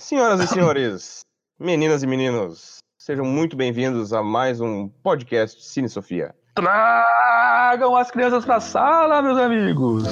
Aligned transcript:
Senhoras 0.00 0.40
e 0.40 0.46
senhores, 0.48 1.20
meninas 1.58 2.02
e 2.02 2.06
meninos, 2.06 2.78
sejam 2.98 3.22
muito 3.22 3.54
bem-vindos 3.54 4.14
a 4.14 4.22
mais 4.22 4.58
um 4.58 4.88
podcast 4.88 5.62
Cine 5.62 5.90
Sofia. 5.90 6.34
Tragam 6.54 7.94
as 7.94 8.10
crianças 8.10 8.46
pra 8.46 8.60
sala, 8.60 9.20
meus 9.20 9.38
amigos! 9.38 10.04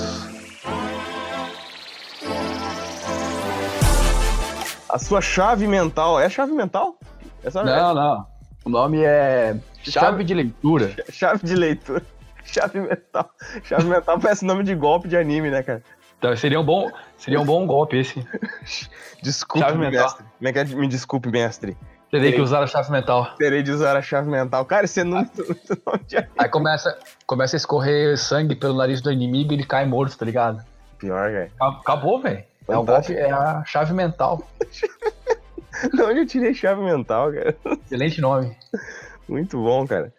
A 4.90 4.98
sua 4.98 5.22
chave 5.22 5.66
mental. 5.66 6.20
É 6.20 6.29
chave 6.29 6.52
mental? 6.52 6.98
Essa 7.43 7.64
não, 7.64 7.73
é... 7.73 7.95
não. 7.95 8.27
O 8.66 8.68
nome 8.68 9.02
é 9.02 9.57
Chave, 9.82 9.91
chave 9.91 10.25
de 10.25 10.34
Leitura. 10.34 10.96
Chave 11.11 11.46
de 11.46 11.55
Leitura. 11.57 12.05
Chave 12.45 12.80
mental. 12.80 13.30
Chave 13.64 13.84
mental 13.84 14.18
parece 14.18 14.45
nome 14.45 14.64
de 14.64 14.75
golpe 14.75 15.09
de 15.09 15.16
anime, 15.16 15.50
né, 15.50 15.62
cara? 15.62 15.82
Então, 16.19 16.35
seria 16.37 16.59
um 16.61 16.64
bom, 16.64 16.91
seria 17.16 17.41
um 17.41 17.45
bom 17.45 17.66
golpe 17.66 17.96
esse. 17.98 18.27
Desculpe, 19.23 19.67
chave 19.67 19.79
mestre. 19.79 20.25
Mental. 20.41 20.62
É 20.62 20.67
me 20.75 20.89
desculpe, 20.89 21.29
mestre. 21.29 21.76
Terei 22.11 22.32
que 22.32 22.40
usar 22.40 22.63
a 22.63 22.67
chave 22.67 22.90
mental. 22.90 23.35
Terei 23.36 23.63
de 23.63 23.71
usar 23.71 23.96
a 23.96 24.00
chave 24.00 24.31
mental. 24.31 24.64
Cara, 24.64 24.86
é 24.86 25.04
nome 25.04 25.29
de 26.07 26.17
anime. 26.17 26.31
Aí 26.39 26.49
começa, 26.49 26.99
começa 27.26 27.57
a 27.57 27.59
escorrer 27.59 28.17
sangue 28.17 28.54
pelo 28.54 28.75
nariz 28.75 29.00
do 29.00 29.12
inimigo 29.12 29.53
e 29.53 29.57
ele 29.57 29.64
cai 29.64 29.85
morto, 29.85 30.17
tá 30.17 30.25
ligado? 30.25 30.64
Pior, 30.99 31.31
velho. 31.31 31.50
Acabou, 31.61 32.20
velho. 32.20 32.42
É, 32.67 32.77
o 32.77 32.83
golpe, 32.83 33.14
é 33.14 33.31
a 33.31 33.62
chave 33.67 33.92
mental. 33.92 34.42
De 35.92 36.03
onde 36.03 36.20
eu 36.20 36.27
tirei 36.27 36.55
chave 36.55 36.81
mental, 36.81 37.33
cara? 37.33 37.56
Excelente 37.84 38.20
nome. 38.20 38.56
Muito 39.28 39.62
bom, 39.62 39.87
cara. 39.87 40.12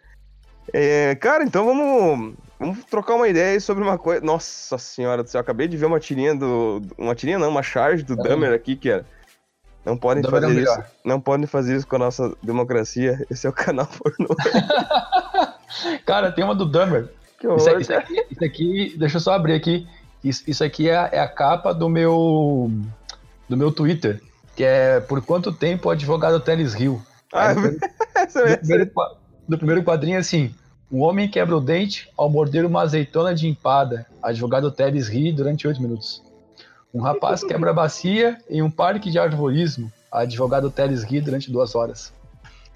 É, 0.72 1.14
cara, 1.16 1.42
então 1.42 1.64
vamos, 1.64 2.34
vamos 2.60 2.84
trocar 2.84 3.14
uma 3.14 3.26
ideia 3.26 3.54
aí 3.54 3.60
sobre 3.60 3.82
uma 3.82 3.98
coisa. 3.98 4.24
Nossa 4.24 4.76
senhora 4.76 5.22
do 5.22 5.30
céu, 5.30 5.40
acabei 5.40 5.66
de 5.66 5.76
ver 5.76 5.86
uma 5.86 5.98
tirinha 5.98 6.34
do. 6.34 6.82
Uma 6.98 7.14
tirinha 7.14 7.38
não, 7.38 7.48
uma 7.48 7.62
charge 7.62 8.04
do 8.04 8.12
é. 8.12 8.16
Dummer 8.16 8.52
aqui, 8.52 8.76
que 8.76 8.90
é. 8.90 9.04
Não 9.84 9.96
podem 9.96 10.22
Dummer 10.22 10.42
fazer 10.42 10.58
é 10.58 10.62
isso. 10.62 10.82
Não 11.02 11.20
podem 11.20 11.46
fazer 11.46 11.76
isso 11.76 11.86
com 11.86 11.96
a 11.96 12.00
nossa 12.00 12.36
democracia. 12.42 13.24
Esse 13.30 13.46
é 13.46 13.50
o 13.50 13.52
canal 13.52 13.88
pornô. 13.98 14.36
cara, 16.04 16.30
tem 16.30 16.44
uma 16.44 16.54
do 16.54 16.66
Dummer. 16.66 17.08
Que 17.40 17.48
horror, 17.48 17.58
isso, 17.58 17.80
isso, 17.80 17.94
aqui, 17.94 18.26
isso, 18.30 18.44
aqui, 18.44 18.94
deixa 18.98 19.16
eu 19.16 19.20
só 19.20 19.32
abrir 19.32 19.54
aqui. 19.54 19.88
Isso, 20.22 20.44
isso 20.46 20.62
aqui 20.62 20.90
é, 20.90 21.08
é 21.12 21.18
a 21.18 21.26
capa 21.26 21.72
do 21.72 21.88
meu. 21.88 22.70
do 23.48 23.56
meu 23.56 23.72
Twitter. 23.72 24.20
Que 24.54 24.64
é 24.64 25.00
Por 25.00 25.22
quanto 25.24 25.50
tempo 25.50 25.88
o 25.88 25.90
advogado 25.90 26.38
Teles 26.38 26.74
Rio? 26.74 27.02
Ah, 27.32 27.54
no, 27.54 27.62
primeiro, 28.58 28.90
no 29.48 29.56
primeiro 29.56 29.82
quadrinho, 29.82 30.18
assim, 30.18 30.54
um 30.90 31.02
homem 31.02 31.28
quebra 31.28 31.56
o 31.56 31.60
dente 31.60 32.10
ao 32.16 32.28
morder 32.28 32.66
uma 32.66 32.82
azeitona 32.82 33.32
de 33.32 33.46
empada. 33.46 34.06
Advogado 34.20 34.72
Teles 34.72 35.06
ri 35.06 35.30
durante 35.30 35.68
oito 35.68 35.80
minutos. 35.80 36.22
Um 36.92 37.00
rapaz 37.00 37.44
quebra 37.44 37.70
a 37.70 37.74
bacia 37.74 38.38
em 38.48 38.60
um 38.60 38.70
parque 38.70 39.10
de 39.10 39.18
arvorismo. 39.18 39.92
Advogado 40.10 40.68
Teles 40.68 41.04
ri 41.04 41.20
durante 41.20 41.50
duas 41.50 41.76
horas. 41.76 42.12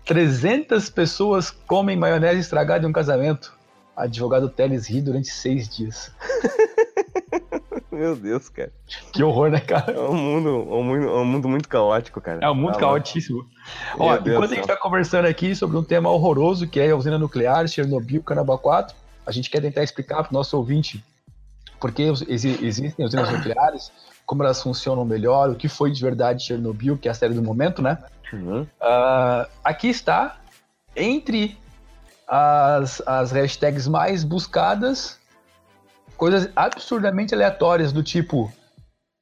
300 0.05 0.89
pessoas 0.91 1.51
comem 1.51 1.97
maionese 1.97 2.41
estragada 2.41 2.87
em 2.87 2.89
um 2.89 2.93
casamento. 2.93 3.53
Advogado 3.97 4.49
Teles 4.49 4.87
ri 4.87 5.01
durante 5.01 5.29
seis 5.29 5.69
dias. 5.69 6.13
Meu 7.95 8.17
Deus, 8.17 8.49
cara. 8.49 8.73
Que 9.13 9.23
horror, 9.23 9.51
né, 9.51 9.61
cara? 9.61 9.93
É 9.93 10.01
um 10.01 10.15
mundo, 10.15 10.49
um 10.71 10.83
mundo, 10.83 11.09
um 11.09 11.25
mundo 11.25 11.49
muito 11.49 11.69
caótico, 11.69 12.21
cara. 12.21 12.41
É 12.43 12.51
um 12.51 12.55
mundo 12.55 12.77
ah, 12.77 12.81
caotíssimo. 12.81 13.47
Ó, 13.99 14.15
enquanto 14.17 14.53
a 14.53 14.55
gente 14.55 14.67
tá 14.67 14.77
conversando 14.77 15.27
aqui 15.27 15.55
sobre 15.55 15.77
um 15.77 15.85
tema 15.85 16.11
horroroso 16.11 16.67
que 16.67 16.81
é 16.81 16.91
a 16.91 16.97
usina 16.97 17.19
nuclear, 17.19 17.67
Chernobyl, 17.67 18.23
Canabá 18.23 18.59
4, 18.59 18.95
a 19.27 19.33
gente 19.33 19.49
quer 19.49 19.61
tentar 19.61 19.83
explicar 19.83 20.23
para 20.23 20.31
o 20.31 20.35
nosso 20.35 20.57
ouvinte 20.57 21.03
por 21.81 21.93
que 21.93 22.03
existem 22.03 23.05
usinas 23.05 23.31
nucleares, 23.31 23.93
como 24.25 24.43
elas 24.43 24.63
funcionam 24.63 25.05
melhor, 25.05 25.51
o 25.51 25.55
que 25.55 25.69
foi 25.69 25.91
de 25.91 26.01
verdade 26.01 26.45
Chernobyl, 26.45 26.97
que 26.97 27.09
é 27.09 27.11
a 27.11 27.15
série 27.15 27.35
do 27.35 27.43
momento, 27.43 27.83
né? 27.83 27.99
Uhum. 28.33 28.63
Uh, 28.63 29.47
aqui 29.63 29.89
está, 29.89 30.39
entre 30.97 31.59
as, 32.27 33.03
as 33.07 33.33
hashtags 33.33 33.87
mais 33.87 34.25
buscadas 34.25 35.19
coisas 36.25 36.49
absurdamente 36.57 37.35
aleatórias 37.35 37.93
do 37.93 38.03
tipo 38.03 38.51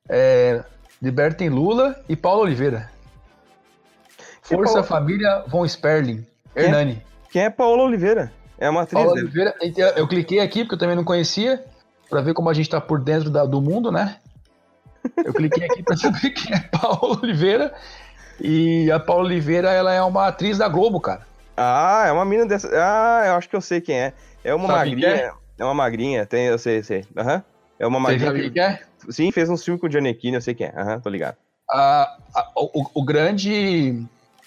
é, 0.09 0.63
libertem 1.03 1.49
Lula 1.49 2.01
e 2.09 2.15
Paulo 2.15 2.43
Oliveira. 2.43 2.89
Força 4.41 4.75
Paulo... 4.75 4.87
Família 4.87 5.43
Von 5.49 5.67
Sperling. 5.67 6.25
Quem 6.55 6.63
é- 6.63 6.67
Hernani. 6.67 6.93
É, 6.93 7.29
quem 7.33 7.43
é 7.43 7.51
Paulo 7.51 7.83
Oliveira? 7.83 8.33
É 8.57 8.71
uma 8.71 8.83
atriz. 8.83 9.03
Paulo 9.03 9.19
Oliveira, 9.19 9.53
eu 9.97 10.07
cliquei 10.07 10.39
aqui 10.39 10.61
porque 10.63 10.77
eu 10.77 10.79
também 10.79 10.95
não 10.95 11.03
conhecia, 11.03 11.65
para 12.09 12.21
ver 12.21 12.35
como 12.35 12.49
a 12.49 12.55
gente 12.55 12.71
tá 12.71 12.81
por 12.81 13.01
dentro 13.01 13.31
da, 13.31 13.45
do 13.45 13.61
mundo, 13.61 13.91
né? 13.91 14.19
Eu 15.25 15.35
cliquei 15.35 15.65
aqui 15.65 15.83
para 15.83 15.97
saber 15.99 16.31
quem 16.31 16.55
é 16.55 16.61
Paulo 16.61 17.19
Oliveira. 17.21 17.75
E 18.41 18.89
a 18.93 19.01
Paula 19.01 19.25
Oliveira, 19.25 19.73
ela 19.73 19.93
é 19.93 20.01
uma 20.01 20.29
atriz 20.29 20.57
da 20.57 20.69
Globo, 20.69 21.01
cara. 21.01 21.27
Ah, 21.57 22.05
é 22.07 22.13
uma 22.13 22.25
mina 22.25 22.47
dessa. 22.47 22.69
Ah, 22.73 23.25
eu 23.27 23.35
acho 23.35 23.49
que 23.49 23.57
eu 23.57 23.61
sei 23.61 23.81
quem 23.81 23.99
é. 23.99 24.13
É 24.45 24.55
uma 24.55 24.69
Sabe 24.69 24.91
magrinha. 24.91 25.09
É? 25.09 25.42
É 25.63 25.65
uma 25.65 25.75
magrinha, 25.75 26.27
tem, 26.27 26.47
eu 26.47 26.59
sei, 26.59 26.83
sei. 26.83 27.05
Aham. 27.17 27.37
Uhum. 27.37 27.43
É 27.79 27.87
uma 27.87 28.01
magrinha. 28.01 28.33
Você 28.33 28.37
sabe 28.37 28.51
quem 28.51 28.63
é? 28.63 28.83
Sim, 29.09 29.31
fez 29.31 29.49
um 29.49 29.57
filme 29.57 29.79
com 29.79 29.87
o 29.87 29.91
Giannichini, 29.91 30.35
eu 30.35 30.41
sei 30.41 30.55
quem 30.55 30.67
é. 30.67 30.73
Aham, 30.77 30.95
uhum, 30.95 31.01
tô 31.01 31.09
ligado. 31.09 31.37
A, 31.71 32.17
a, 32.35 32.51
o, 32.57 32.85
o 32.95 33.05
grande. 33.05 33.93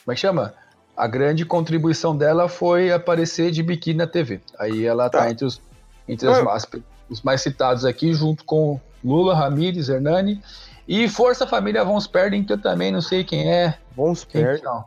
Como 0.03 0.11
é 0.11 0.13
que 0.13 0.19
chama? 0.19 0.53
A 0.95 1.07
grande 1.07 1.45
contribuição 1.45 2.17
dela 2.17 2.49
foi 2.49 2.91
aparecer 2.91 3.49
de 3.49 3.63
biquíni 3.63 3.99
na 3.99 4.07
TV. 4.07 4.41
Aí 4.59 4.85
ela 4.85 5.09
tá, 5.09 5.19
tá 5.19 5.31
entre, 5.31 5.45
os, 5.45 5.61
entre 6.05 6.27
as, 6.27 6.37
as, 6.45 6.67
os 7.09 7.21
mais 7.21 7.41
citados 7.41 7.85
aqui, 7.85 8.13
junto 8.13 8.43
com 8.43 8.77
Lula, 9.01 9.33
Ramírez, 9.33 9.87
Hernani. 9.87 10.43
E 10.85 11.07
Força 11.07 11.47
Família 11.47 11.85
Von 11.85 11.99
Sperling, 12.01 12.43
que 12.43 12.51
eu 12.51 12.61
também 12.61 12.91
não 12.91 13.01
sei 13.01 13.23
quem 13.23 13.49
é. 13.49 13.77
Von 13.95 14.13
Sperling? 14.13 14.61
Não. 14.61 14.83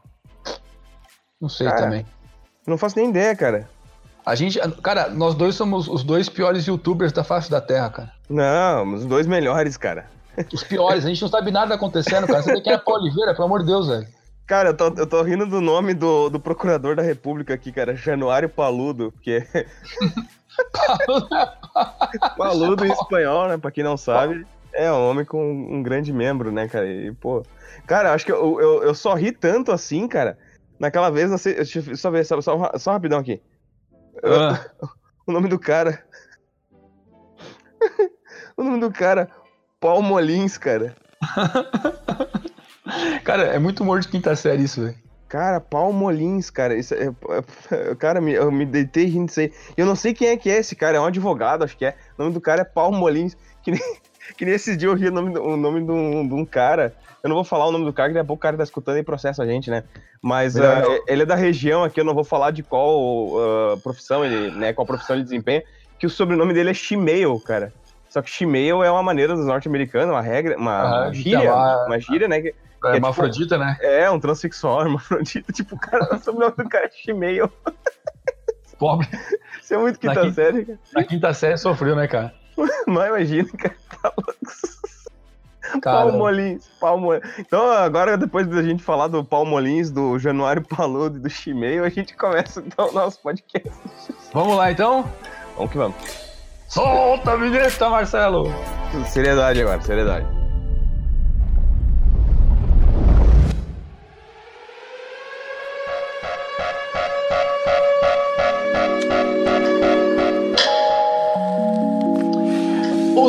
não 1.41 1.49
sei 1.49 1.69
cara, 1.69 1.85
também. 1.85 2.07
Não 2.67 2.77
faço 2.77 2.99
nem 2.99 3.09
ideia, 3.09 3.35
cara. 3.35 3.78
A 4.29 4.35
gente, 4.35 4.61
cara, 4.83 5.09
nós 5.09 5.35
dois 5.35 5.55
somos 5.55 5.89
os 5.89 6.05
dois 6.05 6.29
piores 6.29 6.67
youtubers 6.67 7.13
da 7.13 7.25
face 7.25 7.51
da 7.51 7.63
Terra, 7.63 7.89
cara. 7.89 8.13
Não, 8.29 8.93
os 8.93 9.07
dois 9.07 9.27
melhores, 9.27 9.79
cara. 9.79 10.05
Os 10.53 10.63
piores, 10.63 11.07
a 11.07 11.09
gente 11.09 11.23
não 11.23 11.31
sabe 11.31 11.51
nada 11.51 11.77
acontecendo, 11.77 12.27
cara. 12.27 12.43
Você 12.43 12.53
vê 12.53 12.61
quem 12.61 12.75
é 12.75 12.77
Paulo 12.77 13.01
Oliveira, 13.01 13.33
pelo 13.33 13.47
amor 13.47 13.61
de 13.61 13.67
Deus, 13.67 13.89
velho. 13.89 14.07
Cara, 14.47 14.69
eu 14.69 14.77
tô, 14.77 14.93
eu 14.99 15.07
tô 15.07 15.23
rindo 15.23 15.47
do 15.47 15.63
nome 15.63 15.95
do, 15.95 16.29
do 16.29 16.39
procurador 16.39 16.95
da 16.95 17.03
República 17.03 17.55
aqui, 17.55 17.73
cara. 17.73 17.97
Januário 17.97 18.51
Paludo, 18.51 19.11
porque. 19.13 19.47
Paludo 22.37 22.85
em 22.85 22.93
espanhol, 22.93 23.49
né? 23.49 23.57
Pra 23.57 23.71
quem 23.71 23.83
não 23.83 23.97
sabe, 23.97 24.47
é 24.75 24.93
um 24.93 25.09
homem 25.09 25.25
com 25.25 25.43
um 25.43 25.83
grande 25.83 26.13
membro, 26.13 26.53
né, 26.53 26.69
cara? 26.69 26.87
E, 26.87 27.15
pô. 27.15 27.43
Cara, 27.87 28.13
acho 28.13 28.27
que 28.27 28.33
eu, 28.33 28.61
eu, 28.61 28.83
eu 28.83 28.95
só 28.95 29.15
ri 29.15 29.33
tanto 29.33 29.73
assim, 29.73 30.07
cara. 30.07 30.37
Naquela 30.79 31.09
vez, 31.09 31.31
não 31.31 31.39
sei, 31.39 31.55
deixa 31.55 31.79
eu 31.79 31.97
só 31.97 32.11
ver, 32.11 32.27
só, 32.27 32.39
só, 32.43 32.73
só 32.77 32.93
rapidão 32.93 33.19
aqui. 33.19 33.41
Ah. 34.23 34.65
O 35.27 35.33
nome 35.33 35.47
do 35.47 35.59
cara. 35.59 36.03
o 38.57 38.63
nome 38.63 38.81
do 38.81 38.91
cara, 38.91 39.31
Paul 39.79 40.01
Molins, 40.01 40.57
cara. 40.57 40.97
cara, 43.25 43.43
é 43.43 43.59
muito 43.59 43.83
humor 43.83 44.01
de 44.01 44.09
quinta 44.09 44.35
série 44.35 44.63
isso, 44.63 44.81
velho. 44.81 44.97
Cara, 45.29 45.61
Paul 45.61 45.93
Molins, 45.93 46.49
cara. 46.49 46.75
Isso 46.75 46.95
é, 46.95 47.09
é, 47.09 47.95
cara, 47.97 48.23
eu 48.23 48.51
me 48.51 48.65
deitei 48.65 49.05
rindo 49.05 49.27
disso 49.27 49.41
aí. 49.41 49.53
Eu 49.77 49.85
não 49.85 49.95
sei 49.95 50.15
quem 50.15 50.29
é 50.29 50.37
que 50.39 50.49
é 50.49 50.57
esse 50.57 50.75
cara, 50.75 50.97
é 50.97 51.01
um 51.01 51.05
advogado, 51.05 51.63
acho 51.63 51.77
que 51.77 51.85
é. 51.85 51.95
O 52.17 52.23
nome 52.23 52.33
do 52.33 52.41
cara 52.41 52.63
é 52.63 52.65
Paul 52.65 52.93
Molins. 52.93 53.37
Que 53.63 53.73
nem, 53.73 53.81
que 54.37 54.45
nem 54.45 54.55
esses 54.55 54.77
dias 54.77 54.93
eu 54.93 54.99
ri 54.99 55.09
o 55.09 55.13
nome, 55.13 55.39
o 55.39 55.57
nome 55.57 55.85
de, 55.85 55.91
um, 55.91 56.27
de 56.27 56.35
um 56.35 56.45
cara. 56.45 56.95
Eu 57.23 57.29
não 57.29 57.37
vou 57.37 57.45
falar 57.45 57.67
o 57.67 57.73
nome 57.73 57.85
do 57.85 57.93
cara, 57.93 58.09
que 58.09 58.15
daqui 58.15 58.25
a 58.25 58.27
pouco 58.27 58.41
o 58.41 58.43
cara 58.43 58.57
tá 58.57 58.63
escutando 58.63 58.99
e 58.99 59.03
processa 59.03 59.43
a 59.43 59.47
gente, 59.47 59.71
né? 59.71 59.85
Mas 60.23 60.57
uh, 60.57 60.61
ele 61.07 61.23
é 61.23 61.27
da 61.27 61.35
região 61.35 61.83
aqui, 61.83 62.01
eu 62.01 62.05
não 62.05 62.15
vou 62.15 62.25
falar 62.25 62.51
de 62.53 62.63
qual 62.63 62.97
uh, 63.29 63.81
profissão 63.83 64.25
ele, 64.25 64.51
né? 64.53 64.73
Qual 64.73 64.87
profissão 64.87 65.17
ele 65.17 65.25
desempenha, 65.25 65.63
que 65.99 66.07
o 66.07 66.11
sobrenome 66.11 66.55
dele 66.55 66.71
é 66.71 66.75
Shimail, 66.75 67.39
cara. 67.41 67.73
Só 68.09 68.23
que 68.23 68.31
Shimail 68.31 68.83
é 68.83 68.91
uma 68.91 69.03
maneira 69.03 69.35
dos 69.35 69.47
norte-americanos, 69.47 70.11
uma 70.11 70.23
regra, 70.23 70.57
uma, 70.57 71.07
ah, 71.09 71.13
gíria, 71.13 71.53
uma, 71.53 71.87
uma 71.87 72.01
gíria, 72.01 72.29
né? 72.29 72.41
Que, 72.41 72.55
é, 72.85 72.97
é 72.97 73.07
Afrodita, 73.07 73.57
tipo, 73.57 73.59
né? 73.59 73.77
É, 73.81 74.11
um 74.11 74.21
transexual, 74.21 74.83
hermafrodita. 74.87 75.53
Tipo, 75.53 75.75
o 75.75 75.79
cara, 75.79 76.15
o 76.15 76.19
sobrenome 76.19 76.57
do 76.57 76.69
cara 76.69 76.87
é 76.87 76.91
Shimail. 76.91 77.51
Pobre. 78.79 79.09
Isso 79.61 79.75
é 79.75 79.79
muito 79.79 79.99
quinta 79.99 80.25
na 80.25 80.33
série, 80.33 80.65
cara. 80.65 80.79
Na 80.95 81.05
quinta 81.05 81.35
série 81.35 81.57
sofreu, 81.59 81.97
né, 81.97 82.07
cara? 82.07 82.33
Mas 82.87 83.09
imagina, 83.09 83.49
cara. 83.59 83.77
Tá 84.03 84.13
louco. 84.17 85.81
Palmolins, 85.83 86.69
Palmolins. 86.81 87.23
Então, 87.39 87.71
agora, 87.71 88.17
depois 88.17 88.47
da 88.47 88.63
gente 88.63 88.83
falar 88.83 89.09
do 89.09 89.23
Palmolins, 89.25 89.91
do 89.91 90.19
Januário 90.19 90.63
Paludo 90.63 91.19
e 91.19 91.21
do 91.21 91.29
Chimeio, 91.29 91.85
a 91.85 91.89
gente 91.89 92.17
começa 92.17 92.63
então 92.67 92.89
o 92.89 92.93
nosso 92.93 93.21
podcast. 93.21 93.71
Vamos 94.33 94.57
lá, 94.57 94.73
então? 94.73 95.05
Vamos 95.57 95.71
que 95.71 95.79
vamos. 95.79 95.97
Solta 96.69 97.33
a 97.33 97.37
vinheta, 97.37 97.89
Marcelo! 97.89 98.45
Seriedade 99.07 99.61
agora, 99.61 99.81
seriedade. 99.83 100.38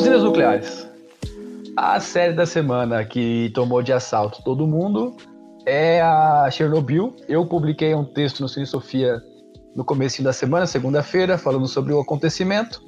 Usinas 0.09 0.23
nucleares. 0.23 0.87
As 1.77 2.01
série 2.01 2.33
da 2.33 2.43
semana 2.43 3.05
que 3.05 3.51
tomou 3.53 3.83
de 3.83 3.93
assalto 3.93 4.43
todo 4.43 4.65
mundo 4.65 5.15
é 5.67 6.01
a 6.01 6.49
Chernobyl. 6.49 7.15
Eu 7.27 7.45
publiquei 7.45 7.93
um 7.93 8.03
texto 8.03 8.39
no 8.39 8.49
Cine 8.49 8.65
Sofia 8.65 9.21
no 9.75 9.85
começo 9.85 10.23
da 10.23 10.33
semana, 10.33 10.65
segunda-feira, 10.65 11.37
falando 11.37 11.67
sobre 11.67 11.93
o 11.93 11.99
acontecimento, 11.99 12.81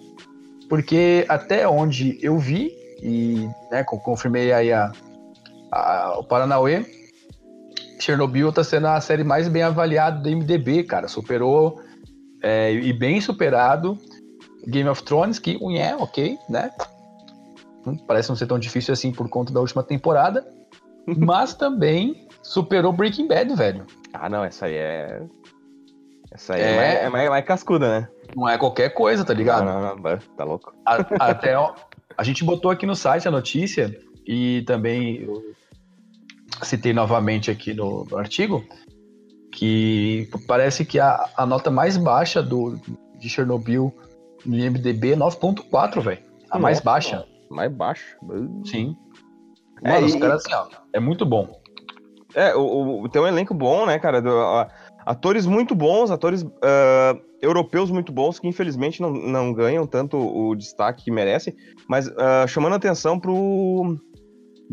porque 0.67 1.23
até 1.29 1.67
onde 1.67 2.17
eu 2.23 2.39
vi, 2.39 2.71
e 3.03 3.47
né, 3.71 3.83
confirmei 3.83 4.51
aí 4.51 4.73
a, 4.73 4.91
a, 5.71 6.15
o 6.17 6.23
Paranauê, 6.23 6.83
Chernobyl 7.99 8.49
está 8.49 8.63
sendo 8.63 8.87
a 8.87 8.99
série 8.99 9.23
mais 9.23 9.47
bem 9.47 9.61
avaliada 9.61 10.19
do 10.19 10.27
MDB, 10.27 10.85
cara. 10.85 11.07
Superou 11.07 11.79
é, 12.41 12.73
e 12.73 12.91
bem 12.91 13.21
superado 13.21 13.95
Game 14.65 14.89
of 14.89 15.03
Thrones, 15.03 15.37
que 15.37 15.59
é 15.77 15.95
ok, 15.95 16.35
né? 16.49 16.71
Parece 18.07 18.29
não 18.29 18.35
ser 18.35 18.47
tão 18.47 18.59
difícil 18.59 18.93
assim 18.93 19.11
por 19.11 19.27
conta 19.29 19.53
da 19.53 19.59
última 19.59 19.83
temporada. 19.83 20.45
mas 21.17 21.53
também 21.53 22.27
superou 22.41 22.93
Breaking 22.93 23.27
Bad, 23.27 23.53
velho. 23.55 23.85
Ah, 24.13 24.29
não, 24.29 24.43
essa 24.43 24.65
aí 24.65 24.75
é. 24.75 25.21
Essa 26.31 26.55
aí 26.55 26.61
é, 26.61 26.71
é, 26.71 26.75
mais, 26.75 26.99
é 26.99 27.09
mais, 27.09 27.29
mais, 27.29 27.45
cascuda, 27.45 27.99
né? 27.99 28.07
Não 28.35 28.47
é 28.47 28.57
qualquer 28.57 28.89
coisa, 28.93 29.25
tá 29.25 29.33
ligado? 29.33 29.65
Não, 29.65 29.81
não, 29.81 29.95
não, 29.95 30.17
tá 30.37 30.43
louco. 30.43 30.73
A, 30.85 30.95
até 31.29 31.57
ó, 31.57 31.73
a 32.17 32.23
gente 32.23 32.43
botou 32.43 32.71
aqui 32.71 32.85
no 32.85 32.95
site 32.95 33.27
a 33.27 33.31
notícia 33.31 33.93
e 34.25 34.63
também 34.65 35.27
citei 36.61 36.93
novamente 36.93 37.51
aqui 37.51 37.73
no, 37.73 38.05
no 38.05 38.17
artigo 38.17 38.63
que 39.51 40.29
parece 40.47 40.85
que 40.85 40.97
a, 40.99 41.29
a, 41.35 41.45
nota 41.45 41.69
mais 41.69 41.97
baixa 41.97 42.41
do, 42.41 42.79
de 43.19 43.27
Chernobyl 43.27 43.93
no 44.45 44.57
IMDB 44.57 45.11
é 45.11 45.15
9.4, 45.17 46.01
velho. 46.01 46.19
A 46.49 46.57
mais 46.57 46.79
baixa. 46.79 47.25
Mais 47.51 47.71
baixa. 47.71 48.17
Sim. 48.65 48.95
É, 49.83 49.93
Mano, 49.93 50.05
os 50.05 50.15
caras 50.15 50.45
assim, 50.45 50.53
ó, 50.53 50.67
é 50.93 50.99
muito 50.99 51.25
bom. 51.25 51.59
É, 52.33 52.55
o, 52.55 53.01
o, 53.01 53.09
tem 53.09 53.21
um 53.21 53.27
elenco 53.27 53.53
bom, 53.53 53.85
né, 53.85 53.99
cara? 53.99 54.21
Do, 54.21 54.39
a, 54.39 54.69
atores 55.05 55.45
muito 55.45 55.75
bons, 55.75 56.11
atores 56.11 56.43
uh, 56.43 57.21
europeus 57.41 57.91
muito 57.91 58.11
bons, 58.11 58.39
que 58.39 58.47
infelizmente 58.47 59.01
não, 59.01 59.11
não 59.11 59.53
ganham 59.53 59.85
tanto 59.85 60.17
o 60.17 60.55
destaque 60.55 61.05
que 61.05 61.11
merecem, 61.11 61.55
mas 61.87 62.07
uh, 62.07 62.47
chamando 62.47 62.75
atenção 62.75 63.19
pro 63.19 63.97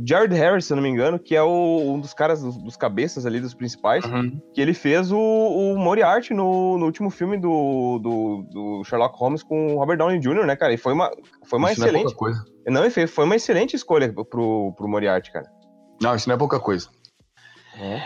Jared 0.05 0.35
Harris, 0.35 0.67
se 0.67 0.73
eu 0.73 0.77
não 0.77 0.83
me 0.83 0.89
engano, 0.89 1.19
que 1.19 1.35
é 1.35 1.43
o, 1.43 1.93
um 1.93 2.00
dos 2.00 2.15
caras, 2.15 2.43
dos, 2.43 2.56
dos, 2.56 2.77
cabeças 2.77 3.27
ali, 3.27 3.41
dos 3.41 3.55
principais, 3.55 4.05
uhum. 4.05 4.41
que 4.53 4.61
ele 4.61 4.75
fez 4.75 5.11
o, 5.11 5.19
o 5.19 5.79
Moriarty 5.79 6.35
no, 6.35 6.79
no 6.79 6.87
último 6.87 7.11
filme 7.11 7.37
do, 7.37 7.99
do, 7.99 8.43
do, 8.50 8.85
Sherlock 8.85 9.19
Holmes 9.19 9.43
com 9.43 9.75
o 9.75 9.79
Robert 9.79 9.99
Downey 9.99 10.21
Jr., 10.21 10.47
né, 10.47 10.56
cara? 10.56 10.73
E 10.73 10.77
foi 10.77 10.93
uma, 10.93 11.11
foi 11.45 11.59
uma 11.59 11.73
isso 11.73 11.83
excelente. 11.83 12.05
Não, 12.05 12.12
é 12.12 12.15
coisa. 12.15 12.45
não, 12.67 13.09
foi 13.09 13.25
uma 13.25 13.37
excelente 13.37 13.75
escolha 13.75 14.12
pro, 14.12 14.73
pro 14.73 14.89
Moriarty, 14.89 15.33
cara. 15.33 15.47
Não, 16.01 16.15
isso 16.15 16.29
não 16.29 16.37
é 16.37 16.39
pouca 16.39 16.61
coisa. 16.61 16.89
É. 17.81 18.01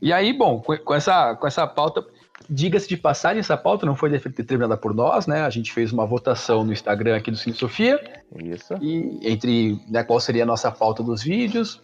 E 0.00 0.12
aí, 0.12 0.32
bom, 0.32 0.60
com, 0.60 0.76
com, 0.76 0.94
essa, 0.94 1.34
com 1.36 1.46
essa 1.46 1.66
pauta, 1.66 2.04
diga-se 2.48 2.88
de 2.88 2.96
passagem, 2.96 3.40
essa 3.40 3.56
pauta 3.56 3.86
não 3.86 3.96
foi 3.96 4.10
determinada 4.10 4.76
por 4.76 4.94
nós, 4.94 5.26
né? 5.26 5.42
A 5.42 5.50
gente 5.50 5.72
fez 5.72 5.92
uma 5.92 6.06
votação 6.06 6.64
no 6.64 6.72
Instagram 6.72 7.16
aqui 7.16 7.30
do 7.30 7.36
Cine 7.36 7.56
Sofia. 7.56 8.00
Isso. 8.36 8.74
E 8.80 9.18
entre 9.22 9.80
né, 9.88 10.04
qual 10.04 10.20
seria 10.20 10.42
a 10.42 10.46
nossa 10.46 10.70
pauta 10.70 11.02
dos 11.02 11.22
vídeos. 11.22 11.80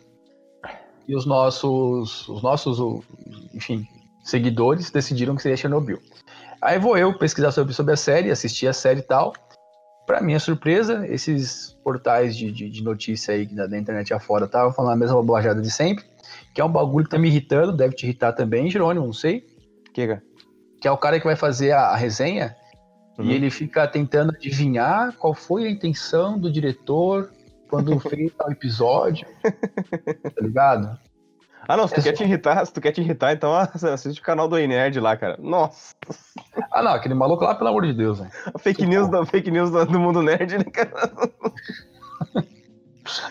E 1.08 1.16
os 1.16 1.26
nossos, 1.26 2.28
os 2.28 2.42
nossos, 2.42 2.78
enfim, 3.52 3.86
seguidores 4.22 4.90
decidiram 4.90 5.34
que 5.34 5.42
seria 5.42 5.56
Chernobyl. 5.56 5.98
Aí 6.60 6.78
vou 6.78 6.96
eu 6.96 7.12
pesquisar 7.18 7.50
sobre, 7.50 7.74
sobre 7.74 7.94
a 7.94 7.96
série, 7.96 8.30
assistir 8.30 8.68
a 8.68 8.72
série 8.72 9.00
e 9.00 9.02
tal. 9.02 9.32
Para 10.06 10.20
minha 10.20 10.38
surpresa, 10.38 11.06
esses 11.08 11.76
portais 11.82 12.36
de, 12.36 12.52
de, 12.52 12.70
de 12.70 12.84
notícia 12.84 13.34
aí 13.34 13.46
da, 13.46 13.66
da 13.66 13.76
internet 13.76 14.14
afora 14.14 14.44
estavam 14.44 14.72
falando 14.72 14.92
a 14.92 14.96
mesma 14.96 15.16
bobajada 15.16 15.60
de 15.60 15.70
sempre, 15.70 16.04
que 16.54 16.60
é 16.60 16.64
um 16.64 16.70
bagulho 16.70 17.04
que 17.04 17.10
tá 17.10 17.18
me 17.18 17.28
irritando, 17.28 17.72
deve 17.72 17.96
te 17.96 18.04
irritar 18.04 18.32
também, 18.32 18.70
Jerônimo, 18.70 19.06
não 19.06 19.12
sei. 19.12 19.44
Que, 19.92 20.06
cara? 20.06 20.22
Que 20.82 20.88
é 20.88 20.90
o 20.90 20.98
cara 20.98 21.20
que 21.20 21.24
vai 21.24 21.36
fazer 21.36 21.70
a, 21.70 21.90
a 21.90 21.96
resenha, 21.96 22.56
uhum. 23.16 23.24
e 23.24 23.32
ele 23.32 23.50
fica 23.50 23.86
tentando 23.86 24.34
adivinhar 24.34 25.16
qual 25.16 25.32
foi 25.32 25.64
a 25.66 25.70
intenção 25.70 26.36
do 26.36 26.50
diretor 26.50 27.30
quando 27.70 27.98
fez 28.00 28.34
tal 28.34 28.50
episódio. 28.50 29.24
tá 29.42 30.42
ligado? 30.42 30.98
Ah, 31.68 31.76
não, 31.76 31.86
se 31.86 31.94
tu 31.94 32.00
é 32.00 32.02
quer 32.02 32.10
só... 32.10 32.16
te 32.16 32.24
irritar, 32.24 32.66
se 32.66 32.72
tu 32.72 32.80
quer 32.80 32.90
te 32.90 33.00
irritar, 33.00 33.32
então 33.32 33.54
assiste 33.94 34.20
o 34.20 34.24
canal 34.24 34.48
do 34.48 34.56
Nerd 34.56 34.98
lá, 34.98 35.16
cara. 35.16 35.36
Nossa. 35.38 35.94
Ah, 36.72 36.82
não, 36.82 36.94
aquele 36.94 37.14
maluco 37.14 37.44
lá, 37.44 37.54
pelo 37.54 37.70
amor 37.70 37.86
de 37.86 37.94
Deus. 37.94 38.20
A 38.20 38.58
fake 38.58 38.84
news, 38.84 39.08
fake 39.30 39.52
news 39.52 39.70
do 39.70 40.00
mundo 40.00 40.20
nerd, 40.20 40.58
né, 40.58 40.64
cara? 40.64 40.90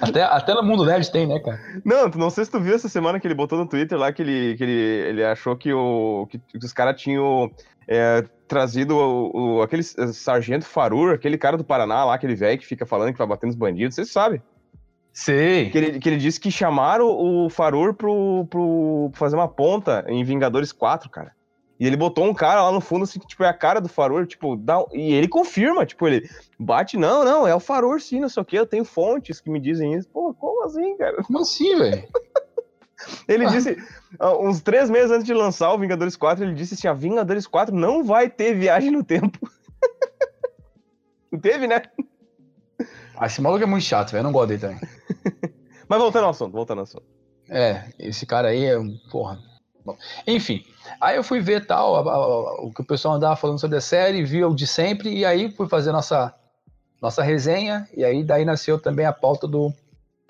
Até, 0.01 0.23
até 0.23 0.53
no 0.53 0.63
mundo 0.63 0.85
nerd 0.85 1.11
tem, 1.11 1.25
né, 1.25 1.39
cara? 1.39 1.59
Não, 1.83 2.07
não 2.09 2.29
sei 2.29 2.45
se 2.45 2.51
tu 2.51 2.59
viu 2.59 2.75
essa 2.75 2.89
semana 2.89 3.19
que 3.19 3.27
ele 3.27 3.33
botou 3.33 3.57
no 3.57 3.67
Twitter 3.67 3.97
lá 3.97 4.11
que 4.11 4.21
ele, 4.21 4.55
que 4.57 4.63
ele, 4.63 4.71
ele 4.71 5.23
achou 5.23 5.55
que, 5.55 5.71
o, 5.73 6.27
que, 6.29 6.39
que 6.39 6.57
os 6.57 6.73
caras 6.73 6.99
tinham 6.99 7.49
é, 7.87 8.25
trazido 8.47 8.95
o, 8.95 9.57
o, 9.57 9.61
aquele 9.61 9.83
sargento 9.83 10.65
Farur, 10.65 11.13
aquele 11.13 11.37
cara 11.37 11.57
do 11.57 11.63
Paraná 11.63 12.03
lá, 12.03 12.13
aquele 12.13 12.35
velho 12.35 12.59
que 12.59 12.65
fica 12.65 12.85
falando 12.85 13.11
que 13.11 13.17
vai 13.17 13.27
bater 13.27 13.47
nos 13.47 13.55
bandidos, 13.55 13.95
vocês 13.95 14.11
sabem. 14.11 14.41
Sei. 15.13 15.69
Que 15.69 15.77
ele, 15.77 15.99
que 15.99 16.09
ele 16.09 16.17
disse 16.17 16.39
que 16.39 16.51
chamaram 16.51 17.05
o 17.07 17.49
Farur 17.49 17.93
pro, 17.93 18.45
pro 18.49 19.11
fazer 19.13 19.35
uma 19.35 19.47
ponta 19.47 20.05
em 20.07 20.23
Vingadores 20.23 20.71
4, 20.71 21.09
cara. 21.09 21.33
E 21.81 21.87
ele 21.87 21.97
botou 21.97 22.25
um 22.25 22.33
cara 22.33 22.61
lá 22.61 22.71
no 22.71 22.79
fundo, 22.79 23.05
assim, 23.05 23.19
que, 23.19 23.25
tipo, 23.25 23.43
é 23.43 23.47
a 23.47 23.53
cara 23.55 23.81
do 23.81 23.89
Faror, 23.89 24.27
tipo, 24.27 24.55
dá, 24.55 24.85
e 24.93 25.13
ele 25.15 25.27
confirma, 25.27 25.83
tipo, 25.83 26.07
ele 26.07 26.29
bate, 26.59 26.95
não, 26.95 27.25
não, 27.25 27.47
é 27.47 27.55
o 27.55 27.59
Faror 27.59 27.99
sim, 27.99 28.19
não 28.19 28.29
sei 28.29 28.43
o 28.43 28.45
quê, 28.45 28.59
eu 28.59 28.67
tenho 28.67 28.85
fontes 28.85 29.41
que 29.41 29.49
me 29.49 29.59
dizem 29.59 29.95
isso. 29.95 30.07
Pô, 30.09 30.31
como 30.31 30.63
assim, 30.63 30.95
cara? 30.95 31.23
Como 31.23 31.39
assim, 31.39 31.75
velho? 31.75 32.07
ele 33.27 33.47
disse, 33.47 33.83
uns 34.39 34.61
três 34.61 34.91
meses 34.91 35.09
antes 35.09 35.25
de 35.25 35.33
lançar 35.33 35.73
o 35.73 35.79
Vingadores 35.79 36.15
4, 36.15 36.45
ele 36.45 36.53
disse 36.53 36.75
assim, 36.75 36.87
a 36.87 36.93
Vingadores 36.93 37.47
4 37.47 37.75
não 37.75 38.03
vai 38.03 38.29
ter 38.29 38.53
viagem 38.53 38.91
no 38.91 39.03
tempo. 39.03 39.39
não 41.31 41.39
teve, 41.41 41.65
né? 41.65 41.81
Ah, 43.17 43.25
esse 43.25 43.41
maluco 43.41 43.63
é 43.63 43.65
muito 43.65 43.85
chato, 43.85 44.11
velho, 44.11 44.19
eu 44.19 44.25
não 44.25 44.31
gosto 44.31 44.49
dele 44.49 44.61
também. 44.61 44.79
Mas 45.89 45.99
voltando 45.99 46.25
ao 46.25 46.29
assunto, 46.29 46.53
voltando 46.53 46.77
ao 46.77 46.83
assunto. 46.83 47.07
É, 47.49 47.85
esse 47.97 48.27
cara 48.27 48.49
aí 48.49 48.65
é 48.65 48.77
um, 48.77 48.95
porra, 49.09 49.39
Bom, 49.83 49.97
enfim, 50.27 50.63
aí 50.99 51.15
eu 51.15 51.23
fui 51.23 51.39
ver 51.39 51.65
tal, 51.65 51.95
a, 51.95 52.13
a, 52.13 52.61
o 52.61 52.71
que 52.71 52.81
o 52.81 52.85
pessoal 52.85 53.15
andava 53.15 53.35
falando 53.35 53.59
sobre 53.59 53.77
a 53.77 53.81
série, 53.81 54.23
vi 54.23 54.43
o 54.43 54.53
de 54.53 54.67
sempre, 54.67 55.09
e 55.09 55.25
aí 55.25 55.51
fui 55.51 55.67
fazer 55.67 55.91
nossa, 55.91 56.33
nossa 57.01 57.23
resenha, 57.23 57.87
e 57.95 58.05
aí 58.05 58.23
daí 58.23 58.45
nasceu 58.45 58.79
também 58.79 59.05
a 59.05 59.13
pauta 59.13 59.47
do, 59.47 59.73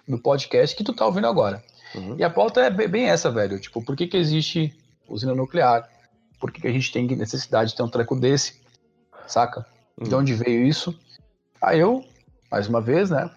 do 0.08 0.18
podcast 0.18 0.76
que 0.76 0.84
tu 0.84 0.94
tá 0.94 1.06
ouvindo 1.06 1.28
agora. 1.28 1.62
Uhum. 1.94 2.16
E 2.18 2.24
a 2.24 2.30
pauta 2.30 2.62
é 2.62 2.70
bem 2.70 3.10
essa, 3.10 3.30
velho, 3.30 3.60
tipo, 3.60 3.84
por 3.84 3.96
que 3.96 4.08
que 4.08 4.18
existe 4.18 4.74
usina 5.08 5.36
nuclear? 5.36 5.90
Por 6.40 6.52
que 6.52 6.62
que 6.62 6.68
a 6.68 6.72
gente 6.72 6.92
tem 6.92 7.06
necessidade 7.08 7.72
de 7.72 7.76
ter 7.76 7.84
um 7.84 7.90
treco 7.90 8.16
desse? 8.16 8.62
Saca? 9.28 9.66
Uhum. 9.98 10.08
De 10.08 10.16
onde 10.16 10.34
veio 10.34 10.66
isso? 10.66 10.98
Aí 11.62 11.80
eu, 11.80 12.04
mais 12.50 12.68
uma 12.68 12.80
vez, 12.80 13.10
né, 13.10 13.30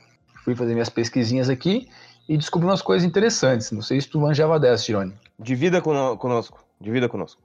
fui 0.44 0.54
fazer 0.54 0.72
minhas 0.72 0.88
pesquisinhas 0.88 1.50
aqui 1.50 1.88
e 2.28 2.36
descobri 2.36 2.68
umas 2.68 2.80
coisas 2.80 3.06
interessantes. 3.06 3.70
Não 3.72 3.82
sei 3.82 4.00
se 4.00 4.08
tu 4.08 4.20
manjava 4.20 4.58
dessa, 4.60 4.84
Tirone. 4.84 5.12
Divida 5.38 5.80
conosco. 5.80 6.64
Divida 6.80 7.08
conosco. 7.08 7.42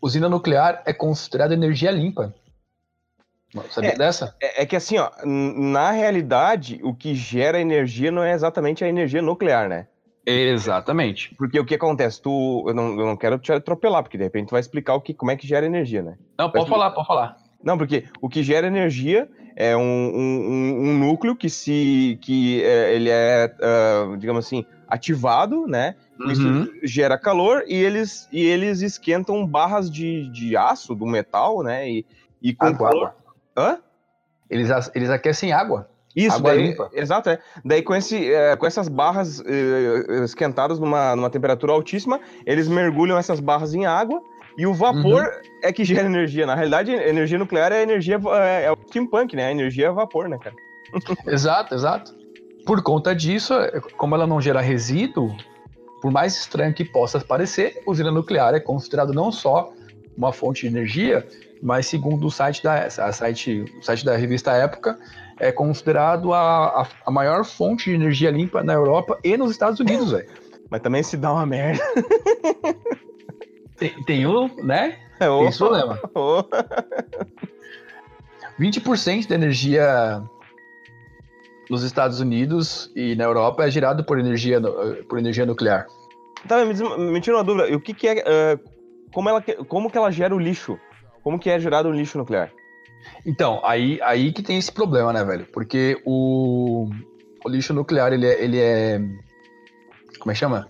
Usina 0.00 0.28
nuclear 0.28 0.82
é 0.84 0.92
considerada 0.92 1.54
energia 1.54 1.90
limpa. 1.90 2.34
Sabia 3.70 3.92
é, 3.92 3.96
dessa? 3.96 4.34
É, 4.40 4.62
é, 4.62 4.66
que 4.66 4.74
assim, 4.74 4.98
ó, 4.98 5.10
na 5.24 5.92
realidade, 5.92 6.80
o 6.82 6.94
que 6.94 7.14
gera 7.14 7.60
energia 7.60 8.10
não 8.10 8.22
é 8.22 8.32
exatamente 8.32 8.84
a 8.84 8.88
energia 8.88 9.22
nuclear, 9.22 9.68
né? 9.68 9.86
Exatamente. 10.26 11.34
Porque 11.36 11.60
o 11.60 11.64
que 11.64 11.74
acontece? 11.74 12.20
Tu, 12.20 12.64
eu, 12.66 12.74
não, 12.74 12.98
eu 12.98 13.06
não 13.06 13.16
quero 13.16 13.38
te 13.38 13.52
atropelar, 13.52 14.02
porque 14.02 14.18
de 14.18 14.24
repente 14.24 14.48
tu 14.48 14.52
vai 14.52 14.60
explicar 14.60 14.94
o 14.94 15.00
que, 15.00 15.14
como 15.14 15.30
é 15.30 15.36
que 15.36 15.46
gera 15.46 15.66
energia, 15.66 16.02
né? 16.02 16.16
Não, 16.38 16.50
pode 16.50 16.68
falar, 16.68 16.90
pode 16.90 17.06
falar. 17.06 17.36
Não, 17.64 17.78
porque 17.78 18.04
o 18.20 18.28
que 18.28 18.42
gera 18.42 18.66
energia 18.66 19.28
é 19.56 19.76
um, 19.76 19.80
um, 19.80 20.88
um 20.88 20.98
núcleo 20.98 21.34
que 21.34 21.48
se 21.48 22.18
que 22.20 22.62
é, 22.62 22.94
ele 22.94 23.08
é, 23.08 23.54
uh, 23.60 24.16
digamos 24.16 24.46
assim, 24.46 24.64
ativado, 24.88 25.66
né? 25.66 25.94
Uhum. 26.20 26.30
Isso 26.30 26.72
gera 26.82 27.18
calor 27.18 27.64
e 27.66 27.74
eles, 27.74 28.28
e 28.30 28.44
eles 28.44 28.82
esquentam 28.82 29.46
barras 29.46 29.90
de, 29.90 30.28
de 30.30 30.56
aço, 30.56 30.94
do 30.94 31.06
metal, 31.06 31.62
né? 31.62 31.88
E, 31.88 32.06
e 32.42 32.54
com 32.54 32.66
água, 32.66 32.88
calor. 32.88 33.06
Água. 33.06 33.14
Hã? 33.56 33.78
Eles, 34.50 34.68
eles 34.94 35.10
aquecem 35.10 35.52
água. 35.52 35.88
Isso, 36.14 36.36
água 36.36 36.52
daí, 36.52 36.68
limpa. 36.68 36.90
Exato, 36.92 37.30
é. 37.30 37.38
Daí 37.64 37.82
com, 37.82 37.94
esse, 37.94 38.32
é, 38.32 38.54
com 38.54 38.66
essas 38.66 38.88
barras 38.88 39.42
é, 39.44 40.24
esquentadas 40.24 40.78
numa, 40.78 41.16
numa 41.16 41.30
temperatura 41.30 41.72
altíssima, 41.72 42.20
eles 42.46 42.68
mergulham 42.68 43.18
essas 43.18 43.40
barras 43.40 43.74
em 43.74 43.84
água 43.84 44.22
e 44.56 44.66
o 44.66 44.74
vapor 44.74 45.22
uhum. 45.22 45.50
é 45.62 45.72
que 45.72 45.84
gera 45.84 46.06
energia. 46.06 46.46
Na 46.46 46.54
realidade, 46.54 46.92
energia 46.92 47.38
nuclear 47.38 47.72
é 47.72 47.82
energia. 47.82 48.20
É, 48.42 48.64
é 48.64 48.72
o 48.72 48.76
steampunk, 48.88 49.34
né? 49.34 49.46
A 49.46 49.50
energia 49.50 49.88
é 49.88 49.90
vapor, 49.90 50.28
né, 50.28 50.38
cara? 50.38 50.54
exato, 51.26 51.74
exato. 51.74 52.14
Por 52.64 52.82
conta 52.82 53.14
disso, 53.14 53.52
é, 53.54 53.80
como 53.96 54.14
ela 54.14 54.26
não 54.26 54.40
gera 54.40 54.60
resíduo, 54.60 55.36
por 56.00 56.10
mais 56.10 56.36
estranho 56.36 56.72
que 56.72 56.84
possa 56.84 57.20
parecer, 57.20 57.82
usina 57.86 58.10
nuclear 58.10 58.54
é 58.54 58.60
considerado 58.60 59.12
não 59.12 59.32
só 59.32 59.72
uma 60.16 60.32
fonte 60.32 60.62
de 60.62 60.68
energia, 60.68 61.26
mas 61.60 61.86
segundo 61.86 62.26
o 62.26 62.30
site 62.30 62.62
da, 62.62 62.84
a 62.84 63.12
site, 63.12 63.64
o 63.78 63.82
site 63.82 64.04
da 64.04 64.16
revista 64.16 64.52
Época, 64.52 64.98
é 65.40 65.50
considerado 65.50 66.32
a, 66.32 66.82
a, 66.82 66.86
a 67.06 67.10
maior 67.10 67.44
fonte 67.44 67.90
de 67.90 67.96
energia 67.96 68.30
limpa 68.30 68.62
na 68.62 68.74
Europa 68.74 69.18
e 69.24 69.36
nos 69.36 69.50
Estados 69.50 69.80
Unidos, 69.80 70.12
velho. 70.12 70.28
Mas 70.70 70.80
também 70.80 71.02
se 71.02 71.16
dá 71.16 71.32
uma 71.32 71.44
merda. 71.44 71.82
Tem, 73.76 74.02
tem 74.04 74.26
um, 74.26 74.48
né? 74.62 74.98
É, 75.20 75.26
tem 75.26 75.46
esse 75.46 75.58
problema. 75.58 75.98
20% 78.58 79.26
da 79.28 79.34
energia 79.34 80.22
nos 81.68 81.82
Estados 81.82 82.20
Unidos 82.20 82.90
e 82.94 83.16
na 83.16 83.24
Europa 83.24 83.64
é 83.64 83.70
gerado 83.70 84.04
por 84.04 84.18
energia, 84.18 84.60
por 85.08 85.18
energia 85.18 85.46
nuclear. 85.46 85.86
Tá, 86.46 86.64
me, 86.64 86.74
me 87.12 87.20
tira 87.20 87.36
uma 87.36 87.44
dúvida. 87.44 87.74
O 87.74 87.80
que, 87.80 87.94
que 87.94 88.08
é. 88.08 88.22
Uh, 88.22 88.60
como, 89.12 89.28
ela, 89.28 89.42
como 89.42 89.90
que 89.90 89.96
ela 89.96 90.10
gera 90.10 90.34
o 90.34 90.38
lixo? 90.38 90.78
Como 91.22 91.38
que 91.38 91.48
é 91.48 91.58
gerado 91.58 91.88
o 91.88 91.92
lixo 91.92 92.18
nuclear? 92.18 92.52
Então, 93.24 93.60
aí, 93.64 93.98
aí 94.02 94.32
que 94.32 94.42
tem 94.42 94.58
esse 94.58 94.70
problema, 94.70 95.12
né, 95.12 95.24
velho? 95.24 95.46
Porque 95.52 96.00
o, 96.04 96.88
o 97.44 97.48
lixo 97.48 97.72
nuclear, 97.72 98.12
ele 98.12 98.26
é, 98.26 98.44
ele 98.44 98.60
é. 98.60 98.98
Como 100.18 100.30
é 100.30 100.34
que 100.34 100.40
chama? 100.40 100.68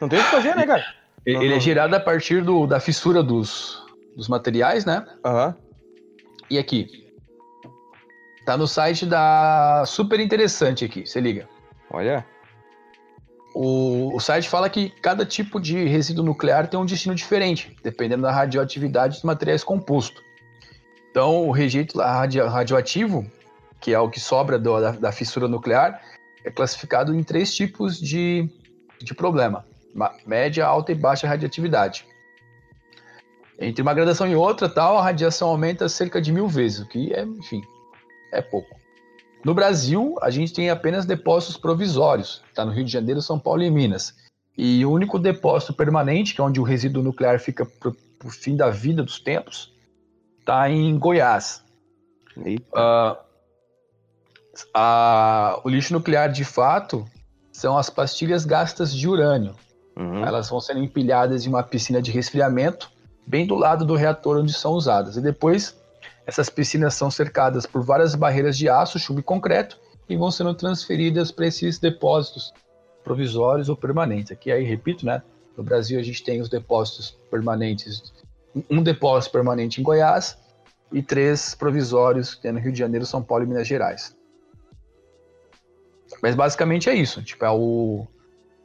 Não 0.00 0.08
tem 0.08 0.18
o 0.18 0.22
que 0.22 0.30
fazer, 0.30 0.54
né, 0.54 0.66
cara? 0.66 0.84
Ele, 1.26 1.44
ele 1.44 1.54
é 1.54 1.60
gerado 1.60 1.94
a 1.96 2.00
partir 2.00 2.42
do, 2.42 2.66
da 2.66 2.78
fissura 2.78 3.22
dos, 3.22 3.84
dos 4.16 4.28
materiais, 4.28 4.84
né? 4.84 5.04
Aham. 5.24 5.48
Uhum. 5.48 5.66
E 6.48 6.58
aqui, 6.58 7.06
Tá 8.46 8.56
no 8.56 8.68
site 8.68 9.04
da. 9.04 9.82
Super 9.84 10.20
interessante 10.20 10.84
aqui, 10.84 11.04
você 11.04 11.20
liga. 11.20 11.48
Olha. 11.90 12.24
O, 13.52 14.14
o 14.14 14.20
site 14.20 14.48
fala 14.48 14.70
que 14.70 14.88
cada 15.02 15.26
tipo 15.26 15.60
de 15.60 15.84
resíduo 15.84 16.24
nuclear 16.24 16.68
tem 16.68 16.78
um 16.78 16.86
destino 16.86 17.14
diferente, 17.14 17.76
dependendo 17.82 18.22
da 18.22 18.30
radioatividade 18.30 19.14
dos 19.14 19.24
materiais 19.24 19.64
compostos. 19.64 20.22
Então, 21.10 21.48
o 21.48 21.50
rejeito 21.50 21.98
radio, 21.98 22.46
radioativo, 22.46 23.26
que 23.80 23.92
é 23.92 23.98
o 23.98 24.08
que 24.08 24.20
sobra 24.20 24.60
do, 24.60 24.80
da, 24.80 24.92
da, 24.92 25.10
fissura 25.10 25.48
nuclear, 25.48 26.00
é 26.44 26.50
classificado 26.50 27.12
em 27.12 27.24
três 27.24 27.52
tipos 27.52 27.98
de, 27.98 28.48
de 29.02 29.12
problema: 29.12 29.66
média, 30.26 30.66
alta 30.66 30.92
e 30.92 30.94
baixa 30.94 31.26
radioatividade. 31.26 32.06
Entre 33.58 33.80
uma 33.80 33.94
gradação 33.94 34.28
e 34.28 34.34
outra, 34.34 34.68
tal, 34.68 34.98
a 34.98 35.02
radiação 35.02 35.48
aumenta 35.48 35.88
cerca 35.88 36.20
de 36.20 36.30
mil 36.30 36.46
vezes, 36.46 36.80
o 36.80 36.88
que 36.88 37.12
é, 37.14 37.22
enfim, 37.22 37.62
é 38.32 38.42
pouco. 38.42 38.76
No 39.44 39.54
Brasil, 39.54 40.16
a 40.20 40.28
gente 40.28 40.52
tem 40.52 40.70
apenas 40.70 41.06
depósitos 41.06 41.56
provisórios, 41.56 42.42
está 42.48 42.64
no 42.64 42.72
Rio 42.72 42.84
de 42.84 42.92
Janeiro, 42.92 43.22
São 43.22 43.38
Paulo 43.38 43.62
e 43.62 43.70
Minas. 43.70 44.14
E 44.58 44.84
o 44.84 44.90
único 44.90 45.18
depósito 45.18 45.72
permanente, 45.72 46.34
que 46.34 46.40
é 46.40 46.44
onde 46.44 46.60
o 46.60 46.62
resíduo 46.64 47.02
nuclear 47.02 47.38
fica 47.38 47.64
para 47.64 47.90
o 48.24 48.30
fim 48.30 48.56
da 48.56 48.70
vida 48.70 49.02
dos 49.02 49.20
tempos, 49.20 49.72
está 50.40 50.68
em 50.70 50.98
Goiás. 50.98 51.62
Uh, 52.36 53.16
a, 54.74 55.60
o 55.64 55.68
lixo 55.68 55.92
nuclear, 55.92 56.30
de 56.30 56.44
fato, 56.44 57.04
são 57.52 57.76
as 57.76 57.90
pastilhas 57.90 58.44
gastas 58.44 58.94
de 58.94 59.08
urânio. 59.08 59.54
Uhum. 59.96 60.24
Elas 60.24 60.48
vão 60.48 60.60
sendo 60.60 60.80
empilhadas 60.80 61.46
em 61.46 61.48
uma 61.48 61.62
piscina 61.62 62.02
de 62.02 62.10
resfriamento, 62.10 62.90
bem 63.26 63.46
do 63.46 63.54
lado 63.54 63.84
do 63.84 63.94
reator 63.94 64.38
onde 64.38 64.52
são 64.52 64.72
usadas. 64.72 65.16
E 65.16 65.20
depois 65.20 65.74
essas 66.26 66.50
piscinas 66.50 66.94
são 66.94 67.10
cercadas 67.10 67.64
por 67.64 67.82
várias 67.82 68.14
barreiras 68.14 68.58
de 68.58 68.68
aço, 68.68 68.98
chumbo 68.98 69.20
e 69.20 69.22
concreto 69.22 69.78
e 70.08 70.16
vão 70.16 70.30
sendo 70.30 70.54
transferidas 70.54 71.30
para 71.30 71.46
esses 71.46 71.78
depósitos 71.78 72.52
provisórios 73.02 73.68
ou 73.68 73.76
permanentes. 73.76 74.32
Aqui 74.32 74.50
aí 74.50 74.64
repito, 74.64 75.06
né? 75.06 75.22
No 75.56 75.62
Brasil 75.62 75.98
a 75.98 76.02
gente 76.02 76.22
tem 76.22 76.40
os 76.40 76.48
depósitos 76.48 77.16
permanentes, 77.30 78.12
um 78.68 78.82
depósito 78.82 79.32
permanente 79.32 79.80
em 79.80 79.84
Goiás 79.84 80.36
e 80.92 81.02
três 81.02 81.54
provisórios 81.54 82.34
que 82.34 82.46
é 82.46 82.52
no 82.52 82.58
Rio 82.58 82.72
de 82.72 82.78
Janeiro, 82.78 83.06
São 83.06 83.22
Paulo 83.22 83.44
e 83.44 83.46
Minas 83.46 83.66
Gerais. 83.66 84.14
Mas 86.22 86.34
basicamente 86.34 86.90
é 86.90 86.94
isso, 86.94 87.22
tipo 87.22 87.44
é 87.44 87.50
o 87.50 88.06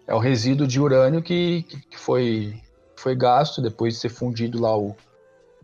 é 0.08 0.14
o 0.14 0.20
resíduo 0.20 0.68
de 0.68 0.80
urânio 0.80 1.22
que, 1.22 1.64
que 1.64 1.98
foi 1.98 2.62
foi 2.96 3.16
gasto 3.16 3.62
depois 3.62 3.96
de 3.96 4.00
ser 4.00 4.10
fundido 4.10 4.62
lá 4.62 4.78
o, 4.78 4.96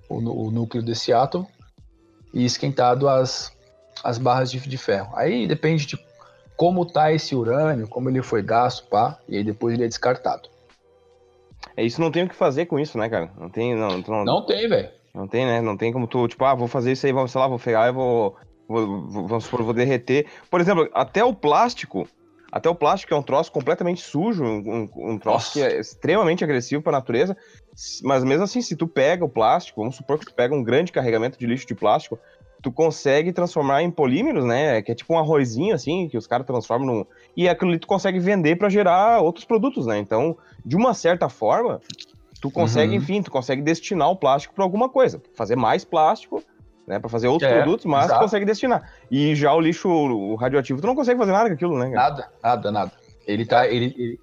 o, 0.09 0.47
o 0.47 0.51
núcleo 0.51 0.83
desse 0.83 1.13
átomo 1.13 1.47
e 2.33 2.43
esquentado 2.43 3.07
as, 3.07 3.55
as 4.03 4.17
barras 4.17 4.49
de, 4.49 4.59
de 4.59 4.77
ferro. 4.77 5.11
Aí 5.13 5.47
depende 5.47 5.85
de 5.85 5.99
como 6.55 6.85
tá 6.85 7.11
esse 7.13 7.35
urânio, 7.35 7.87
como 7.87 8.09
ele 8.09 8.23
foi 8.23 8.41
gasto, 8.41 8.87
pá, 8.87 9.19
e 9.29 9.37
aí 9.37 9.43
depois 9.43 9.75
ele 9.75 9.83
é 9.83 9.87
descartado. 9.87 10.49
É 11.75 11.83
isso, 11.83 12.01
não 12.01 12.09
tem 12.09 12.23
o 12.23 12.29
que 12.29 12.35
fazer 12.35 12.65
com 12.65 12.79
isso, 12.79 12.97
né, 12.97 13.07
cara? 13.07 13.31
Não 13.37 13.49
tem, 13.49 13.75
não. 13.75 13.99
Não, 13.99 14.25
não 14.25 14.45
tem, 14.45 14.67
velho. 14.67 14.89
Não 15.13 15.27
tem, 15.27 15.45
né? 15.45 15.61
Não 15.61 15.77
tem 15.77 15.93
como 15.93 16.07
tu, 16.07 16.27
tipo, 16.27 16.43
ah, 16.43 16.55
vou 16.55 16.67
fazer 16.67 16.91
isso 16.91 17.05
aí, 17.05 17.11
vou, 17.11 17.27
sei 17.27 17.39
lá, 17.39 17.47
vou 17.47 17.59
pegar 17.59 17.87
e 17.87 17.91
vou, 17.91 18.35
vou, 18.67 19.07
vou, 19.07 19.27
vamos 19.27 19.43
supor, 19.43 19.61
vou 19.61 19.73
derreter. 19.73 20.25
Por 20.49 20.59
exemplo, 20.59 20.89
até 20.93 21.23
o 21.23 21.33
plástico, 21.33 22.07
até 22.51 22.69
o 22.69 22.75
plástico 22.75 23.13
é 23.13 23.17
um 23.17 23.21
troço 23.21 23.51
completamente 23.51 24.01
sujo, 24.01 24.43
um, 24.43 24.89
um 24.95 25.19
troço 25.19 25.47
Nossa. 25.47 25.53
que 25.53 25.61
é 25.61 25.79
extremamente 25.79 26.43
agressivo 26.43 26.81
para 26.81 26.97
a 26.97 26.99
natureza. 26.99 27.35
Mas 28.03 28.23
mesmo 28.23 28.43
assim, 28.43 28.61
se 28.61 28.75
tu 28.75 28.87
pega 28.87 29.23
o 29.23 29.29
plástico, 29.29 29.81
vamos 29.81 29.95
supor 29.95 30.17
que 30.17 30.25
tu 30.25 30.33
pega 30.33 30.55
um 30.55 30.63
grande 30.63 30.91
carregamento 30.91 31.37
de 31.37 31.45
lixo 31.45 31.67
de 31.67 31.75
plástico, 31.75 32.17
tu 32.61 32.71
consegue 32.71 33.31
transformar 33.31 33.83
em 33.83 33.91
polímeros, 33.91 34.45
né? 34.45 34.81
Que 34.81 34.91
é 34.91 34.95
tipo 34.95 35.13
um 35.13 35.19
arrozinho, 35.19 35.75
assim, 35.75 36.07
que 36.07 36.17
os 36.17 36.25
caras 36.25 36.47
transformam 36.47 36.87
num... 36.87 37.05
E 37.35 37.47
aquilo 37.47 37.71
ali 37.71 37.79
tu 37.79 37.87
consegue 37.87 38.19
vender 38.19 38.55
para 38.55 38.69
gerar 38.69 39.21
outros 39.21 39.45
produtos, 39.45 39.85
né? 39.85 39.97
Então, 39.99 40.37
de 40.65 40.75
uma 40.75 40.93
certa 40.93 41.29
forma, 41.29 41.81
tu 42.41 42.49
consegue, 42.49 42.93
uhum. 42.93 42.97
enfim, 42.97 43.21
tu 43.21 43.29
consegue 43.29 43.61
destinar 43.61 44.09
o 44.09 44.15
plástico 44.15 44.55
para 44.55 44.63
alguma 44.63 44.89
coisa. 44.89 45.21
Fazer 45.35 45.55
mais 45.55 45.83
plástico, 45.85 46.43
né? 46.87 46.99
Para 46.99 47.09
fazer 47.09 47.27
outros 47.27 47.51
é, 47.51 47.61
produtos, 47.61 47.85
mas 47.85 48.05
exato. 48.05 48.21
consegue 48.21 48.45
destinar. 48.45 48.91
E 49.11 49.35
já 49.35 49.53
o 49.53 49.59
lixo 49.59 49.89
o 49.89 50.35
radioativo, 50.35 50.79
tu 50.79 50.87
não 50.87 50.95
consegue 50.95 51.19
fazer 51.19 51.31
nada 51.31 51.49
com 51.49 51.55
aquilo, 51.55 51.77
né? 51.77 51.91
Cara? 51.91 52.09
Nada, 52.09 52.29
nada, 52.41 52.71
nada. 52.71 52.91
Ele 53.27 53.45
tá... 53.45 53.67
Ele, 53.67 53.93
ele, 53.97 54.19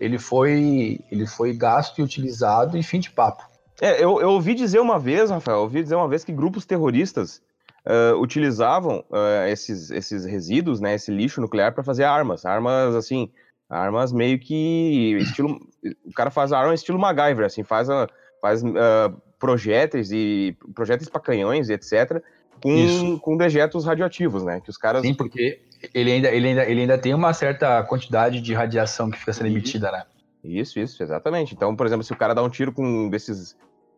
ele 0.00 0.18
foi, 0.18 1.00
ele 1.10 1.26
foi 1.26 1.52
gasto 1.52 1.98
e 1.98 2.02
utilizado 2.02 2.76
em 2.76 2.82
fim 2.82 3.00
de 3.00 3.10
papo. 3.10 3.42
É, 3.80 4.02
eu, 4.02 4.20
eu 4.20 4.30
ouvi 4.30 4.54
dizer 4.54 4.80
uma 4.80 4.98
vez, 4.98 5.30
Rafael, 5.30 5.58
eu 5.58 5.62
ouvi 5.62 5.82
dizer 5.82 5.94
uma 5.94 6.08
vez 6.08 6.24
que 6.24 6.32
grupos 6.32 6.66
terroristas 6.66 7.40
uh, 7.86 8.16
utilizavam 8.20 9.04
uh, 9.10 9.46
esses, 9.48 9.90
esses 9.90 10.24
resíduos, 10.24 10.80
né, 10.80 10.94
esse 10.94 11.10
lixo 11.10 11.40
nuclear 11.40 11.72
para 11.72 11.84
fazer 11.84 12.04
armas, 12.04 12.44
armas 12.44 12.94
assim, 12.94 13.30
armas 13.68 14.12
meio 14.12 14.38
que 14.38 15.16
estilo, 15.20 15.60
o 16.04 16.12
cara 16.12 16.30
faz 16.30 16.52
arma 16.52 16.74
estilo 16.74 16.98
MacGyver, 16.98 17.46
assim, 17.46 17.62
faz, 17.62 17.88
a, 17.88 18.08
faz 18.40 18.62
uh, 18.62 19.14
projéteis 19.38 20.10
e 20.10 20.56
projéteis 20.74 21.08
para 21.08 21.20
canhões 21.20 21.68
e 21.68 21.72
etc. 21.72 22.22
Com, 22.62 23.18
com 23.18 23.36
dejetos 23.36 23.84
radioativos, 23.84 24.42
né? 24.42 24.60
Que 24.60 24.70
os 24.70 24.76
caras. 24.76 25.02
Sim, 25.02 25.14
porque 25.14 25.60
ele 25.94 26.10
ainda, 26.10 26.28
ele, 26.28 26.48
ainda, 26.48 26.64
ele 26.64 26.80
ainda 26.80 26.98
tem 26.98 27.14
uma 27.14 27.32
certa 27.32 27.82
quantidade 27.84 28.40
de 28.40 28.52
radiação 28.52 29.10
que 29.10 29.18
fica 29.18 29.32
sendo 29.32 29.46
emitida, 29.46 29.92
né? 29.92 30.04
Isso, 30.42 30.78
isso, 30.78 31.02
exatamente. 31.02 31.54
Então, 31.54 31.74
por 31.76 31.86
exemplo, 31.86 32.04
se 32.04 32.12
o 32.12 32.16
cara 32.16 32.34
dá 32.34 32.42
um 32.42 32.48
tiro 32.48 32.72
com 32.72 32.84
um 32.84 33.08
desses 33.08 33.56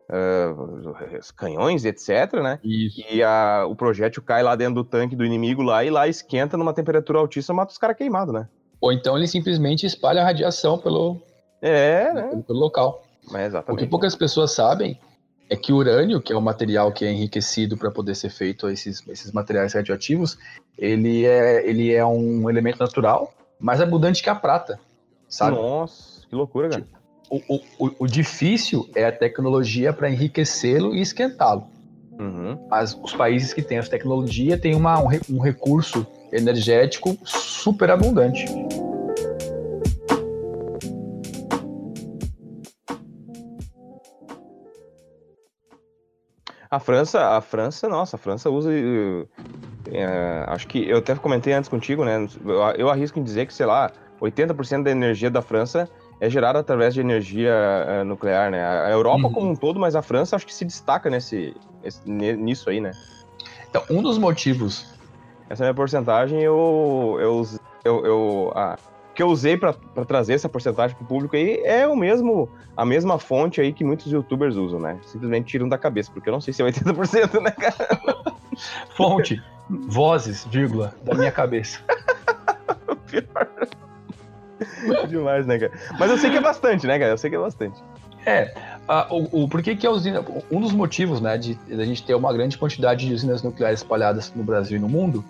uh, 0.09 1.33
canhões, 1.35 1.85
etc., 1.85 2.33
né? 2.41 2.59
Isso. 2.63 3.01
E 3.09 3.23
a, 3.23 3.65
o 3.67 3.75
projétil 3.75 4.21
cai 4.21 4.43
lá 4.43 4.55
dentro 4.55 4.75
do 4.75 4.83
tanque 4.83 5.15
do 5.15 5.25
inimigo 5.25 5.61
lá 5.63 5.83
e 5.83 5.89
lá 5.89 6.07
esquenta 6.07 6.57
numa 6.57 6.73
temperatura 6.73 7.19
altíssima, 7.19 7.57
mata 7.57 7.71
os 7.71 7.77
caras 7.77 7.97
queimados, 7.97 8.33
né? 8.33 8.47
Ou 8.79 8.91
então 8.91 9.17
ele 9.17 9.27
simplesmente 9.27 9.85
espalha 9.85 10.21
a 10.21 10.25
radiação 10.25 10.77
pelo, 10.77 11.21
é, 11.61 12.11
né? 12.13 12.27
pelo, 12.29 12.43
pelo 12.43 12.59
local. 12.59 13.03
É 13.33 13.45
exatamente. 13.45 13.81
O 13.81 13.83
que 13.83 13.89
poucas 13.89 14.15
pessoas 14.15 14.51
sabem 14.51 14.99
é 15.51 15.55
que 15.57 15.73
o 15.73 15.75
urânio, 15.75 16.21
que 16.21 16.31
é 16.31 16.35
o 16.35 16.41
material 16.41 16.93
que 16.93 17.03
é 17.03 17.11
enriquecido 17.11 17.75
para 17.75 17.91
poder 17.91 18.15
ser 18.15 18.29
feito 18.29 18.69
esses, 18.69 19.05
esses 19.09 19.33
materiais 19.33 19.73
radioativos, 19.73 20.37
ele 20.77 21.25
é, 21.25 21.69
ele 21.69 21.93
é 21.93 22.05
um 22.05 22.49
elemento 22.49 22.79
natural 22.79 23.33
mais 23.59 23.81
abundante 23.81 24.23
que 24.23 24.29
a 24.29 24.33
prata, 24.33 24.79
sabe? 25.27 25.57
Nossa, 25.57 26.25
que 26.25 26.33
loucura, 26.33 26.69
cara. 26.69 26.87
O, 27.29 27.59
o, 27.77 27.91
o 27.99 28.07
difícil 28.07 28.89
é 28.95 29.05
a 29.05 29.11
tecnologia 29.11 29.91
para 29.91 30.09
enriquecê-lo 30.09 30.95
e 30.95 31.01
esquentá-lo. 31.01 31.67
Uhum. 32.17 32.57
Mas 32.69 32.97
os 33.03 33.13
países 33.13 33.53
que 33.53 33.61
têm 33.61 33.77
essa 33.77 33.89
tecnologia 33.89 34.57
têm 34.57 34.73
uma, 34.73 35.01
um, 35.01 35.09
um 35.31 35.39
recurso 35.39 36.07
energético 36.31 37.17
super 37.25 37.91
abundante. 37.91 38.45
A 46.71 46.79
França, 46.79 47.35
a 47.35 47.41
França, 47.41 47.89
nossa, 47.89 48.15
a 48.15 48.19
França 48.19 48.49
usa. 48.49 48.71
É, 49.91 50.45
acho 50.47 50.65
que 50.67 50.87
eu 50.89 50.99
até 50.99 51.13
comentei 51.15 51.51
antes 51.51 51.69
contigo, 51.69 52.05
né? 52.05 52.25
Eu, 52.77 52.89
arrisco 52.89 53.19
em 53.19 53.23
dizer 53.23 53.45
que, 53.45 53.53
sei 53.53 53.65
lá, 53.65 53.91
80% 54.21 54.83
da 54.83 54.89
energia 54.89 55.29
da 55.29 55.41
França 55.41 55.89
é 56.21 56.29
gerada 56.29 56.59
através 56.59 56.93
de 56.93 57.01
energia 57.01 57.51
é, 57.51 58.03
nuclear, 58.05 58.49
né? 58.49 58.65
A 58.65 58.89
Europa 58.89 59.27
uhum. 59.27 59.33
como 59.33 59.49
um 59.49 59.55
todo, 59.55 59.81
mas 59.81 59.97
a 59.97 60.01
França 60.01 60.37
acho 60.37 60.45
que 60.45 60.53
se 60.53 60.63
destaca 60.63 61.09
nesse, 61.09 61.53
esse, 61.83 62.09
nisso 62.09 62.69
aí, 62.69 62.79
né? 62.79 62.93
Então, 63.69 63.83
um 63.89 64.01
dos 64.01 64.17
motivos. 64.17 64.93
Essa 65.49 65.65
minha 65.65 65.73
porcentagem, 65.73 66.39
eu. 66.39 67.17
eu, 67.19 67.45
eu, 67.83 68.05
eu 68.05 68.53
ah, 68.55 68.77
que 69.13 69.21
eu 69.21 69.27
usei 69.27 69.57
para 69.57 69.73
trazer 70.07 70.33
essa 70.33 70.47
porcentagem 70.47 70.95
para 70.95 71.03
o 71.03 71.07
público 71.07 71.35
aí 71.35 71.61
é 71.63 71.87
o 71.87 71.95
mesmo, 71.95 72.49
a 72.75 72.85
mesma 72.85 73.19
fonte 73.19 73.59
aí 73.59 73.73
que 73.73 73.83
muitos 73.83 74.11
youtubers 74.11 74.55
usam, 74.55 74.79
né? 74.79 74.97
Simplesmente 75.05 75.47
tiram 75.47 75.67
da 75.67 75.77
cabeça, 75.77 76.11
porque 76.11 76.29
eu 76.29 76.33
não 76.33 76.41
sei 76.41 76.53
se 76.53 76.61
é 76.61 76.65
80%, 76.65 77.41
né, 77.41 77.51
cara? 77.51 78.35
Fonte, 78.95 79.41
vozes, 79.69 80.45
vírgula, 80.45 80.93
da 81.03 81.13
minha 81.13 81.31
cabeça. 81.31 81.79
Pior. 83.07 83.47
Demais, 85.07 85.45
né, 85.45 85.59
cara? 85.59 85.71
Mas 85.99 86.11
eu 86.11 86.17
sei 86.17 86.29
que 86.29 86.37
é 86.37 86.41
bastante, 86.41 86.87
né, 86.87 86.97
cara? 86.99 87.11
Eu 87.11 87.17
sei 87.17 87.29
que 87.29 87.35
é 87.35 87.39
bastante. 87.39 87.81
É, 88.25 88.53
o, 89.09 89.43
o, 89.43 89.47
por 89.47 89.61
que, 89.61 89.75
que 89.75 89.87
a 89.87 89.91
usina. 89.91 90.23
Um 90.51 90.61
dos 90.61 90.71
motivos, 90.71 91.19
né, 91.19 91.37
de, 91.37 91.55
de 91.55 91.81
a 91.81 91.85
gente 91.85 92.03
ter 92.03 92.13
uma 92.13 92.31
grande 92.31 92.57
quantidade 92.57 93.07
de 93.07 93.13
usinas 93.13 93.41
nucleares 93.41 93.79
espalhadas 93.79 94.31
no 94.35 94.43
Brasil 94.43 94.77
e 94.77 94.79
no 94.79 94.87
mundo 94.87 95.25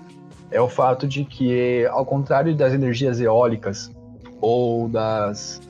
é 0.51 0.59
o 0.59 0.67
fato 0.67 1.07
de 1.07 1.23
que, 1.23 1.85
ao 1.87 2.05
contrário 2.05 2.53
das 2.55 2.73
energias 2.73 3.19
eólicas 3.19 3.91
ou 4.41 4.89
das, 4.89 5.61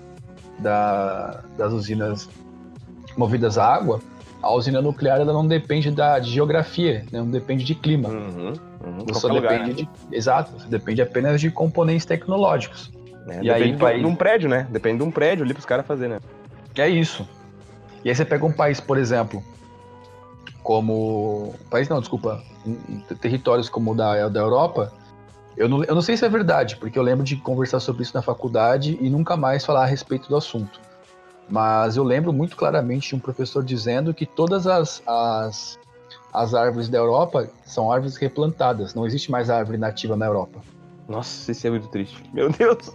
da, 0.59 1.43
das 1.57 1.71
usinas 1.71 2.29
movidas 3.15 3.57
a 3.57 3.65
água, 3.65 3.99
a 4.41 4.51
usina 4.51 4.81
nuclear 4.81 5.19
ela 5.19 5.31
não 5.31 5.47
depende 5.47 5.91
da 5.91 6.17
de 6.17 6.31
geografia, 6.31 7.05
né? 7.11 7.19
não 7.19 7.29
depende 7.29 7.63
de 7.63 7.75
clima. 7.75 8.09
Uhum, 8.09 8.53
uhum, 8.83 9.05
você 9.07 9.27
depende 9.27 9.35
lugar, 9.35 9.67
né? 9.67 9.73
de, 9.73 9.89
exato, 10.11 10.51
você 10.57 10.67
depende 10.67 11.01
apenas 11.01 11.39
de 11.39 11.51
componentes 11.51 12.05
tecnológicos. 12.05 12.91
É, 13.27 13.43
e 13.43 13.51
aí, 13.51 13.71
de, 13.71 13.99
de 13.99 14.05
um 14.05 14.15
prédio, 14.15 14.49
né? 14.49 14.67
Depende 14.71 14.97
de 14.97 15.03
um 15.03 15.11
prédio 15.11 15.43
ali 15.45 15.53
para 15.53 15.59
os 15.59 15.65
caras 15.65 15.85
fazerem, 15.85 16.15
né? 16.15 16.19
É 16.75 16.89
isso. 16.89 17.27
E 18.03 18.09
aí 18.09 18.15
você 18.15 18.25
pega 18.25 18.43
um 18.43 18.51
país, 18.51 18.79
por 18.79 18.97
exemplo, 18.97 19.43
como. 20.63 21.53
País 21.69 21.89
não, 21.89 21.99
desculpa. 21.99 22.41
Territórios 23.19 23.69
como 23.69 23.91
o 23.91 23.95
da, 23.95 24.29
da 24.29 24.39
Europa. 24.39 24.91
Eu 25.57 25.67
não, 25.67 25.83
eu 25.83 25.93
não 25.93 26.01
sei 26.01 26.15
se 26.15 26.25
é 26.25 26.29
verdade, 26.29 26.77
porque 26.77 26.97
eu 26.97 27.03
lembro 27.03 27.23
de 27.25 27.35
conversar 27.35 27.79
sobre 27.79 28.03
isso 28.03 28.15
na 28.15 28.21
faculdade 28.21 28.97
e 29.01 29.09
nunca 29.09 29.35
mais 29.35 29.65
falar 29.65 29.83
a 29.83 29.85
respeito 29.85 30.29
do 30.29 30.37
assunto. 30.37 30.79
Mas 31.49 31.97
eu 31.97 32.03
lembro 32.03 32.31
muito 32.31 32.55
claramente 32.55 33.09
de 33.09 33.15
um 33.15 33.19
professor 33.19 33.63
dizendo 33.63 34.13
que 34.13 34.25
todas 34.25 34.65
as, 34.65 35.03
as, 35.05 35.77
as 36.33 36.53
árvores 36.53 36.87
da 36.87 36.97
Europa 36.97 37.49
são 37.65 37.91
árvores 37.91 38.15
replantadas, 38.15 38.95
não 38.95 39.05
existe 39.05 39.29
mais 39.29 39.49
árvore 39.49 39.77
nativa 39.77 40.15
na 40.15 40.25
Europa. 40.25 40.61
Nossa, 41.09 41.51
isso 41.51 41.67
é 41.67 41.69
muito 41.69 41.89
triste. 41.89 42.23
Meu 42.33 42.49
Deus. 42.49 42.89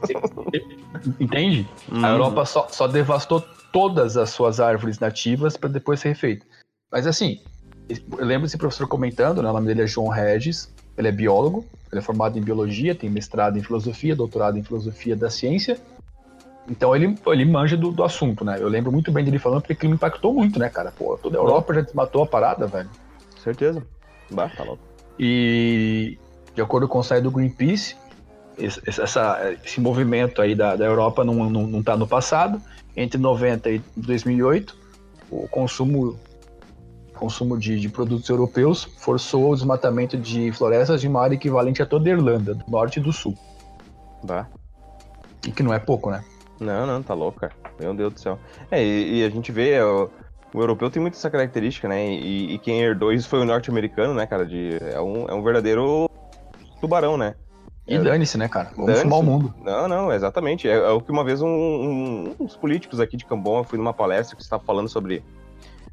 Entende? 1.20 1.68
Hum. 1.92 2.02
A 2.02 2.08
Europa 2.08 2.46
só, 2.46 2.66
só 2.70 2.86
devastou 2.86 3.44
todas 3.70 4.16
as 4.16 4.30
suas 4.30 4.58
árvores 4.58 4.98
nativas 4.98 5.56
para 5.58 5.68
depois 5.68 6.00
ser 6.00 6.08
refeita. 6.08 6.46
Mas 6.90 7.06
assim, 7.06 7.40
eu 7.88 8.24
lembro 8.24 8.46
desse 8.46 8.58
professor 8.58 8.88
comentando, 8.88 9.42
né, 9.42 9.48
o 9.48 9.52
nome 9.52 9.66
dele 9.66 9.82
é 9.82 9.86
João 9.86 10.08
Regis, 10.08 10.72
ele 10.96 11.08
é 11.08 11.12
biólogo, 11.12 11.64
ele 11.92 12.00
é 12.00 12.02
formado 12.02 12.38
em 12.38 12.42
biologia, 12.42 12.94
tem 12.94 13.08
mestrado 13.08 13.58
em 13.58 13.62
filosofia, 13.62 14.16
doutorado 14.16 14.58
em 14.58 14.62
filosofia 14.62 15.14
da 15.14 15.30
ciência. 15.30 15.78
Então 16.68 16.96
ele, 16.96 17.16
ele 17.26 17.44
manja 17.44 17.76
do, 17.76 17.92
do 17.92 18.02
assunto, 18.02 18.44
né? 18.44 18.56
Eu 18.58 18.68
lembro 18.68 18.90
muito 18.90 19.12
bem 19.12 19.24
dele 19.24 19.38
falando 19.38 19.60
porque 19.60 19.74
aquilo 19.74 19.90
me 19.90 19.96
impactou 19.96 20.34
muito, 20.34 20.58
né, 20.58 20.68
cara? 20.68 20.90
Pô, 20.90 21.16
toda 21.16 21.38
a 21.38 21.40
Europa 21.40 21.74
já 21.74 21.80
desmatou 21.80 22.24
a 22.24 22.26
parada, 22.26 22.66
velho. 22.66 22.90
Certeza. 23.42 23.86
Bah, 24.30 24.48
tá 24.48 24.64
louco. 24.64 24.82
E 25.18 26.18
de 26.54 26.60
acordo 26.60 26.88
com 26.88 26.98
o 26.98 27.04
site 27.04 27.22
do 27.22 27.30
Greenpeace, 27.30 27.94
esse, 28.58 28.80
essa, 28.88 29.56
esse 29.64 29.80
movimento 29.80 30.42
aí 30.42 30.54
da, 30.54 30.74
da 30.74 30.84
Europa 30.84 31.24
não, 31.24 31.48
não, 31.48 31.66
não 31.66 31.82
tá 31.82 31.96
no 31.96 32.06
passado. 32.06 32.60
Entre 32.96 33.20
90 33.20 33.70
e 33.70 33.82
2008, 33.96 34.76
o 35.30 35.46
consumo 35.48 36.18
consumo 37.16 37.58
de, 37.58 37.80
de, 37.80 37.88
produtos 37.88 38.28
europeus 38.28 38.84
forçou 38.98 39.50
o 39.50 39.54
desmatamento 39.54 40.16
de 40.16 40.52
florestas 40.52 41.00
de 41.00 41.08
uma 41.08 41.22
área 41.22 41.34
equivalente 41.34 41.82
a 41.82 41.86
toda 41.86 42.08
a 42.08 42.12
Irlanda, 42.12 42.54
do 42.54 42.64
norte 42.70 42.98
e 42.98 43.02
do 43.02 43.12
sul. 43.12 43.36
Bah. 44.22 44.46
E 45.46 45.50
que 45.50 45.62
não 45.62 45.74
é 45.74 45.78
pouco, 45.78 46.10
né? 46.10 46.24
Não, 46.60 46.86
não, 46.86 47.02
tá 47.02 47.14
louco, 47.14 47.40
cara. 47.40 47.52
Meu 47.78 47.94
Deus 47.94 48.14
do 48.14 48.20
céu. 48.20 48.38
É, 48.70 48.82
e, 48.82 49.20
e 49.20 49.24
a 49.24 49.30
gente 49.30 49.52
vê, 49.52 49.80
o, 49.82 50.10
o, 50.54 50.60
europeu 50.60 50.90
tem 50.90 51.00
muito 51.00 51.14
essa 51.14 51.30
característica, 51.30 51.88
né? 51.88 52.06
E, 52.06 52.54
e 52.54 52.58
quem 52.58 52.80
herdou 52.80 53.12
isso 53.12 53.28
foi 53.28 53.40
o 53.40 53.44
norte-americano, 53.44 54.14
né, 54.14 54.26
cara? 54.26 54.46
De, 54.46 54.78
é, 54.80 55.00
um, 55.00 55.26
é 55.28 55.34
um 55.34 55.42
verdadeiro 55.42 56.08
tubarão, 56.80 57.16
né? 57.16 57.34
E 57.86 57.94
é, 57.94 57.98
dane-se, 57.98 58.36
né, 58.36 58.48
cara? 58.48 58.70
Vamos 58.76 59.00
fumar 59.00 59.18
o 59.20 59.22
mundo. 59.22 59.54
Não, 59.62 59.86
não, 59.86 60.12
exatamente. 60.12 60.68
É, 60.68 60.74
é, 60.74 60.90
o 60.90 61.00
que 61.00 61.12
uma 61.12 61.22
vez 61.22 61.40
um, 61.40 61.48
um, 61.48 62.36
uns 62.40 62.56
políticos 62.56 62.98
aqui 62.98 63.16
de 63.16 63.24
Cambon, 63.24 63.58
eu 63.58 63.64
fui 63.64 63.78
numa 63.78 63.92
palestra 63.92 64.34
que 64.34 64.42
estava 64.42 64.62
falando 64.64 64.88
sobre 64.88 65.22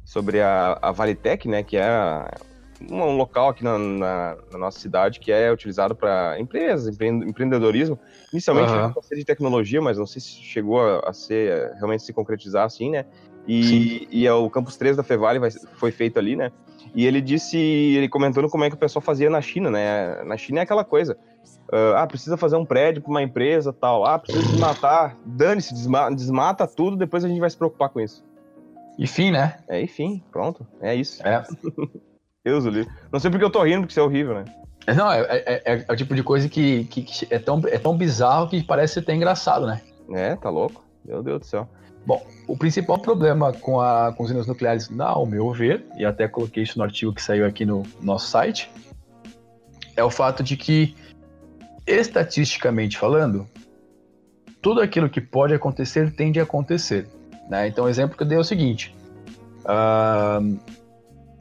sobre 0.04 0.40
a, 0.40 0.78
a 0.80 0.92
Valitec, 0.92 1.48
né, 1.48 1.62
que 1.62 1.76
é 1.76 2.28
um 2.90 3.16
local 3.16 3.48
aqui 3.48 3.64
na, 3.64 3.78
na, 3.78 4.36
na 4.52 4.58
nossa 4.58 4.78
cidade 4.78 5.20
que 5.20 5.32
é 5.32 5.50
utilizado 5.50 5.94
para 5.94 6.38
empresas, 6.38 6.96
empreendedorismo. 7.00 7.98
Inicialmente 8.32 8.72
uhum. 8.72 8.78
era 8.78 9.02
ser 9.02 9.16
de 9.16 9.24
tecnologia, 9.24 9.80
mas 9.80 9.98
não 9.98 10.06
sei 10.06 10.20
se 10.20 10.30
chegou 10.30 10.80
a, 10.80 11.08
a 11.08 11.12
ser 11.12 11.72
realmente 11.74 12.02
se 12.02 12.12
concretizar 12.12 12.64
assim, 12.64 12.90
né? 12.90 13.04
E, 13.46 14.08
e 14.10 14.26
é 14.26 14.32
o 14.32 14.48
Campus 14.48 14.76
3 14.76 14.96
da 14.96 15.02
Fevale 15.02 15.38
vai, 15.38 15.50
foi 15.50 15.90
feito 15.90 16.18
ali, 16.18 16.34
né? 16.34 16.50
E 16.94 17.06
ele 17.06 17.20
disse, 17.20 17.58
ele 17.58 18.08
comentando 18.08 18.48
como 18.48 18.64
é 18.64 18.70
que 18.70 18.76
o 18.76 18.78
pessoal 18.78 19.02
fazia 19.02 19.28
na 19.28 19.42
China, 19.42 19.70
né? 19.70 20.22
Na 20.24 20.36
China 20.36 20.60
é 20.60 20.62
aquela 20.62 20.84
coisa. 20.84 21.16
Uh, 21.68 21.96
ah, 21.96 22.06
precisa 22.06 22.36
fazer 22.36 22.56
um 22.56 22.64
prédio 22.64 23.02
para 23.02 23.10
uma 23.10 23.22
empresa 23.22 23.72
tal. 23.72 24.06
Ah, 24.06 24.18
precisa 24.18 24.46
desmatar. 24.46 25.16
Dane-se, 25.26 25.74
desmata, 25.74 26.14
desmata 26.14 26.66
tudo, 26.66 26.96
depois 26.96 27.24
a 27.24 27.28
gente 27.28 27.40
vai 27.40 27.50
se 27.50 27.56
preocupar 27.56 27.88
com 27.88 28.00
isso. 28.00 28.24
E 28.98 29.06
fim, 29.06 29.30
né? 29.30 29.58
É, 29.68 29.80
e 29.80 29.86
fim, 29.86 30.22
pronto. 30.30 30.66
É 30.80 30.94
isso. 30.94 31.26
É. 31.26 31.42
Deus 32.44 32.66
o. 32.66 32.86
Não 33.10 33.18
sei 33.18 33.30
porque 33.30 33.44
eu 33.44 33.50
tô 33.50 33.62
rindo, 33.62 33.80
porque 33.80 33.92
isso 33.92 34.00
é 34.00 34.02
horrível, 34.02 34.34
né? 34.34 34.44
É, 34.86 34.94
não, 34.94 35.10
é, 35.10 35.20
é, 35.22 35.62
é, 35.64 35.84
é 35.88 35.92
o 35.92 35.96
tipo 35.96 36.14
de 36.14 36.22
coisa 36.22 36.48
que, 36.48 36.84
que, 36.84 37.02
que, 37.02 37.34
é, 37.34 37.38
tão, 37.38 37.60
é 37.66 37.78
tão 37.78 37.96
bizarro 37.96 38.48
que 38.48 38.62
parece 38.62 38.98
até 38.98 39.14
engraçado, 39.14 39.66
né? 39.66 39.80
É, 40.10 40.36
tá 40.36 40.50
louco. 40.50 40.84
Meu 41.04 41.22
Deus 41.22 41.40
do 41.40 41.46
céu. 41.46 41.68
Bom, 42.06 42.24
o 42.46 42.56
principal 42.56 42.98
problema 42.98 43.52
com, 43.52 43.80
a, 43.80 44.12
com 44.12 44.24
usinas 44.24 44.46
nucleares, 44.46 44.90
ao 45.06 45.24
meu 45.24 45.50
ver, 45.52 45.86
e 45.96 46.04
até 46.04 46.28
coloquei 46.28 46.62
isso 46.62 46.78
no 46.78 46.84
artigo 46.84 47.14
que 47.14 47.22
saiu 47.22 47.46
aqui 47.46 47.64
no 47.64 47.82
nosso 48.02 48.28
site, 48.28 48.70
é 49.96 50.04
o 50.04 50.10
fato 50.10 50.42
de 50.42 50.56
que, 50.56 50.94
estatisticamente 51.86 52.98
falando, 52.98 53.48
tudo 54.60 54.82
aquilo 54.82 55.08
que 55.08 55.20
pode 55.20 55.54
acontecer 55.54 56.14
tende 56.14 56.38
a 56.38 56.42
acontecer. 56.42 57.08
Né? 57.48 57.68
Então, 57.68 57.84
o 57.84 57.88
exemplo 57.88 58.16
que 58.16 58.22
eu 58.22 58.26
dei 58.26 58.38
é 58.38 58.40
o 58.40 58.44
seguinte: 58.44 58.94
uh, 59.60 60.58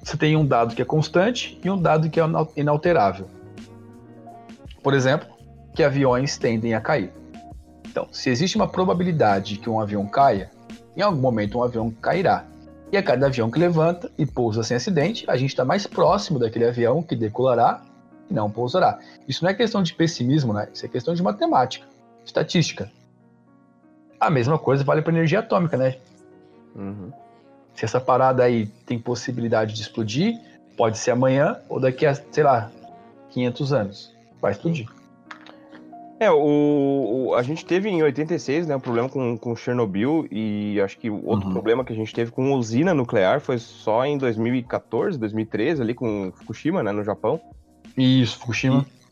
você 0.03 0.17
tem 0.17 0.35
um 0.35 0.45
dado 0.45 0.75
que 0.75 0.81
é 0.81 0.85
constante 0.85 1.59
e 1.63 1.69
um 1.69 1.81
dado 1.81 2.09
que 2.09 2.19
é 2.19 2.23
inalterável. 2.55 3.27
Por 4.81 4.93
exemplo, 4.93 5.27
que 5.73 5.81
aviões 5.81 6.37
tendem 6.37 6.73
a 6.73 6.81
cair. 6.81 7.11
Então, 7.87 8.07
se 8.11 8.29
existe 8.29 8.55
uma 8.55 8.67
probabilidade 8.67 9.57
que 9.57 9.69
um 9.69 9.79
avião 9.79 10.05
caia, 10.05 10.51
em 10.95 11.01
algum 11.01 11.21
momento 11.21 11.57
um 11.57 11.63
avião 11.63 11.89
cairá. 11.89 12.45
E 12.91 12.97
a 12.97 13.01
cada 13.01 13.25
avião 13.27 13.49
que 13.49 13.57
levanta 13.57 14.11
e 14.17 14.25
pousa 14.25 14.61
sem 14.61 14.77
acidente, 14.77 15.25
a 15.27 15.35
gente 15.35 15.49
está 15.49 15.65
mais 15.65 15.87
próximo 15.87 16.37
daquele 16.37 16.65
avião 16.65 17.01
que 17.01 17.15
decolará 17.15 17.81
e 18.29 18.33
não 18.33 18.51
pousará. 18.51 18.99
Isso 19.27 19.43
não 19.43 19.49
é 19.49 19.53
questão 19.53 19.81
de 19.81 19.93
pessimismo, 19.93 20.53
né? 20.53 20.67
Isso 20.71 20.85
é 20.85 20.89
questão 20.89 21.13
de 21.13 21.23
matemática, 21.23 21.87
estatística. 22.25 22.91
A 24.25 24.29
mesma 24.29 24.57
coisa 24.57 24.83
vale 24.83 25.01
para 25.01 25.13
energia 25.13 25.39
atômica, 25.39 25.77
né? 25.77 25.97
Uhum. 26.75 27.11
Se 27.75 27.85
essa 27.85 27.99
parada 27.99 28.43
aí 28.43 28.67
tem 28.85 28.99
possibilidade 28.99 29.73
de 29.73 29.81
explodir, 29.81 30.39
pode 30.77 30.97
ser 30.97 31.11
amanhã 31.11 31.57
ou 31.67 31.79
daqui 31.79 32.05
a, 32.05 32.13
sei 32.13 32.43
lá, 32.43 32.71
500 33.31 33.73
anos. 33.73 34.15
Vai 34.41 34.51
explodir. 34.51 34.87
É, 36.19 36.31
o, 36.31 36.37
o, 37.31 37.35
a 37.35 37.43
gente 37.43 37.65
teve 37.65 37.89
em 37.89 38.01
86, 38.01 38.67
né, 38.67 38.75
um 38.75 38.79
problema 38.79 39.09
com, 39.09 39.37
com 39.37 39.55
Chernobyl 39.55 40.25
e 40.31 40.79
acho 40.79 40.97
que 40.97 41.09
o 41.09 41.25
outro 41.25 41.47
uhum. 41.47 41.53
problema 41.53 41.83
que 41.83 41.91
a 41.91 41.95
gente 41.95 42.13
teve 42.13 42.31
com 42.31 42.53
usina 42.53 42.93
nuclear 42.93 43.41
foi 43.41 43.57
só 43.57 44.05
em 44.05 44.17
2014, 44.17 45.19
2013, 45.19 45.81
ali 45.81 45.93
com 45.93 46.31
Fukushima, 46.33 46.81
né, 46.81 46.93
no 46.93 47.03
Japão. 47.03 47.41
Isso, 47.97 48.39
Fukushima. 48.39 48.85
E 48.89 49.02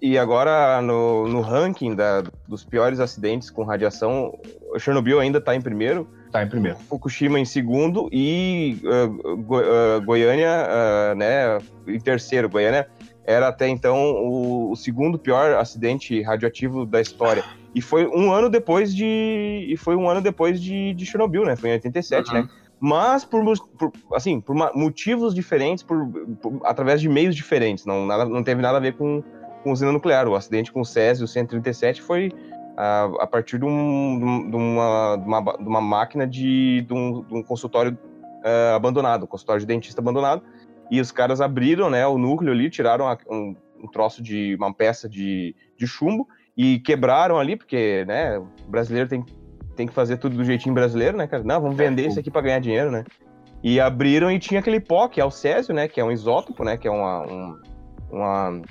no, 0.83 1.27
no 1.27 1.41
ranking 1.41 1.95
da, 1.95 2.23
dos 2.47 2.63
piores 2.63 2.99
acidentes 2.99 3.49
com 3.51 3.63
radiação, 3.63 4.37
Chernobyl 4.79 5.19
ainda 5.19 5.37
está 5.37 5.55
em 5.55 5.61
primeiro. 5.61 6.09
Está 6.25 6.43
em 6.43 6.49
primeiro. 6.49 6.77
Fukushima 6.79 7.39
em 7.39 7.45
segundo 7.45 8.09
e 8.11 8.77
uh, 8.83 9.37
Go 9.37 9.59
uh, 9.59 10.01
Goiânia, 10.03 10.49
uh, 10.49 11.15
né, 11.15 11.59
em 11.87 11.99
terceiro. 11.99 12.49
Goiânia 12.49 12.87
era 13.25 13.47
até 13.47 13.67
então 13.67 13.97
o, 13.97 14.71
o, 14.71 14.75
segundo 14.75 15.19
pior 15.19 15.53
acidente 15.53 16.21
radioativo 16.21 16.85
da 16.85 16.99
história. 16.99 17.43
E 17.75 17.81
foi 17.81 18.07
um 18.07 18.31
ano 18.31 18.49
depois 18.49 18.95
de 18.95 19.67
e 19.69 19.77
foi 19.77 19.95
um 19.95 20.09
ano 20.09 20.21
depois 20.21 20.61
de, 20.61 20.93
de 20.93 21.05
Chernobyl, 21.05 21.45
né? 21.45 21.55
Foi 21.55 21.69
em 21.69 21.73
87, 21.73 22.29
uhum. 22.29 22.41
né? 22.41 22.49
Mas 22.79 23.23
por, 23.23 23.43
por 23.77 23.91
assim, 24.13 24.41
por 24.41 24.55
motivos 24.73 25.35
diferentes, 25.35 25.83
por, 25.83 26.07
por, 26.41 26.61
através 26.63 26.99
de 26.99 27.07
meios 27.07 27.35
diferentes. 27.35 27.85
Não, 27.85 28.07
nada, 28.07 28.25
não 28.25 28.43
teve 28.43 28.59
nada 28.59 28.77
a 28.77 28.81
ver 28.81 28.93
com 28.93 29.23
com 29.61 29.71
usina 29.71 29.91
nuclear. 29.91 30.27
O 30.27 30.35
acidente 30.35 30.71
com 30.71 30.81
o 30.81 30.85
Césio 30.85 31.27
137 31.27 32.01
foi 32.01 32.31
a, 32.77 33.09
a 33.19 33.27
partir 33.27 33.59
de, 33.59 33.65
um, 33.65 34.47
de, 34.49 34.55
uma, 34.55 35.17
de, 35.17 35.25
uma, 35.25 35.57
de, 35.57 35.67
uma, 35.67 35.81
máquina 35.81 36.27
de, 36.27 36.85
um, 36.89 37.25
um 37.31 37.43
consultório 37.43 37.97
uh, 38.43 38.75
abandonado, 38.75 39.23
um 39.23 39.27
consultório 39.27 39.59
de 39.59 39.67
dentista 39.67 40.01
abandonado. 40.01 40.41
E 40.89 40.99
os 40.99 41.11
caras 41.11 41.39
abriram 41.39 41.89
né, 41.89 42.05
o 42.05 42.17
núcleo 42.17 42.51
ali, 42.51 42.69
tiraram 42.69 43.07
a, 43.07 43.17
um, 43.29 43.55
um, 43.81 43.87
troço 43.87 44.21
de 44.21 44.55
uma 44.55 44.73
peça 44.73 45.07
de, 45.07 45.55
de 45.77 45.87
chumbo 45.87 46.27
e 46.57 46.79
quebraram 46.79 47.39
ali, 47.39 47.55
porque, 47.55 48.03
né, 48.05 48.37
o 48.37 48.47
brasileiro 48.67 49.07
tem, 49.07 49.23
tem 49.75 49.87
que 49.87 49.93
fazer 49.93 50.17
tudo 50.17 50.35
do 50.35 50.43
jeitinho 50.43 50.75
brasileiro, 50.75 51.17
né, 51.17 51.27
cara? 51.27 51.43
Não, 51.43 51.61
vamos 51.61 51.79
é, 51.79 51.87
vender 51.87 52.07
isso 52.07 52.19
aqui 52.19 52.29
para 52.29 52.41
ganhar 52.41 52.59
dinheiro, 52.59 52.91
né? 52.91 53.05
E 53.63 53.79
abriram 53.79 54.29
e 54.31 54.39
tinha 54.39 54.59
aquele 54.59 54.79
pó, 54.79 55.07
que 55.07 55.21
é 55.21 55.25
o 55.25 55.31
césio, 55.31 55.73
né, 55.73 55.87
que 55.87 56.01
é 56.01 56.03
um 56.03 56.11
isótopo, 56.11 56.63
né, 56.63 56.77
que 56.77 56.87
é 56.87 56.91
uma, 56.91 57.21
um, 57.21 57.61
uma 58.11 58.61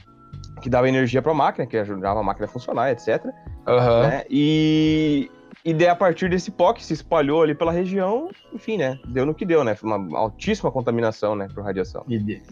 que 0.61 0.71
dava 0.71 0.89
energia 0.89 1.23
para 1.23 1.33
a 1.33 1.35
máquina, 1.35 1.67
que 1.67 1.77
ajudava 1.77 2.21
a 2.21 2.23
máquina 2.23 2.47
a 2.47 2.49
funcionar, 2.49 2.91
etc. 2.91 3.25
Uhum. 3.67 4.03
Né? 4.03 4.25
E, 4.29 5.31
e 5.65 5.75
daí, 5.75 5.89
a 5.89 5.97
partir 5.97 6.31
desse 6.31 6.51
pó 6.51 6.73
que 6.73 6.85
se 6.85 6.93
espalhou 6.93 7.43
ali 7.43 7.55
pela 7.55 7.73
região, 7.73 8.31
enfim, 8.53 8.77
né? 8.77 8.99
Deu 9.07 9.27
no 9.27 9.35
que 9.35 9.45
deu, 9.45 9.65
né? 9.65 9.75
Foi 9.75 9.91
uma 9.91 10.19
altíssima 10.19 10.71
contaminação, 10.71 11.35
né, 11.35 11.49
por 11.55 11.65
radiação. 11.65 12.05
E, 12.09 12.43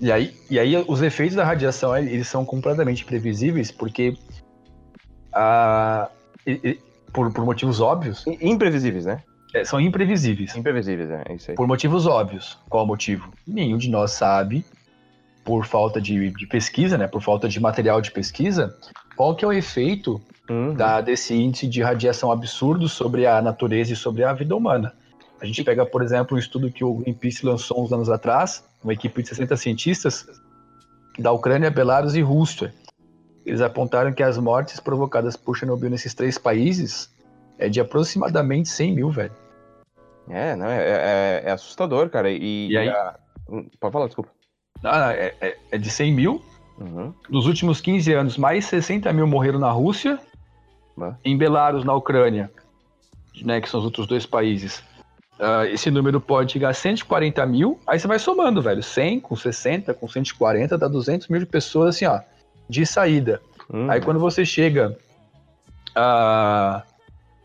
e, 0.00 0.12
aí, 0.12 0.34
e 0.50 0.58
aí, 0.58 0.76
os 0.86 1.02
efeitos 1.02 1.36
da 1.36 1.44
radiação, 1.44 1.96
eles 1.96 2.28
são 2.28 2.44
completamente 2.44 3.04
previsíveis, 3.04 3.70
porque 3.70 4.16
ah, 5.32 6.08
por, 7.12 7.32
por 7.32 7.44
motivos 7.44 7.80
óbvios. 7.80 8.24
Imprevisíveis, 8.40 9.04
né? 9.04 9.22
É, 9.54 9.64
são 9.64 9.80
imprevisíveis. 9.80 10.54
Imprevisíveis, 10.56 11.10
é, 11.10 11.22
é 11.28 11.34
isso 11.34 11.50
aí. 11.50 11.56
Por 11.56 11.66
motivos 11.66 12.06
óbvios. 12.06 12.58
Qual 12.68 12.84
o 12.84 12.86
motivo? 12.86 13.32
Nenhum 13.46 13.78
de 13.78 13.90
nós 13.90 14.12
sabe, 14.12 14.64
por 15.48 15.64
falta 15.64 15.98
de, 15.98 16.30
de 16.30 16.46
pesquisa, 16.46 16.98
né? 16.98 17.06
Por 17.06 17.22
falta 17.22 17.48
de 17.48 17.58
material 17.58 18.02
de 18.02 18.10
pesquisa, 18.10 18.76
qual 19.16 19.34
que 19.34 19.46
é 19.46 19.48
o 19.48 19.52
efeito 19.52 20.20
uhum. 20.46 20.74
da, 20.74 21.00
desse 21.00 21.34
índice 21.34 21.66
de 21.66 21.80
radiação 21.80 22.30
absurdo 22.30 22.86
sobre 22.86 23.26
a 23.26 23.40
natureza 23.40 23.94
e 23.94 23.96
sobre 23.96 24.24
a 24.24 24.34
vida 24.34 24.54
humana. 24.54 24.92
A 25.40 25.46
gente 25.46 25.64
pega, 25.64 25.86
por 25.86 26.02
exemplo, 26.02 26.36
um 26.36 26.38
estudo 26.38 26.70
que 26.70 26.84
o 26.84 26.96
Greenpeace 26.96 27.46
lançou 27.46 27.82
uns 27.82 27.90
anos 27.90 28.10
atrás, 28.10 28.62
uma 28.84 28.92
equipe 28.92 29.22
de 29.22 29.28
60 29.30 29.56
cientistas 29.56 30.26
da 31.18 31.32
Ucrânia, 31.32 31.70
Belarus 31.70 32.14
e 32.14 32.20
Rússia. 32.20 32.74
Eles 33.46 33.62
apontaram 33.62 34.12
que 34.12 34.22
as 34.22 34.36
mortes 34.36 34.78
provocadas 34.78 35.34
por 35.34 35.56
Chernobyl 35.56 35.88
nesses 35.88 36.12
três 36.12 36.36
países 36.36 37.10
é 37.56 37.70
de 37.70 37.80
aproximadamente 37.80 38.68
100 38.68 38.94
mil, 38.94 39.10
velho. 39.10 39.32
É, 40.28 40.54
não, 40.54 40.66
é, 40.66 40.82
é, 40.82 41.42
é 41.46 41.50
assustador, 41.52 42.10
cara. 42.10 42.30
E, 42.30 42.68
e 42.68 42.76
aí? 42.76 42.90
A... 42.90 43.18
Pode 43.80 43.92
falar, 43.94 44.06
desculpa. 44.08 44.37
Ah, 44.82 45.12
é, 45.12 45.34
é, 45.40 45.56
é, 45.72 45.78
de 45.78 45.90
100 45.90 46.12
mil. 46.12 46.42
Uhum. 46.78 47.12
Nos 47.28 47.46
últimos 47.46 47.80
15 47.80 48.12
anos, 48.12 48.36
mais 48.36 48.64
60 48.66 49.12
mil 49.12 49.26
morreram 49.26 49.58
na 49.58 49.70
Rússia. 49.70 50.18
Uhum. 50.96 51.14
Em 51.24 51.36
Belarus, 51.36 51.84
na 51.84 51.94
Ucrânia, 51.94 52.50
né, 53.42 53.60
que 53.60 53.68
são 53.68 53.80
os 53.80 53.86
outros 53.86 54.06
dois 54.06 54.26
países, 54.26 54.82
uh, 55.38 55.64
esse 55.70 55.90
número 55.90 56.20
pode 56.20 56.52
chegar 56.52 56.70
a 56.70 56.74
140 56.74 57.44
mil. 57.46 57.80
Aí 57.86 57.98
você 57.98 58.06
vai 58.06 58.18
somando, 58.18 58.62
velho. 58.62 58.82
100 58.82 59.20
com 59.20 59.34
60, 59.34 59.94
com 59.94 60.08
140, 60.08 60.78
dá 60.78 60.88
200 60.88 61.28
mil 61.28 61.40
de 61.40 61.46
pessoas, 61.46 61.96
assim, 61.96 62.06
ó, 62.06 62.20
de 62.68 62.86
saída. 62.86 63.40
Uhum. 63.68 63.90
Aí 63.90 64.00
quando 64.00 64.20
você 64.20 64.44
chega 64.44 64.96
a, 65.94 66.82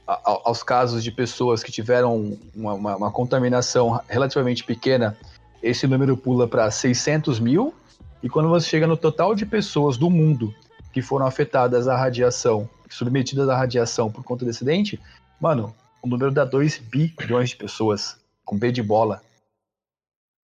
a, 0.07 0.21
aos 0.45 0.61
casos 0.63 1.03
de 1.03 1.11
pessoas 1.11 1.63
que 1.63 1.71
tiveram 1.71 2.37
uma, 2.55 2.73
uma, 2.73 2.95
uma 2.95 3.11
contaminação 3.11 3.99
relativamente 4.07 4.63
pequena, 4.63 5.17
esse 5.63 5.88
número 5.88 6.17
pula 6.17 6.47
para 6.47 6.69
600 6.69 7.39
mil. 7.39 7.73
E 8.21 8.30
quando 8.30 8.49
você 8.49 8.67
chega 8.67 8.86
no 8.86 8.97
total 8.97 9.34
de 9.34 9.45
pessoas 9.45 9.97
do 9.97 10.10
mundo 10.10 10.54
que 10.91 11.02
foram 11.02 11.26
afetadas 11.26 11.88
à 11.88 11.97
radiação, 11.97 12.69
submetidas 12.89 13.49
à 13.49 13.58
radiação 13.58 14.12
por 14.12 14.23
conta 14.23 14.45
desse 14.45 14.58
acidente, 14.58 14.99
mano, 15.39 15.73
o 16.02 16.08
número 16.08 16.32
dá 16.32 16.45
2 16.45 16.78
bilhões 16.78 17.49
de 17.49 17.56
pessoas 17.56 18.17
com 18.45 18.58
B 18.58 18.71
de 18.71 18.84
bola. 18.84 19.21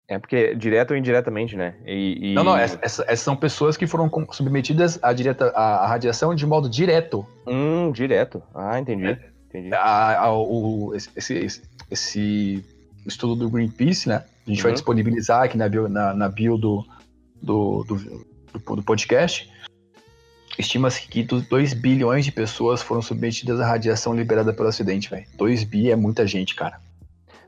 É 0.07 0.17
porque 0.17 0.55
direto 0.55 0.91
ou 0.91 0.97
indiretamente, 0.97 1.55
né? 1.55 1.75
E, 1.85 2.31
e... 2.31 2.33
Não, 2.33 2.43
não, 2.43 2.57
essas, 2.57 2.79
essas, 2.81 3.19
são 3.19 3.35
pessoas 3.35 3.77
que 3.77 3.85
foram 3.85 4.09
submetidas 4.31 4.97
à, 5.03 5.13
direta, 5.13 5.49
à, 5.49 5.85
radiação 5.85 6.33
de 6.33 6.47
modo 6.47 6.67
direto. 6.67 7.27
Hum, 7.45 7.91
direto. 7.91 8.41
Ah, 8.55 8.79
entendi. 8.79 9.05
É. 9.05 9.19
entendi. 9.47 9.71
A, 9.71 10.23
a, 10.23 10.33
o, 10.33 10.95
esse, 10.95 11.11
esse, 11.15 11.61
esse, 11.91 12.65
estudo 13.05 13.35
do 13.35 13.49
Greenpeace, 13.49 14.07
né? 14.07 14.23
A 14.45 14.49
gente 14.49 14.59
uhum. 14.59 14.63
vai 14.63 14.73
disponibilizar 14.73 15.43
aqui 15.43 15.57
na 15.57 15.69
bio, 15.69 15.87
na, 15.87 16.13
na 16.13 16.29
bio 16.29 16.57
do, 16.57 16.85
do, 17.41 17.83
do, 17.83 17.95
do, 17.95 18.75
do 18.75 18.83
podcast. 18.83 19.49
Estima-se 20.57 21.07
que 21.07 21.23
2 21.23 21.73
bilhões 21.73 22.25
de 22.25 22.31
pessoas 22.31 22.81
foram 22.81 23.01
submetidas 23.01 23.61
à 23.61 23.67
radiação 23.67 24.13
liberada 24.13 24.53
pelo 24.53 24.67
acidente, 24.67 25.09
velho. 25.09 25.25
2 25.37 25.63
bi 25.63 25.91
é 25.91 25.95
muita 25.95 26.27
gente, 26.27 26.55
cara. 26.55 26.81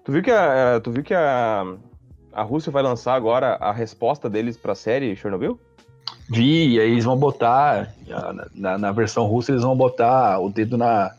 Tu 0.03 0.11
viu 0.11 0.23
que 0.23 0.31
a, 0.31 0.79
tu 0.81 0.91
viu 0.91 1.03
que 1.03 1.13
a, 1.13 1.65
a 2.31 2.43
Rússia 2.43 2.71
vai 2.71 2.81
lançar 2.81 3.13
agora 3.13 3.55
a 3.55 3.71
resposta 3.71 4.29
deles 4.29 4.55
pra 4.55 4.75
série 4.75 5.15
Chernobyl? 5.15 5.59
Vi, 6.29 6.75
e 6.75 6.79
aí 6.79 6.91
eles 6.91 7.03
vão 7.03 7.17
botar, 7.17 7.93
na, 8.53 8.77
na 8.77 8.91
versão 8.91 9.25
russa, 9.25 9.51
eles 9.51 9.63
vão 9.63 9.75
botar 9.75 10.39
o 10.39 10.49
dedo 10.49 10.77
na, 10.77 11.11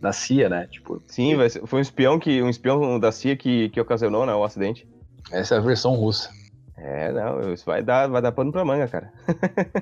na 0.00 0.12
CIA, 0.12 0.48
né? 0.48 0.66
Tipo, 0.70 1.02
Sim, 1.06 1.36
ser, 1.48 1.66
foi 1.66 1.78
um 1.78 1.82
espião 1.82 2.18
que 2.18 2.42
um 2.42 2.48
espião 2.48 2.98
da 2.98 3.10
CIA 3.10 3.36
que, 3.36 3.68
que 3.70 3.80
ocasionou 3.80 4.24
né, 4.24 4.34
o 4.34 4.44
acidente. 4.44 4.86
Essa 5.30 5.56
é 5.56 5.58
a 5.58 5.60
versão 5.60 5.94
russa. 5.94 6.30
É, 6.76 7.12
não, 7.12 7.52
isso 7.52 7.64
vai 7.66 7.82
dar, 7.82 8.06
vai 8.06 8.22
dar 8.22 8.30
pano 8.30 8.52
pra 8.52 8.64
manga, 8.64 8.86
cara. 8.86 9.12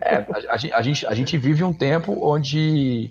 é, 0.01 0.17
a, 0.17 0.55
a, 0.55 0.79
a, 0.79 0.83
gente, 0.83 1.07
a 1.07 1.15
gente 1.15 1.37
vive 1.37 1.63
um 1.63 1.73
tempo 1.73 2.17
onde 2.27 3.11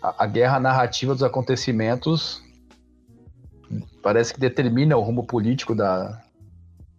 a, 0.00 0.24
a, 0.24 0.26
guerra 0.26 0.60
narrativa 0.60 1.14
dos 1.14 1.24
acontecimentos 1.24 2.40
parece 4.02 4.32
que 4.32 4.38
determina 4.38 4.96
o 4.96 5.02
rumo 5.02 5.26
político 5.26 5.74
da, 5.74 6.22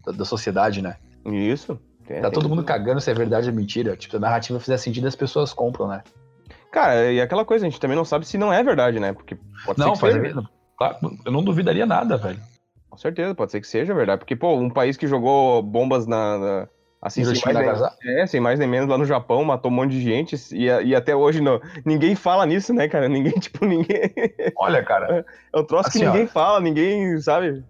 da, 0.05 0.11
da 0.11 0.25
sociedade, 0.25 0.81
né? 0.81 0.97
Isso. 1.25 1.79
É, 2.09 2.19
tá 2.21 2.29
todo 2.29 2.49
mundo 2.49 2.63
cagando 2.63 2.99
se 2.99 3.09
é 3.09 3.13
verdade 3.13 3.49
ou 3.49 3.55
mentira. 3.55 3.95
Tipo, 3.95 4.11
se 4.11 4.17
a 4.17 4.19
narrativa 4.19 4.59
fizer 4.59 4.77
sentido, 4.77 5.07
as 5.07 5.15
pessoas 5.15 5.53
compram, 5.53 5.87
né? 5.87 6.03
Cara, 6.71 7.11
e 7.11 7.19
aquela 7.19 7.43
coisa, 7.43 7.65
a 7.65 7.69
gente 7.69 7.79
também 7.79 7.97
não 7.97 8.05
sabe 8.05 8.27
se 8.27 8.37
não 8.37 8.53
é 8.53 8.63
verdade, 8.63 8.99
né? 8.99 9.13
Porque 9.13 9.37
pode 9.65 9.79
não, 9.79 9.95
ser 9.95 10.05
que 10.05 10.21
seja. 10.21 10.43
Eu 11.25 11.31
não 11.31 11.43
duvidaria 11.43 11.85
nada, 11.85 12.15
velho. 12.17 12.39
Com 12.89 12.97
certeza, 12.97 13.35
pode 13.35 13.51
ser 13.51 13.61
que 13.61 13.67
seja 13.67 13.93
verdade. 13.93 14.19
Porque, 14.19 14.35
pô, 14.35 14.55
um 14.55 14.69
país 14.69 14.97
que 14.97 15.07
jogou 15.07 15.61
bombas 15.61 16.05
na. 16.05 16.37
na 16.37 16.67
assim, 17.01 17.23
sem 17.23 17.53
mais, 17.53 17.81
nem, 18.03 18.19
é, 18.19 18.27
sem 18.27 18.39
mais 18.39 18.59
nem 18.59 18.67
menos 18.67 18.89
lá 18.89 18.97
no 18.97 19.05
Japão, 19.05 19.43
matou 19.43 19.71
um 19.71 19.73
monte 19.73 19.91
de 19.91 20.01
gente. 20.01 20.35
E, 20.53 20.65
e 20.65 20.95
até 20.95 21.15
hoje 21.15 21.41
não, 21.41 21.59
ninguém 21.83 22.15
fala 22.15 22.45
nisso, 22.45 22.73
né, 22.73 22.87
cara? 22.87 23.07
Ninguém, 23.09 23.33
tipo, 23.33 23.65
ninguém. 23.65 24.11
Olha, 24.55 24.83
cara. 24.83 25.25
É 25.53 25.59
um 25.59 25.63
troço 25.63 25.89
assim, 25.89 25.99
que 25.99 26.05
ninguém 26.05 26.25
ó, 26.25 26.27
fala, 26.27 26.59
ninguém, 26.59 27.19
sabe? 27.19 27.63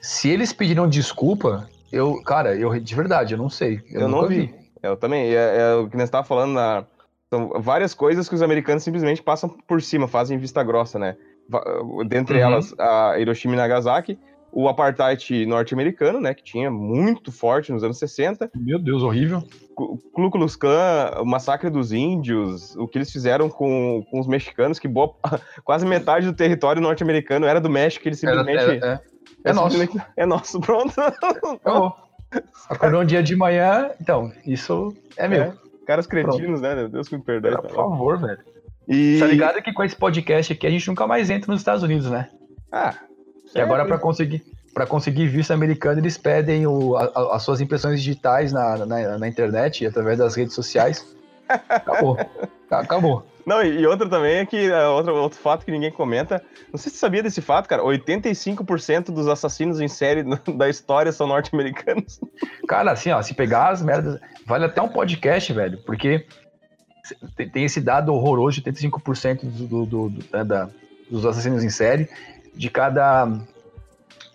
Se 0.00 0.28
eles 0.28 0.52
pediram 0.52 0.88
desculpa, 0.88 1.68
eu, 1.90 2.22
cara, 2.22 2.54
eu 2.54 2.78
de 2.78 2.94
verdade, 2.94 3.34
eu 3.34 3.38
não 3.38 3.50
sei. 3.50 3.82
Eu, 3.90 4.02
eu 4.02 4.08
não 4.08 4.28
vi. 4.28 4.46
vi. 4.46 4.65
Eu 4.82 4.96
também. 4.96 5.34
É, 5.34 5.58
é, 5.58 5.74
o 5.74 5.88
que 5.88 5.96
nós 5.96 6.04
estávamos 6.04 6.28
falando 6.28 6.52
na. 6.52 6.84
São 7.28 7.60
várias 7.60 7.92
coisas 7.92 8.28
que 8.28 8.34
os 8.34 8.42
americanos 8.42 8.84
simplesmente 8.84 9.22
passam 9.22 9.48
por 9.66 9.82
cima, 9.82 10.06
fazem 10.06 10.38
vista 10.38 10.62
grossa, 10.62 10.98
né? 10.98 11.16
dentre 12.08 12.38
uhum. 12.38 12.44
elas 12.44 12.74
a 12.78 13.18
Hiroshima 13.18 13.54
e 13.54 13.56
Nagasaki, 13.56 14.18
o 14.52 14.68
apartheid 14.68 15.44
norte-americano, 15.46 16.20
né, 16.20 16.32
que 16.32 16.42
tinha 16.42 16.70
muito 16.70 17.30
forte 17.30 17.72
nos 17.72 17.84
anos 17.84 17.98
60. 17.98 18.50
Meu 18.54 18.78
Deus, 18.78 19.02
horrível. 19.02 19.42
O 19.76 19.98
Ku 19.98 20.30
Klux 20.30 20.56
Klan, 20.56 21.10
o 21.20 21.26
massacre 21.26 21.68
dos 21.68 21.92
índios, 21.92 22.74
o 22.76 22.88
que 22.88 22.96
eles 22.96 23.12
fizeram 23.12 23.50
com, 23.50 24.02
com 24.10 24.18
os 24.18 24.26
mexicanos, 24.26 24.78
que 24.78 24.88
boa, 24.88 25.14
quase 25.62 25.84
metade 25.84 26.26
do 26.26 26.32
território 26.32 26.80
norte-americano 26.80 27.46
era 27.46 27.60
do 27.60 27.68
México, 27.68 28.08
eles 28.08 28.18
simplesmente... 28.18 28.58
Era, 28.58 28.74
era, 28.76 28.86
é, 28.86 28.92
é, 29.44 29.50
é 29.50 29.52
nosso. 29.52 29.76
É 30.16 30.24
nosso, 30.26 30.60
pronto. 30.60 30.94
Acordou 32.68 33.02
um 33.02 33.04
dia 33.04 33.22
de 33.22 33.36
manhã, 33.36 33.90
então, 34.00 34.32
isso 34.44 34.94
é 35.16 35.28
meu. 35.28 35.42
É, 35.42 35.54
caras 35.86 36.06
cretinos, 36.06 36.60
pronto. 36.60 36.76
né? 36.76 36.88
Deus 36.88 37.08
me 37.10 37.20
perdoe. 37.20 37.56
Por 37.56 37.70
favor, 37.70 38.20
velho. 38.20 38.38
E... 38.88 39.18
Tá 39.18 39.26
ligado 39.26 39.62
que 39.62 39.72
com 39.72 39.82
esse 39.82 39.96
podcast 39.96 40.52
aqui 40.52 40.66
a 40.66 40.70
gente 40.70 40.86
nunca 40.88 41.06
mais 41.06 41.30
entra 41.30 41.50
nos 41.50 41.60
Estados 41.60 41.82
Unidos, 41.82 42.10
né? 42.10 42.28
Ah. 42.70 42.94
E 43.54 43.60
agora 43.60 43.84
para 43.84 43.98
conseguir 43.98 44.44
para 44.74 44.86
conseguir 44.86 45.26
visto 45.26 45.52
americano 45.52 46.00
eles 46.00 46.18
pedem 46.18 46.66
o, 46.66 46.96
a, 46.96 47.34
as 47.34 47.42
suas 47.42 47.62
impressões 47.62 48.02
digitais 48.02 48.52
na, 48.52 48.84
na, 48.84 49.18
na 49.18 49.28
internet 49.28 49.86
através 49.86 50.18
das 50.18 50.34
redes 50.34 50.54
sociais. 50.54 51.15
Acabou. 51.48 52.18
Acabou. 52.70 53.26
Não, 53.46 53.62
e 53.62 53.86
outra 53.86 54.08
também 54.08 54.38
é 54.38 54.46
que 54.46 54.56
é 54.66 54.88
outro, 54.88 55.14
outro 55.14 55.38
fato 55.38 55.64
que 55.64 55.70
ninguém 55.70 55.92
comenta. 55.92 56.42
Não 56.72 56.76
sei 56.76 56.90
se 56.90 56.96
você 56.96 57.00
sabia 57.00 57.22
desse 57.22 57.40
fato, 57.40 57.68
cara. 57.68 57.80
85% 57.80 59.12
dos 59.12 59.28
assassinos 59.28 59.80
em 59.80 59.86
série 59.86 60.24
da 60.56 60.68
história 60.68 61.12
são 61.12 61.28
norte-americanos. 61.28 62.20
Cara, 62.66 62.90
assim, 62.90 63.12
ó, 63.12 63.22
se 63.22 63.34
pegar 63.34 63.68
as 63.68 63.80
merdas. 63.80 64.20
Vale 64.44 64.64
até 64.64 64.82
um 64.82 64.88
podcast, 64.88 65.52
velho, 65.52 65.78
porque 65.86 66.26
tem 67.52 67.64
esse 67.64 67.80
dado 67.80 68.12
horroroso 68.12 68.60
de 68.60 68.72
85% 68.72 69.44
do, 69.44 69.66
do, 69.66 69.86
do 69.86 70.24
né, 70.32 70.42
da, 70.42 70.68
dos 71.08 71.24
assassinos 71.24 71.62
em 71.62 71.70
série. 71.70 72.08
De 72.52 72.68
cada, 72.68 73.30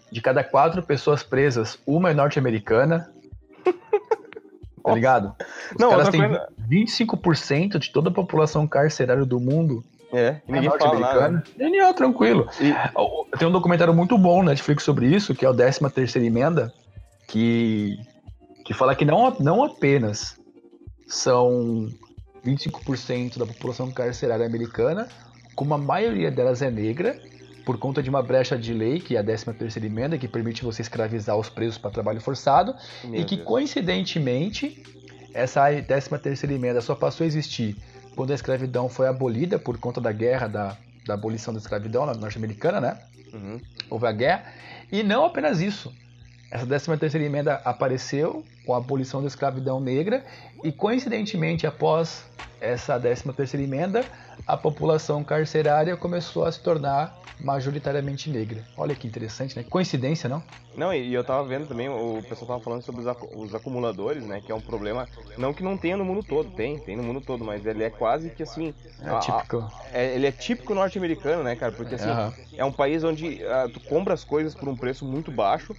de 0.09 0.21
cada 0.21 0.41
quatro 0.41 0.81
pessoas 0.83 1.21
presas, 1.21 1.77
uma 1.85 2.11
é 2.11 2.13
norte-americana. 2.13 3.11
Tá 4.83 4.93
ligado? 4.93 5.35
Os 5.71 5.79
Não, 5.79 5.89
caras 5.91 6.09
têm 6.09 6.21
coisa... 6.21 6.47
25% 6.69 7.79
de 7.79 7.91
toda 7.91 8.09
a 8.09 8.13
população 8.13 8.67
carcerária 8.67 9.25
do 9.25 9.39
mundo. 9.39 9.83
É, 10.13 10.41
ninguém 10.47 10.69
é 10.69 10.77
fala 10.77 10.99
nada. 10.99 11.43
Genial, 11.57 11.93
tranquilo. 11.93 12.49
E... 12.59 12.73
Tem 13.37 13.47
um 13.47 13.51
documentário 13.51 13.93
muito 13.93 14.17
bom 14.17 14.43
na 14.43 14.51
Netflix 14.51 14.83
sobre 14.83 15.07
isso, 15.07 15.33
que 15.33 15.45
é 15.45 15.49
o 15.49 15.53
13 15.53 15.89
terceira 15.89 16.27
emenda, 16.27 16.73
que, 17.27 17.97
que 18.65 18.73
fala 18.73 18.95
que 18.95 19.05
não, 19.05 19.35
não 19.39 19.63
apenas 19.63 20.37
são 21.07 21.87
25% 22.45 23.37
da 23.37 23.45
população 23.45 23.91
carcerária 23.91 24.45
americana, 24.45 25.07
como 25.55 25.73
a 25.73 25.77
maioria 25.77 26.31
delas 26.31 26.61
é 26.61 26.69
negra, 26.69 27.17
por 27.65 27.77
conta 27.77 28.01
de 28.01 28.09
uma 28.09 28.21
brecha 28.21 28.57
de 28.57 28.73
lei, 28.73 28.99
que 28.99 29.15
é 29.15 29.19
a 29.19 29.23
13ª 29.23 29.83
emenda, 29.83 30.17
que 30.17 30.27
permite 30.27 30.63
você 30.63 30.81
escravizar 30.81 31.37
os 31.37 31.49
presos 31.49 31.77
para 31.77 31.91
trabalho 31.91 32.19
forçado, 32.19 32.75
Meu 33.03 33.21
e 33.21 33.25
que 33.25 33.35
Deus. 33.35 33.47
coincidentemente 33.47 34.83
essa 35.33 35.69
13ª 35.69 36.51
emenda 36.51 36.81
só 36.81 36.95
passou 36.95 37.23
a 37.23 37.27
existir 37.27 37.75
quando 38.15 38.31
a 38.31 38.35
escravidão 38.35 38.89
foi 38.89 39.07
abolida 39.07 39.57
por 39.57 39.77
conta 39.77 40.01
da 40.01 40.11
guerra 40.11 40.47
da, 40.47 40.77
da 41.05 41.13
abolição 41.13 41.53
da 41.53 41.59
escravidão 41.59 42.05
norte-americana, 42.13 42.81
né? 42.81 42.97
Uhum. 43.33 43.59
Houve 43.89 44.07
a 44.07 44.11
guerra. 44.11 44.43
E 44.91 45.03
não 45.03 45.23
apenas 45.25 45.61
isso. 45.61 45.93
Essa 46.51 46.67
13ª 46.67 47.15
emenda 47.21 47.61
apareceu 47.63 48.43
com 48.65 48.73
a 48.73 48.77
abolição 48.77 49.21
da 49.21 49.27
escravidão 49.27 49.79
negra 49.79 50.23
e 50.63 50.71
coincidentemente 50.71 51.65
após 51.65 52.25
essa 52.59 52.99
13ª 52.99 53.59
emenda, 53.59 54.05
a 54.45 54.55
população 54.55 55.23
carcerária 55.23 55.97
começou 55.97 56.45
a 56.45 56.51
se 56.51 56.59
tornar 56.59 57.19
majoritariamente 57.39 58.29
negra. 58.29 58.63
Olha 58.77 58.93
que 58.93 59.07
interessante, 59.07 59.57
né? 59.57 59.65
Coincidência, 59.67 60.29
não? 60.29 60.43
Não, 60.75 60.93
e 60.93 61.11
eu 61.11 61.23
tava 61.23 61.43
vendo 61.43 61.67
também, 61.67 61.89
o 61.89 62.21
pessoal 62.21 62.47
tava 62.47 62.59
falando 62.59 62.83
sobre 62.83 63.01
os, 63.35 63.55
acumuladores, 63.55 64.23
né? 64.23 64.41
Que 64.45 64.51
é 64.51 64.55
um 64.55 64.61
problema, 64.61 65.07
não 65.37 65.53
que 65.53 65.63
não 65.63 65.75
tenha 65.75 65.97
no 65.97 66.05
mundo 66.05 66.23
todo, 66.23 66.51
tem, 66.51 66.77
tem 66.77 66.95
no 66.95 67.03
mundo 67.03 67.19
todo, 67.19 67.43
mas 67.43 67.65
ele 67.65 67.83
é 67.83 67.89
quase 67.89 68.29
que 68.29 68.43
assim... 68.43 68.73
É 69.03 69.09
a, 69.09 69.19
típico. 69.19 69.57
A, 69.57 69.71
é, 69.91 70.15
ele 70.15 70.27
é 70.27 70.31
típico 70.31 70.75
norte-americano, 70.75 71.43
né, 71.43 71.55
cara? 71.55 71.71
Porque 71.71 71.95
assim, 71.95 72.09
uhum. 72.09 72.31
é 72.57 72.63
um 72.63 72.71
país 72.71 73.03
onde 73.03 73.41
uh, 73.43 73.69
tu 73.69 73.79
compra 73.81 74.13
as 74.13 74.23
coisas 74.23 74.53
por 74.53 74.69
um 74.69 74.75
preço 74.75 75.03
muito 75.03 75.31
baixo, 75.31 75.75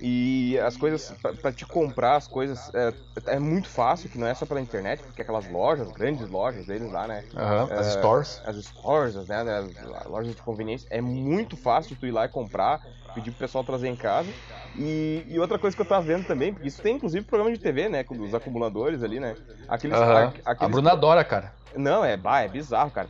e 0.00 0.58
as 0.58 0.76
coisas, 0.76 1.14
para 1.40 1.52
te 1.52 1.64
comprar 1.64 2.16
as 2.16 2.28
coisas, 2.28 2.70
é, 2.74 2.92
é, 3.26 3.38
muito 3.38 3.68
fácil, 3.68 4.10
que 4.10 4.18
não 4.18 4.26
é 4.26 4.34
só 4.34 4.44
pela 4.44 4.60
internet, 4.60 5.02
porque 5.02 5.22
aquelas 5.22 5.50
lojas, 5.50 5.90
grandes 5.92 6.28
lojas 6.28 6.66
deles 6.66 6.90
lá, 6.90 7.06
né? 7.06 7.24
Uhum, 7.34 7.74
é, 7.74 7.78
as 7.78 7.86
stores. 7.92 8.42
As 8.44 8.56
stores, 8.56 9.14
né? 9.26 9.36
As 9.40 10.06
lojas 10.06 10.34
de 10.34 10.42
conveniência. 10.42 10.86
É 10.90 11.00
muito 11.00 11.56
fácil 11.56 11.96
tu 11.98 12.06
ir 12.06 12.10
lá 12.10 12.26
e 12.26 12.28
comprar, 12.28 12.82
pedir 13.14 13.30
pro 13.30 13.40
pessoal 13.40 13.64
trazer 13.64 13.88
em 13.88 13.96
casa. 13.96 14.30
E, 14.76 15.24
e, 15.26 15.38
outra 15.38 15.58
coisa 15.58 15.74
que 15.74 15.80
eu 15.80 15.86
tava 15.86 16.04
vendo 16.04 16.26
também, 16.26 16.52
porque 16.52 16.68
isso 16.68 16.82
tem 16.82 16.96
inclusive 16.96 17.24
programa 17.24 17.50
de 17.50 17.58
TV, 17.58 17.88
né? 17.88 18.04
Com 18.04 18.20
os 18.20 18.34
acumuladores 18.34 19.02
ali, 19.02 19.18
né? 19.18 19.34
Aqueles, 19.66 19.96
uhum. 19.96 20.04
a, 20.04 20.24
aqueles... 20.24 20.60
A 20.60 20.68
Bruna 20.68 20.92
adora, 20.92 21.24
cara. 21.24 21.52
Não, 21.76 22.04
é, 22.04 22.16
bah, 22.16 22.42
é 22.42 22.48
bizarro, 22.48 22.90
cara. 22.90 23.08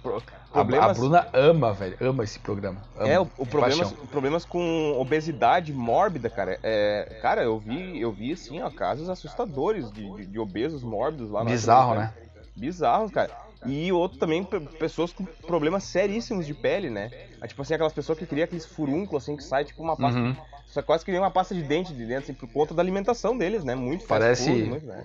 Problemas... 0.53 0.91
A, 0.91 1.01
Bruna 1.01 1.29
ama, 1.33 1.73
velho, 1.73 1.97
ama 2.01 2.25
esse 2.25 2.39
programa. 2.39 2.81
Ama. 2.99 3.09
É, 3.09 3.21
o, 3.21 3.29
o 3.37 3.47
problemas, 3.47 3.93
problemas 4.11 4.45
com 4.45 4.97
obesidade 4.99 5.73
mórbida, 5.73 6.31
cara. 6.31 6.59
É, 6.63 7.19
cara, 7.21 7.43
eu 7.43 7.59
vi, 7.59 8.01
eu 8.01 8.11
vi 8.11 8.33
assim, 8.33 8.63
ó, 8.63 8.71
casos 8.71 9.09
assustadores 9.09 9.91
de, 9.93 10.11
de, 10.17 10.27
de 10.27 10.39
obesos 10.39 10.83
mórbidos 10.83 11.31
lá. 11.31 11.45
Bizarro, 11.45 11.95
né? 11.95 12.13
Bizarro, 12.57 13.11
cara. 13.11 13.31
E 13.65 13.91
outro 13.93 14.19
também, 14.19 14.45
pessoas 14.45 15.13
com 15.13 15.25
problemas 15.25 15.85
seríssimos 15.85 16.47
de 16.47 16.55
pele, 16.55 16.89
né? 16.89 17.11
É, 17.41 17.47
tipo 17.47 17.61
assim, 17.63 17.75
aquelas 17.75 17.93
pessoas 17.93 18.19
que 18.19 18.27
criam 18.27 18.45
aqueles 18.45 18.65
furúnculos, 18.65 19.25
assim, 19.25 19.37
que 19.37 19.45
sai 19.45 19.65
tipo 19.65 19.83
uma 19.83 19.97
pasta. 19.97 20.19
Uhum. 20.19 20.37
Só 20.67 20.83
quase 20.83 21.05
que 21.05 21.11
nem 21.11 21.21
uma 21.21 21.31
pasta 21.31 21.55
de 21.55 21.63
dente 21.63 21.93
de 21.93 22.05
dentro, 22.05 22.25
assim, 22.25 22.35
por 22.35 22.49
conta 22.49 22.75
da 22.75 22.83
alimentação 22.83 23.37
deles, 23.37 23.65
né? 23.65 23.75
Muito 23.75 24.07
Parece. 24.07 24.51
Food, 24.51 24.65
muito, 24.65 24.87
né? 24.87 25.05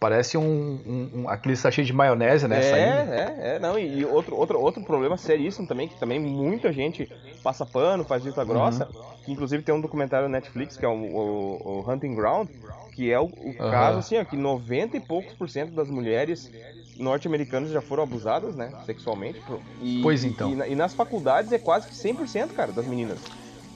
Parece 0.00 0.38
um, 0.38 0.42
um, 0.86 1.10
um, 1.14 1.28
aquele 1.28 1.54
sachê 1.54 1.82
de 1.82 1.92
maionese, 1.92 2.48
né? 2.48 2.58
É, 2.58 2.70
é, 2.70 3.56
é, 3.56 3.58
não, 3.58 3.78
e 3.78 4.02
outro, 4.06 4.34
outro, 4.34 4.58
outro 4.58 4.82
problema 4.82 5.18
seríssimo 5.18 5.68
também, 5.68 5.88
que 5.88 6.00
também 6.00 6.18
muita 6.18 6.72
gente 6.72 7.06
passa 7.42 7.66
pano, 7.66 8.02
faz 8.02 8.24
vista 8.24 8.42
grossa, 8.42 8.86
uhum. 8.86 9.02
que 9.26 9.30
inclusive 9.30 9.62
tem 9.62 9.74
um 9.74 9.80
documentário 9.80 10.26
na 10.26 10.38
Netflix, 10.38 10.78
que 10.78 10.86
é 10.86 10.88
o, 10.88 10.92
o, 10.92 11.84
o 11.84 11.90
Hunting 11.90 12.14
Ground, 12.14 12.48
que 12.94 13.12
é 13.12 13.20
o, 13.20 13.24
o 13.24 13.46
uhum. 13.46 13.52
caso, 13.56 13.98
assim, 13.98 14.16
ó, 14.16 14.24
que 14.24 14.38
90 14.38 14.96
e 14.96 15.00
poucos 15.00 15.34
por 15.34 15.50
cento 15.50 15.72
das 15.72 15.90
mulheres 15.90 16.50
norte-americanas 16.96 17.70
já 17.70 17.82
foram 17.82 18.02
abusadas, 18.04 18.56
né, 18.56 18.72
sexualmente. 18.86 19.42
E, 19.82 20.00
pois 20.02 20.24
então. 20.24 20.50
E, 20.50 20.72
e, 20.72 20.74
nas 20.74 20.94
faculdades 20.94 21.52
é 21.52 21.58
quase 21.58 21.86
que 21.86 21.94
100%, 21.94 22.54
cara, 22.54 22.72
das 22.72 22.86
meninas. 22.86 23.18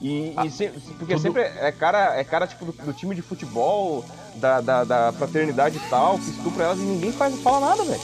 E, 0.01 0.33
ah, 0.35 0.45
e 0.45 0.51
se, 0.51 0.67
porque 0.97 1.13
tudo... 1.13 1.21
sempre 1.21 1.41
é 1.41 1.71
cara, 1.71 2.19
é 2.19 2.23
cara 2.23 2.47
tipo 2.47 2.65
do, 2.65 2.71
do 2.71 2.93
time 2.93 3.15
de 3.15 3.21
futebol, 3.21 4.05
da, 4.35 4.61
da, 4.61 4.83
da, 4.83 5.13
fraternidade 5.13 5.77
e 5.77 5.89
tal, 5.89 6.17
que 6.19 6.29
estupra 6.29 6.65
elas 6.65 6.79
e 6.79 6.81
ninguém 6.81 7.11
faz, 7.11 7.39
fala 7.41 7.69
nada, 7.69 7.83
velho. 7.83 8.01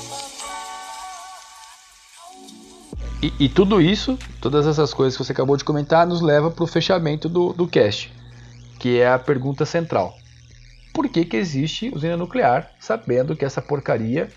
E, 3.22 3.34
e, 3.40 3.50
tudo 3.50 3.80
isso, 3.80 4.18
todas 4.40 4.66
essas 4.66 4.94
coisas 4.94 5.16
que 5.16 5.24
você 5.24 5.32
acabou 5.32 5.56
de 5.56 5.64
comentar, 5.64 6.08
nos 6.08 6.22
leva 6.22 6.50
para 6.50 6.64
o 6.64 6.68
fechamento 6.68 7.30
do, 7.30 7.54
do 7.54 7.68
cast, 7.68 8.12
que 8.80 9.00
é 9.00 9.12
a 9.12 9.20
pergunta 9.20 9.64
central. 9.64 10.16
Por 10.92 11.08
que, 11.08 11.24
que 11.24 11.38
existe 11.38 11.92
usina 11.94 12.18
nuclear, 12.18 12.72
sabendo 12.80 13.36
que 13.36 13.46
essa 13.46 13.62
porcaria 13.62 14.28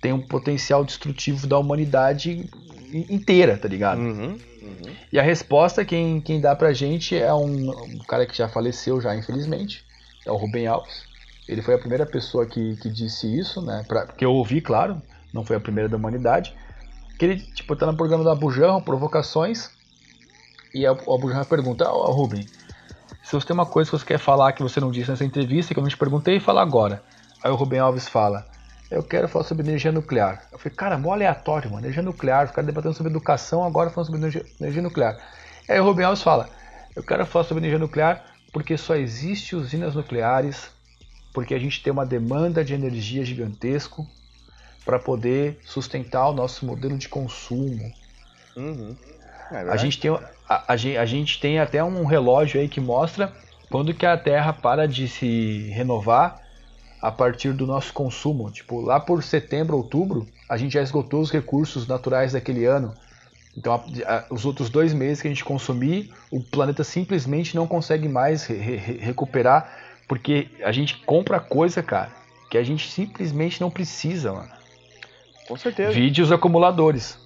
tem 0.00 0.12
um 0.12 0.20
potencial 0.20 0.84
destrutivo 0.84 1.46
da 1.46 1.58
humanidade 1.58 2.48
inteira, 2.92 3.58
tá 3.58 3.68
ligado? 3.68 4.00
Uhum. 4.00 4.38
Uhum. 4.64 4.96
E 5.12 5.18
a 5.18 5.22
resposta, 5.22 5.84
quem, 5.84 6.20
quem 6.20 6.40
dá 6.40 6.56
pra 6.56 6.72
gente 6.72 7.16
é 7.16 7.32
um, 7.34 7.70
um, 7.70 7.98
cara 8.08 8.26
que 8.26 8.36
já 8.36 8.48
faleceu, 8.48 9.00
já 9.00 9.14
infelizmente, 9.14 9.84
é 10.26 10.32
o 10.32 10.36
Rubem 10.36 10.66
Alves. 10.66 11.04
Ele 11.46 11.60
foi 11.60 11.74
a 11.74 11.78
primeira 11.78 12.06
pessoa 12.06 12.46
que, 12.46 12.76
que 12.76 12.88
disse 12.88 13.26
isso, 13.38 13.60
né? 13.60 13.84
Pra, 13.86 14.06
que 14.06 14.24
eu 14.24 14.32
ouvi, 14.32 14.62
claro, 14.62 15.00
não 15.32 15.44
foi 15.44 15.56
a 15.56 15.60
primeira 15.60 15.88
da 15.88 15.96
humanidade. 15.96 16.56
Que 17.18 17.26
ele, 17.26 17.36
tipo, 17.36 17.76
tá 17.76 17.84
no 17.86 17.96
programa 17.96 18.24
do 18.24 18.30
Abujanra, 18.30 18.80
Provocações, 18.80 19.70
e 20.74 20.88
o 20.88 21.14
Abujanra 21.14 21.44
pergunta, 21.44 21.88
ó, 21.88 22.08
oh, 22.08 22.12
Rubem, 22.12 22.46
se 23.22 23.32
você 23.32 23.46
tem 23.46 23.54
uma 23.54 23.66
coisa 23.66 23.90
que 23.90 23.98
você 23.98 24.04
quer 24.04 24.18
falar 24.18 24.52
que 24.52 24.62
você 24.62 24.80
não 24.80 24.90
disse 24.90 25.10
nessa 25.10 25.24
entrevista, 25.24 25.74
que 25.74 25.78
eu 25.78 25.82
não 25.82 25.90
te 25.90 25.96
perguntei, 25.96 26.40
fala 26.40 26.62
agora. 26.62 27.02
Aí 27.42 27.50
o 27.50 27.54
Rubem 27.54 27.78
Alves 27.78 28.08
fala, 28.08 28.46
eu 28.94 29.02
quero 29.02 29.28
falar 29.28 29.44
sobre 29.44 29.66
energia 29.66 29.90
nuclear. 29.90 30.46
Eu 30.52 30.58
falei, 30.58 30.76
cara, 30.76 30.96
mó 30.96 31.12
aleatório, 31.12 31.70
mano. 31.70 31.84
Energia 31.84 32.02
nuclear, 32.02 32.46
ficar 32.46 32.62
debatendo 32.62 32.94
sobre 32.94 33.10
educação, 33.10 33.64
agora 33.64 33.90
falando 33.90 34.06
sobre 34.06 34.20
energia, 34.20 34.46
energia 34.60 34.82
nuclear. 34.82 35.18
E 35.68 35.72
aí 35.72 35.80
o 35.80 35.84
Rubem 35.84 36.04
Alves 36.04 36.22
fala, 36.22 36.48
eu 36.94 37.02
quero 37.02 37.26
falar 37.26 37.44
sobre 37.44 37.62
energia 37.62 37.78
nuclear 37.78 38.24
porque 38.52 38.78
só 38.78 38.94
existe 38.94 39.56
usinas 39.56 39.96
nucleares, 39.96 40.70
porque 41.32 41.54
a 41.54 41.58
gente 41.58 41.82
tem 41.82 41.92
uma 41.92 42.06
demanda 42.06 42.64
de 42.64 42.72
energia 42.72 43.24
gigantesco 43.24 44.06
para 44.84 44.98
poder 44.98 45.58
sustentar 45.64 46.28
o 46.28 46.32
nosso 46.32 46.64
modelo 46.64 46.96
de 46.96 47.08
consumo. 47.08 47.92
Uhum. 48.56 48.96
É 49.50 49.56
a, 49.56 49.76
gente 49.76 49.98
tem, 49.98 50.16
a, 50.48 50.72
a 50.72 51.06
gente 51.06 51.40
tem 51.40 51.58
até 51.58 51.82
um 51.82 52.04
relógio 52.04 52.60
aí 52.60 52.68
que 52.68 52.80
mostra 52.80 53.32
quando 53.68 53.92
que 53.92 54.06
a 54.06 54.16
Terra 54.16 54.52
para 54.52 54.86
de 54.86 55.08
se 55.08 55.68
renovar 55.70 56.43
a 57.04 57.12
partir 57.12 57.52
do 57.52 57.66
nosso 57.66 57.92
consumo. 57.92 58.50
Tipo, 58.50 58.80
lá 58.80 58.98
por 58.98 59.22
setembro, 59.22 59.76
outubro, 59.76 60.26
a 60.48 60.56
gente 60.56 60.72
já 60.72 60.80
esgotou 60.80 61.20
os 61.20 61.30
recursos 61.30 61.86
naturais 61.86 62.32
daquele 62.32 62.64
ano. 62.64 62.94
Então, 63.54 63.74
a, 63.74 64.14
a, 64.16 64.24
os 64.30 64.46
outros 64.46 64.70
dois 64.70 64.94
meses 64.94 65.20
que 65.20 65.28
a 65.28 65.30
gente 65.30 65.44
consumir, 65.44 66.10
o 66.30 66.40
planeta 66.40 66.82
simplesmente 66.82 67.54
não 67.54 67.66
consegue 67.66 68.08
mais 68.08 68.46
re, 68.46 68.56
re, 68.56 68.96
recuperar, 68.96 69.70
porque 70.08 70.48
a 70.64 70.72
gente 70.72 70.96
compra 71.04 71.38
coisa, 71.38 71.82
cara, 71.82 72.10
que 72.50 72.56
a 72.56 72.62
gente 72.62 72.90
simplesmente 72.90 73.60
não 73.60 73.70
precisa, 73.70 74.32
mano. 74.32 74.50
Com 75.46 75.58
certeza. 75.58 75.92
Vídeos 75.92 76.32
acumuladores. 76.32 77.18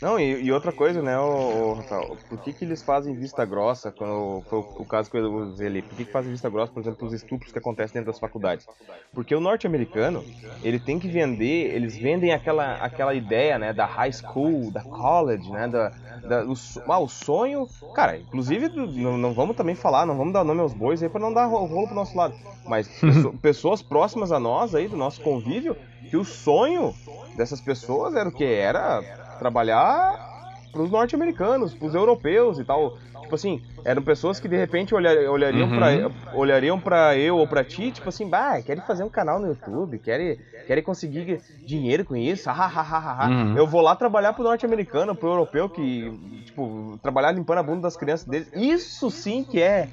Não, 0.00 0.18
e, 0.18 0.42
e, 0.42 0.52
outra 0.52 0.72
coisa, 0.72 1.00
né, 1.00 1.18
o, 1.18 1.74
Rafael, 1.74 2.18
por 2.28 2.38
que, 2.42 2.52
que 2.52 2.64
eles 2.64 2.82
fazem 2.82 3.14
vista 3.14 3.44
grossa, 3.44 3.90
quando 3.90 4.42
foi 4.48 4.58
o, 4.58 4.82
o 4.82 4.84
caso 4.84 5.10
que 5.10 5.16
eu 5.16 5.32
usei 5.32 5.66
ali, 5.66 5.82
por 5.82 5.96
que, 5.96 6.04
que 6.04 6.12
fazem 6.12 6.30
vista 6.30 6.50
grossa, 6.50 6.72
por 6.72 6.80
exemplo, 6.80 7.06
os 7.06 7.12
estupros 7.14 7.52
que 7.52 7.58
acontecem 7.58 7.94
dentro 7.94 8.12
das 8.12 8.18
faculdades? 8.18 8.66
Porque 9.14 9.34
o 9.34 9.40
norte-americano, 9.40 10.22
ele 10.62 10.78
tem 10.78 10.98
que 10.98 11.08
vender, 11.08 11.74
eles 11.74 11.96
vendem 11.96 12.32
aquela, 12.32 12.74
aquela 12.74 13.14
ideia, 13.14 13.58
né, 13.58 13.72
da 13.72 13.86
high 13.86 14.12
school, 14.12 14.70
da 14.70 14.82
college, 14.82 15.50
né, 15.50 15.68
da, 15.68 15.92
da 16.22 16.44
o, 16.44 16.54
ah, 16.86 16.98
o 16.98 17.08
sonho, 17.08 17.66
cara, 17.94 18.18
inclusive, 18.18 18.68
não, 18.68 19.16
não, 19.16 19.32
vamos 19.32 19.56
também 19.56 19.74
falar, 19.74 20.04
não 20.04 20.16
vamos 20.16 20.32
dar 20.32 20.44
nome 20.44 20.60
aos 20.60 20.74
bois 20.74 21.02
aí 21.02 21.08
pra 21.08 21.20
não 21.20 21.32
dar 21.32 21.46
rolo 21.46 21.86
pro 21.86 21.94
nosso 21.94 22.16
lado, 22.16 22.34
mas 22.66 22.90
pessoas 23.40 23.80
próximas 23.80 24.32
a 24.32 24.40
nós 24.40 24.74
aí, 24.74 24.88
do 24.88 24.96
nosso 24.96 25.22
convívio, 25.22 25.76
que 26.10 26.16
o 26.16 26.24
sonho 26.24 26.94
dessas 27.36 27.60
pessoas 27.60 28.14
era 28.14 28.28
o 28.28 28.32
que? 28.32 28.44
Era 28.44 29.23
trabalhar 29.44 30.32
pros 30.72 30.90
norte-americanos, 30.90 31.74
pros 31.74 31.94
europeus 31.94 32.58
e 32.58 32.64
tal. 32.64 32.96
Tipo 33.20 33.34
assim, 33.34 33.62
eram 33.84 34.02
pessoas 34.02 34.40
que 34.40 34.48
de 34.48 34.56
repente 34.56 34.94
olhar, 34.94 35.16
olhariam, 35.30 35.68
uhum. 35.68 35.76
pra, 35.76 36.10
olhariam 36.34 36.80
pra 36.80 37.16
eu 37.16 37.36
ou 37.36 37.46
pra 37.46 37.62
ti, 37.62 37.90
tipo 37.90 38.08
assim, 38.08 38.28
bah, 38.28 38.60
querem 38.62 38.82
fazer 38.82 39.02
um 39.02 39.08
canal 39.08 39.38
no 39.38 39.48
YouTube, 39.48 39.98
querem, 39.98 40.38
querem 40.66 40.82
conseguir 40.82 41.40
dinheiro 41.66 42.04
com 42.04 42.16
isso, 42.16 42.50
uhum. 42.50 43.56
Eu 43.56 43.66
vou 43.66 43.80
lá 43.80 43.96
trabalhar 43.96 44.32
pro 44.32 44.44
norte-americano, 44.44 45.14
pro 45.14 45.30
europeu, 45.30 45.68
que, 45.68 46.42
tipo, 46.44 46.98
trabalhar 47.02 47.32
limpando 47.32 47.58
a 47.58 47.62
bunda 47.62 47.82
das 47.82 47.96
crianças 47.96 48.26
deles. 48.26 48.50
Isso 48.54 49.10
sim 49.10 49.42
que 49.42 49.60
é 49.60 49.88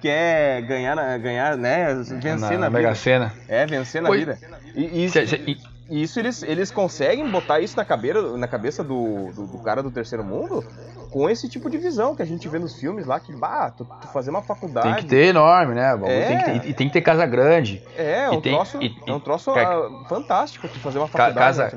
que 0.00 0.08
é 0.08 0.60
ganhar, 0.60 0.96
ganhar 1.18 1.56
né, 1.56 1.94
vencer 1.94 2.40
na, 2.40 2.50
na, 2.50 2.58
na 2.58 2.68
vida. 2.68 2.70
Mega 2.70 2.94
Sena. 2.96 3.32
É, 3.46 3.64
vencer 3.64 4.02
na 4.02 4.08
pois, 4.08 4.20
vida. 4.20 4.36
E, 4.74 5.04
e, 5.04 5.08
cê, 5.08 5.26
cê, 5.28 5.40
e 5.46 5.56
isso 6.00 6.18
eles, 6.18 6.42
eles 6.42 6.70
conseguem 6.70 7.28
botar 7.28 7.60
isso 7.60 7.76
na, 7.76 7.84
cabeça, 7.84 8.36
na 8.36 8.48
cabeça 8.48 8.82
do, 8.82 9.30
do, 9.32 9.46
do, 9.46 9.58
cara 9.58 9.82
do 9.82 9.90
terceiro 9.90 10.24
mundo 10.24 10.64
com 11.10 11.28
esse 11.28 11.48
tipo 11.48 11.68
de 11.68 11.76
visão 11.76 12.16
que 12.16 12.22
a 12.22 12.24
gente 12.24 12.48
vê 12.48 12.58
nos 12.58 12.78
filmes 12.80 13.04
lá, 13.04 13.20
que, 13.20 13.30
bah, 13.34 13.70
tu, 13.70 13.86
tu 14.00 14.08
fazer 14.08 14.30
uma 14.30 14.40
faculdade... 14.40 14.86
Tem 14.86 14.96
que 14.96 15.04
ter 15.04 15.26
enorme, 15.26 15.74
né? 15.74 15.98
É. 16.04 16.26
Tem 16.26 16.38
ter, 16.38 16.70
e 16.70 16.74
tem 16.74 16.86
que 16.86 16.94
ter 16.94 17.02
casa 17.02 17.26
grande. 17.26 17.82
É, 17.96 18.24
é 18.24 18.30
um 18.30 18.40
tem, 18.40 18.54
troço, 18.54 18.82
e, 18.82 18.96
é 19.06 19.12
um 19.12 19.20
troço 19.20 19.50
uh, 19.50 20.08
fantástico 20.08 20.66
tu 20.68 20.78
fazer 20.78 20.98
uma 20.98 21.08
faculdade 21.08 21.58
casa, 21.58 21.72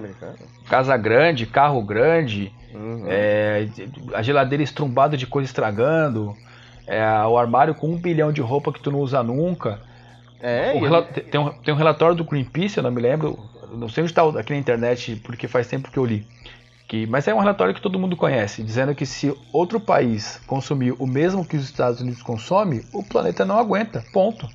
casa 0.70 0.96
grande, 0.96 1.46
carro 1.46 1.82
grande, 1.84 2.54
uhum. 2.74 3.04
é, 3.10 3.68
a 4.14 4.22
geladeira 4.22 4.64
estrumbada 4.64 5.18
de 5.18 5.28
coisa 5.28 5.46
estragando, 5.46 6.34
é, 6.88 7.04
o 7.26 7.38
armário 7.38 7.76
com 7.76 7.90
um 7.90 7.98
bilhão 7.98 8.32
de 8.32 8.40
roupa 8.40 8.72
que 8.72 8.80
tu 8.80 8.92
não 8.92 9.00
usa 9.00 9.22
nunca... 9.22 9.82
É, 10.42 10.78
ele... 10.78 11.02
tem, 11.32 11.40
um, 11.40 11.50
tem 11.50 11.74
um 11.74 11.78
relatório 11.78 12.16
do 12.16 12.24
Greenpeace, 12.24 12.78
eu 12.78 12.84
não 12.84 12.92
me 12.92 13.02
lembro, 13.02 13.40
não 13.76 13.90
sei 13.90 14.04
onde 14.04 14.12
está 14.12 14.24
aqui 14.40 14.54
na 14.54 14.60
internet, 14.60 15.16
porque 15.18 15.48
faz 15.48 15.68
tempo 15.68 15.92
que 15.92 15.98
eu 15.98 16.06
li. 16.06 16.26
Que, 16.88 17.08
mas 17.08 17.28
é 17.28 17.34
um 17.34 17.40
relatório 17.40 17.74
que 17.74 17.82
todo 17.82 17.98
mundo 17.98 18.16
conhece, 18.16 18.62
dizendo 18.62 18.94
que 18.94 19.06
se 19.06 19.36
outro 19.52 19.80
país 19.80 20.40
consumir 20.46 20.94
o 21.00 21.08
mesmo 21.08 21.44
que 21.44 21.58
os 21.58 21.64
Estados 21.64 22.00
Unidos 22.00 22.22
consome, 22.22 22.86
o 22.94 23.04
planeta 23.04 23.44
não 23.44 23.58
aguenta. 23.58 24.04
Ponto. 24.14 24.48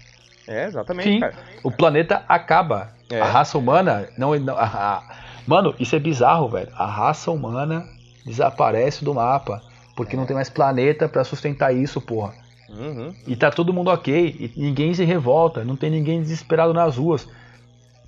É, 0.46 0.66
exatamente. 0.66 1.08
Fim. 1.08 1.20
Cara. 1.20 1.34
O 1.62 1.70
planeta 1.70 2.24
acaba. 2.28 2.92
É. 3.10 3.20
A 3.20 3.24
raça 3.24 3.58
humana 3.58 4.08
não. 4.16 4.38
não 4.38 4.56
a, 4.56 4.64
a, 4.64 5.02
mano, 5.46 5.74
isso 5.78 5.96
é 5.96 5.98
bizarro, 5.98 6.48
velho. 6.48 6.68
A 6.76 6.86
raça 6.86 7.30
humana 7.30 7.84
desaparece 8.24 9.04
do 9.04 9.14
mapa. 9.14 9.60
Porque 9.96 10.14
é. 10.14 10.18
não 10.18 10.24
tem 10.24 10.34
mais 10.34 10.48
planeta 10.48 11.08
para 11.08 11.24
sustentar 11.24 11.74
isso, 11.74 12.00
porra. 12.00 12.32
Uhum. 12.68 13.12
E 13.26 13.34
tá 13.34 13.50
todo 13.50 13.72
mundo 13.72 13.90
ok. 13.90 14.52
E 14.56 14.60
ninguém 14.60 14.94
se 14.94 15.04
revolta. 15.04 15.64
Não 15.64 15.74
tem 15.74 15.90
ninguém 15.90 16.22
desesperado 16.22 16.72
nas 16.72 16.96
ruas. 16.96 17.28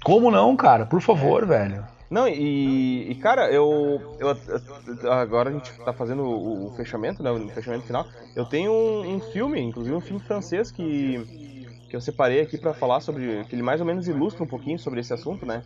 Como 0.05 0.31
não, 0.31 0.57
cara? 0.57 0.87
Por 0.87 1.01
favor, 1.01 1.47
velho. 1.47 1.85
Não, 2.13 2.29
e, 2.29 3.11
e, 3.11 3.15
cara, 3.15 3.51
eu, 3.51 4.17
eu, 4.21 5.11
Agora 5.11 5.49
a 5.49 5.53
gente 5.55 5.73
tá 5.79 5.95
fazendo 5.95 6.23
o, 6.23 6.67
o 6.67 6.77
fechamento, 6.77 7.23
né? 7.23 7.31
O 7.31 7.49
fechamento 7.49 7.87
final. 7.87 8.07
Eu 8.37 8.45
tenho 8.45 8.71
um, 8.71 9.15
um, 9.15 9.21
filme, 9.21 9.59
inclusive 9.59 9.97
um 9.97 10.01
filme 10.01 10.21
francês 10.21 10.71
que, 10.71 11.67
que 11.89 11.97
eu 11.97 12.03
separei 12.03 12.43
aqui 12.43 12.59
para 12.59 12.75
falar 12.75 13.01
sobre. 13.01 13.45
que 13.45 13.55
ele 13.55 13.63
mais 13.63 13.81
ou 13.81 13.87
menos 13.87 14.09
ilustra 14.09 14.45
um 14.45 14.47
pouquinho 14.47 14.79
sobre 14.79 15.01
esse 15.01 15.15
assunto, 15.15 15.47
né? 15.47 15.63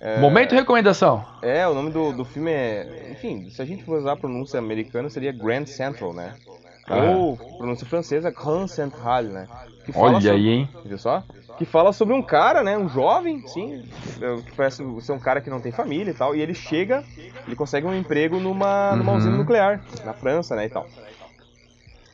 É, 0.00 0.20
Momento 0.20 0.54
recomendação. 0.54 1.24
É, 1.42 1.66
o 1.66 1.74
nome 1.74 1.90
do, 1.90 2.12
do 2.12 2.24
filme 2.24 2.52
é. 2.52 3.10
Enfim, 3.10 3.50
se 3.50 3.60
a 3.60 3.64
gente 3.64 3.82
for 3.82 3.98
usar 3.98 4.12
a 4.12 4.16
pronúncia 4.16 4.56
americana, 4.56 5.10
seria 5.10 5.32
Grand 5.32 5.66
Central, 5.66 6.12
né? 6.12 6.34
Ah. 6.86 7.10
Ou 7.10 7.36
pronúncia 7.36 7.84
francesa, 7.84 8.30
Grand 8.30 8.68
Central, 8.68 9.24
né? 9.24 9.48
Olha 9.96 10.14
sobre, 10.14 10.30
aí, 10.30 10.48
hein? 10.48 10.68
Viu 10.84 10.98
só? 10.98 11.24
Que 11.58 11.64
fala 11.64 11.92
sobre 11.92 12.14
um 12.14 12.22
cara, 12.22 12.62
né, 12.62 12.78
um 12.78 12.88
jovem, 12.88 13.44
sim, 13.48 13.82
que 14.46 14.52
parece 14.56 14.82
ser 15.00 15.12
um 15.12 15.18
cara 15.18 15.40
que 15.40 15.50
não 15.50 15.60
tem 15.60 15.72
família 15.72 16.12
e 16.12 16.14
tal, 16.14 16.34
e 16.34 16.40
ele 16.40 16.54
chega, 16.54 17.04
ele 17.44 17.56
consegue 17.56 17.84
um 17.84 17.94
emprego 17.94 18.38
numa, 18.38 18.94
numa 18.94 19.12
uhum. 19.12 19.18
usina 19.18 19.36
nuclear, 19.36 19.82
na 20.04 20.12
França, 20.12 20.54
né, 20.54 20.66
e 20.66 20.70
tal. 20.70 20.86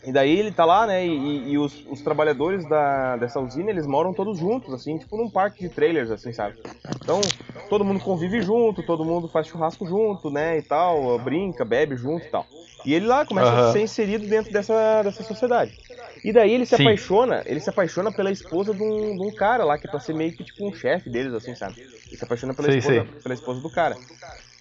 E 0.03 0.13
daí 0.13 0.39
ele 0.39 0.51
tá 0.51 0.65
lá, 0.65 0.87
né, 0.87 1.07
e, 1.07 1.53
e 1.53 1.59
os, 1.59 1.85
os, 1.91 2.01
trabalhadores 2.01 2.67
da, 2.67 3.17
dessa 3.17 3.39
usina, 3.39 3.71
eles 3.71 3.87
moram 3.87 4.15
todos 4.15 4.39
juntos, 4.39 4.73
assim, 4.73 4.97
tipo 4.97 5.17
num 5.17 5.29
parque 5.29 5.61
de 5.61 5.69
trailers, 5.69 6.11
assim, 6.11 6.33
sabe? 6.33 6.57
Então, 7.03 7.21
todo 7.69 7.85
mundo 7.85 8.01
convive 8.01 8.41
junto, 8.41 8.83
todo 8.83 9.05
mundo 9.05 9.29
faz 9.29 9.47
churrasco 9.47 9.87
junto, 9.87 10.31
né, 10.31 10.57
e 10.57 10.63
tal, 10.63 11.19
brinca, 11.19 11.67
bebe 11.67 11.97
junto 11.97 12.25
e 12.25 12.31
tal. 12.31 12.47
E 12.85 12.95
ele 12.95 13.07
lá 13.07 13.25
começa 13.25 13.51
uhum. 13.51 13.69
a 13.69 13.73
ser 13.73 13.83
inserido 13.83 14.27
dentro 14.27 14.53
dessa, 14.53 15.03
dessa 15.03 15.23
sociedade. 15.23 15.79
E 16.25 16.33
daí 16.33 16.55
ele 16.55 16.65
se 16.65 16.75
Sim. 16.75 16.85
apaixona, 16.85 17.43
ele 17.45 17.61
se 17.61 17.69
apaixona 17.69 18.11
pela 18.11 18.31
esposa 18.31 18.73
de 18.73 18.83
um, 18.83 19.15
de 19.15 19.23
um, 19.23 19.31
cara 19.31 19.63
lá, 19.63 19.77
que 19.77 19.87
é 19.87 19.91
pra 19.91 20.01
ser 20.01 20.15
meio 20.15 20.33
que 20.33 20.43
tipo 20.43 20.67
um 20.67 20.73
chefe 20.73 21.11
deles, 21.11 21.35
assim, 21.35 21.55
sabe? 21.55 21.79
Ele 21.79 22.17
se 22.17 22.25
apaixona 22.25 22.55
pela, 22.55 22.75
esposa, 22.75 23.07
pela 23.23 23.35
esposa 23.35 23.61
do 23.61 23.69
cara. 23.69 23.99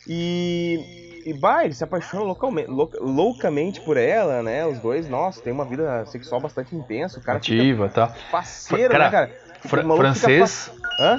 E, 0.06 1.24
e 1.26 1.34
bah, 1.34 1.64
ele 1.64 1.74
se 1.74 1.82
apaixona 1.82 2.26
loucamente, 2.26 2.70
loucamente 3.00 3.80
por 3.80 3.96
ela, 3.96 4.44
né? 4.44 4.66
Os 4.66 4.78
dois, 4.82 5.08
nossa, 5.08 5.42
tem 5.42 5.54
uma 5.54 5.64
vida 5.64 6.06
sexual 6.06 6.42
bastante 6.42 6.76
intensa. 6.76 7.22
O 7.22 7.24
cara 7.24 7.38
Ativa, 7.38 7.88
tá. 7.88 8.14
Parceiro, 8.30 8.92
cara, 8.92 9.06
né, 9.06 9.12
cara? 9.12 9.32
Fr 9.62 9.80
francês. 9.96 10.70
Hã? 11.00 11.18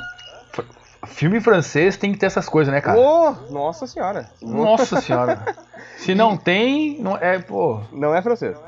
Filme 1.06 1.40
francês 1.40 1.96
tem 1.96 2.12
que 2.12 2.18
ter 2.18 2.26
essas 2.26 2.50
coisas, 2.50 2.72
né, 2.72 2.82
cara? 2.82 3.00
Oh, 3.00 3.50
nossa 3.50 3.86
senhora. 3.86 4.30
Nossa 4.42 5.00
senhora. 5.00 5.56
Se 5.96 6.14
não 6.14 6.36
tem, 6.36 7.00
não 7.00 7.16
é, 7.16 7.38
pô. 7.38 7.80
Não 7.92 8.14
é 8.14 8.20
francês. 8.20 8.58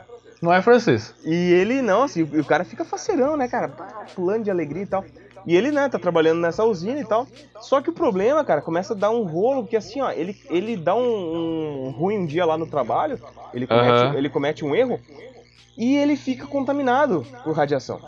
Não 0.42 0.52
é 0.52 0.60
francês. 0.60 1.14
E 1.24 1.34
ele, 1.34 1.80
não, 1.80 2.02
assim, 2.02 2.22
o, 2.22 2.44
cara 2.44 2.64
fica 2.64 2.84
faceirão, 2.84 3.36
né, 3.36 3.48
cara? 3.48 3.68
Pulando 4.14 4.44
de 4.44 4.50
alegria 4.50 4.82
e 4.82 4.86
tal. 4.86 5.04
E 5.46 5.56
ele, 5.56 5.70
né, 5.70 5.88
tá 5.88 5.98
trabalhando 5.98 6.40
nessa 6.40 6.64
usina 6.64 7.00
e 7.00 7.04
tal. 7.04 7.26
Só 7.60 7.80
que 7.80 7.88
o 7.88 7.92
problema, 7.92 8.44
cara, 8.44 8.60
começa 8.60 8.92
a 8.92 8.96
dar 8.96 9.10
um 9.10 9.22
rolo, 9.22 9.66
que 9.66 9.76
assim, 9.76 10.00
ó, 10.00 10.10
ele, 10.10 10.36
ele 10.50 10.76
dá 10.76 10.94
um, 10.94 11.86
um 11.86 11.90
ruim 11.90 12.18
um 12.18 12.26
dia 12.26 12.44
lá 12.44 12.58
no 12.58 12.66
trabalho, 12.66 13.18
ele 13.54 13.66
comete, 13.66 14.16
ele 14.16 14.28
comete 14.28 14.64
um 14.64 14.74
erro, 14.74 15.00
e 15.76 15.96
ele 15.96 16.16
fica 16.16 16.46
contaminado 16.46 17.24
por 17.44 17.54
radiação. 17.54 18.00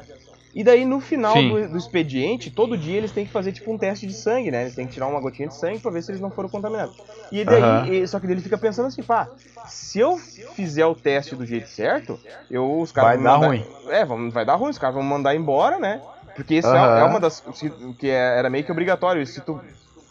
E 0.55 0.65
daí, 0.65 0.85
no 0.85 1.01
final 1.01 1.35
do, 1.35 1.69
do, 1.69 1.79
expediente, 1.79 2.51
todo 2.51 2.77
dia 2.77 2.97
eles 2.97 3.13
têm 3.13 3.27
que 3.27 3.31
fazer 3.31 3.53
tipo 3.53 3.71
um 3.71 3.79
teste 3.79 4.07
de 4.07 4.15
sangue, 4.15 4.51
né? 4.51 4.63
Eles 4.63 4.75
têm 4.75 4.87
que 4.87 4.95
tirar 4.95 5.07
uma 5.07 5.21
gotinha 5.21 5.49
de 5.49 5.55
sangue 5.55 5.79
pra 5.79 5.91
ver 5.91 6.03
se 6.03 6.11
eles 6.11 6.21
não 6.21 6.31
foram 6.31 6.49
contaminados. 6.49 6.97
E 7.31 7.45
daí, 7.45 8.01
uhum. 8.01 8.07
só 8.07 8.19
que 8.19 8.27
ele 8.27 8.41
fica 8.41 8.57
pensando 8.57 8.87
assim, 8.87 9.03
pá, 9.03 9.29
se 9.67 10.01
eu 10.01 10.17
fizer 10.17 10.87
o 10.87 10.95
teste 10.95 11.37
do 11.37 11.45
jeito 11.45 11.69
certo, 11.69 12.19
eu 12.51 12.81
os 12.81 12.91
caras 12.91 13.17
vai 13.17 13.23
dar 13.23 13.35
mandar, 13.35 13.47
ruim. 13.47 13.65
É, 13.89 14.05
vão, 14.05 14.31
vai 14.31 14.45
dar 14.45 14.55
ruim, 14.55 14.71
os 14.71 14.79
caras 14.79 14.95
vão 14.95 15.05
mandar 15.05 15.35
embora, 15.35 15.79
né? 15.79 16.01
Porque 16.35 16.55
isso 16.55 16.69
uhum. 16.69 16.75
é, 16.77 17.05
uma 17.05 17.21
das 17.21 17.43
que 17.99 18.09
é, 18.09 18.39
era 18.39 18.49
meio 18.49 18.65
que 18.65 18.73
obrigatório. 18.73 19.27
Se 19.27 19.41
tu 19.41 19.61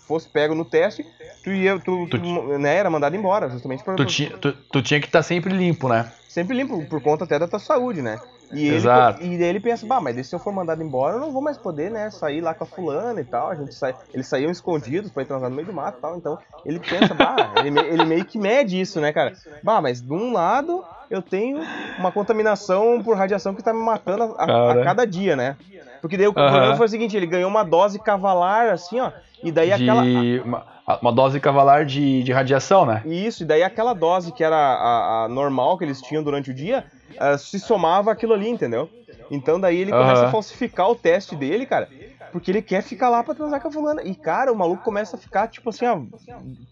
fosse 0.07 0.29
pego 0.29 0.53
no 0.53 0.63
teste, 0.63 1.05
tu 1.43 1.51
ia, 1.51 1.79
tu, 1.79 2.07
tu, 2.07 2.19
tu 2.19 2.57
né, 2.57 2.75
era 2.75 2.89
mandado 2.89 3.15
embora, 3.15 3.49
justamente 3.49 3.83
por. 3.83 3.95
Tu, 3.95 4.05
tinha, 4.05 4.37
tu, 4.37 4.53
tu 4.53 4.81
tinha 4.81 4.99
que 4.99 5.07
estar 5.07 5.19
tá 5.19 5.23
sempre 5.23 5.53
limpo, 5.53 5.89
né? 5.89 6.11
Sempre 6.27 6.55
limpo, 6.55 6.85
por 6.85 7.01
conta 7.01 7.23
até 7.23 7.39
da 7.39 7.47
tua 7.47 7.59
saúde, 7.59 8.01
né? 8.01 8.19
E 8.51 8.69
Exato. 8.69 9.21
Ele, 9.21 9.35
e 9.35 9.37
daí 9.37 9.47
ele 9.49 9.59
pensa, 9.59 9.85
bah, 9.85 9.99
mas 9.99 10.25
se 10.25 10.33
eu 10.33 10.39
for 10.39 10.53
mandado 10.53 10.81
embora, 10.81 11.15
eu 11.15 11.19
não 11.19 11.31
vou 11.31 11.41
mais 11.41 11.57
poder, 11.57 11.91
né, 11.91 12.09
sair 12.09 12.41
lá 12.41 12.53
com 12.53 12.63
a 12.63 12.67
fulana 12.67 13.19
e 13.19 13.25
tal. 13.25 13.49
A 13.49 13.55
gente 13.55 13.73
sai, 13.75 13.93
eles 14.13 14.27
saíam 14.27 14.49
escondidos 14.51 15.11
pra 15.11 15.23
ir 15.23 15.25
transar 15.25 15.49
no 15.49 15.55
meio 15.55 15.67
do 15.67 15.73
mato 15.73 15.97
e 15.97 16.01
tal. 16.01 16.17
Então 16.17 16.39
ele 16.65 16.79
pensa, 16.79 17.13
bah, 17.13 17.35
ele, 17.65 17.79
ele 17.79 18.05
meio 18.05 18.25
que 18.25 18.37
mede 18.39 18.79
isso, 18.79 19.01
né, 19.01 19.11
cara? 19.11 19.33
Bah, 19.61 19.81
mas 19.81 20.01
de 20.01 20.13
um 20.13 20.31
lado 20.31 20.83
eu 21.09 21.21
tenho 21.21 21.61
uma 21.99 22.11
contaminação 22.11 23.01
por 23.01 23.15
radiação 23.17 23.55
que 23.55 23.63
tá 23.63 23.73
me 23.73 23.83
matando 23.83 24.35
a, 24.37 24.43
a, 24.43 24.71
a 24.71 24.83
cada 24.83 25.05
dia, 25.05 25.35
né? 25.35 25.57
Porque 26.01 26.17
daí 26.17 26.27
o 26.27 26.33
problema 26.33 26.75
foi 26.75 26.85
o 26.85 26.89
seguinte, 26.89 27.17
ele 27.17 27.25
ganhou 27.25 27.49
uma 27.49 27.63
dose 27.63 27.99
cavalar, 27.99 28.69
assim, 28.69 28.99
ó, 28.99 29.11
e 29.43 29.51
daí 29.51 29.67
de... 29.67 29.73
aquela... 29.73 30.03
Uma, 30.43 30.77
uma 31.01 31.11
dose 31.11 31.39
cavalar 31.39 31.85
de, 31.85 32.23
de 32.23 32.31
radiação, 32.31 32.85
né? 32.85 33.01
Isso, 33.05 33.43
e 33.43 33.45
daí 33.45 33.61
aquela 33.61 33.93
dose 33.93 34.31
que 34.31 34.43
era 34.43 34.55
a, 34.55 35.25
a 35.25 35.27
normal 35.27 35.77
que 35.77 35.83
eles 35.83 36.01
tinham 36.01 36.23
durante 36.23 36.51
o 36.51 36.53
dia, 36.53 36.85
uh, 37.15 37.37
se 37.37 37.59
somava 37.59 38.11
aquilo 38.11 38.33
ali, 38.33 38.47
entendeu? 38.47 38.89
Então 39.29 39.59
daí 39.59 39.77
ele 39.77 39.91
começa 39.91 40.21
uhum. 40.21 40.27
a 40.27 40.31
falsificar 40.31 40.89
o 40.89 40.95
teste 40.95 41.35
dele, 41.35 41.65
cara. 41.65 41.89
Porque 42.31 42.51
ele 42.51 42.61
quer 42.61 42.81
ficar 42.83 43.09
lá 43.09 43.23
pra 43.23 43.33
transar 43.33 43.61
com 43.61 43.67
a 43.67 43.71
fulana. 43.71 44.01
E, 44.03 44.13
cara, 44.13 44.51
o 44.51 44.55
maluco 44.55 44.83
começa 44.83 45.15
a 45.15 45.19
ficar, 45.19 45.47
tipo 45.47 45.69
assim, 45.69 45.85
ó, 45.85 45.99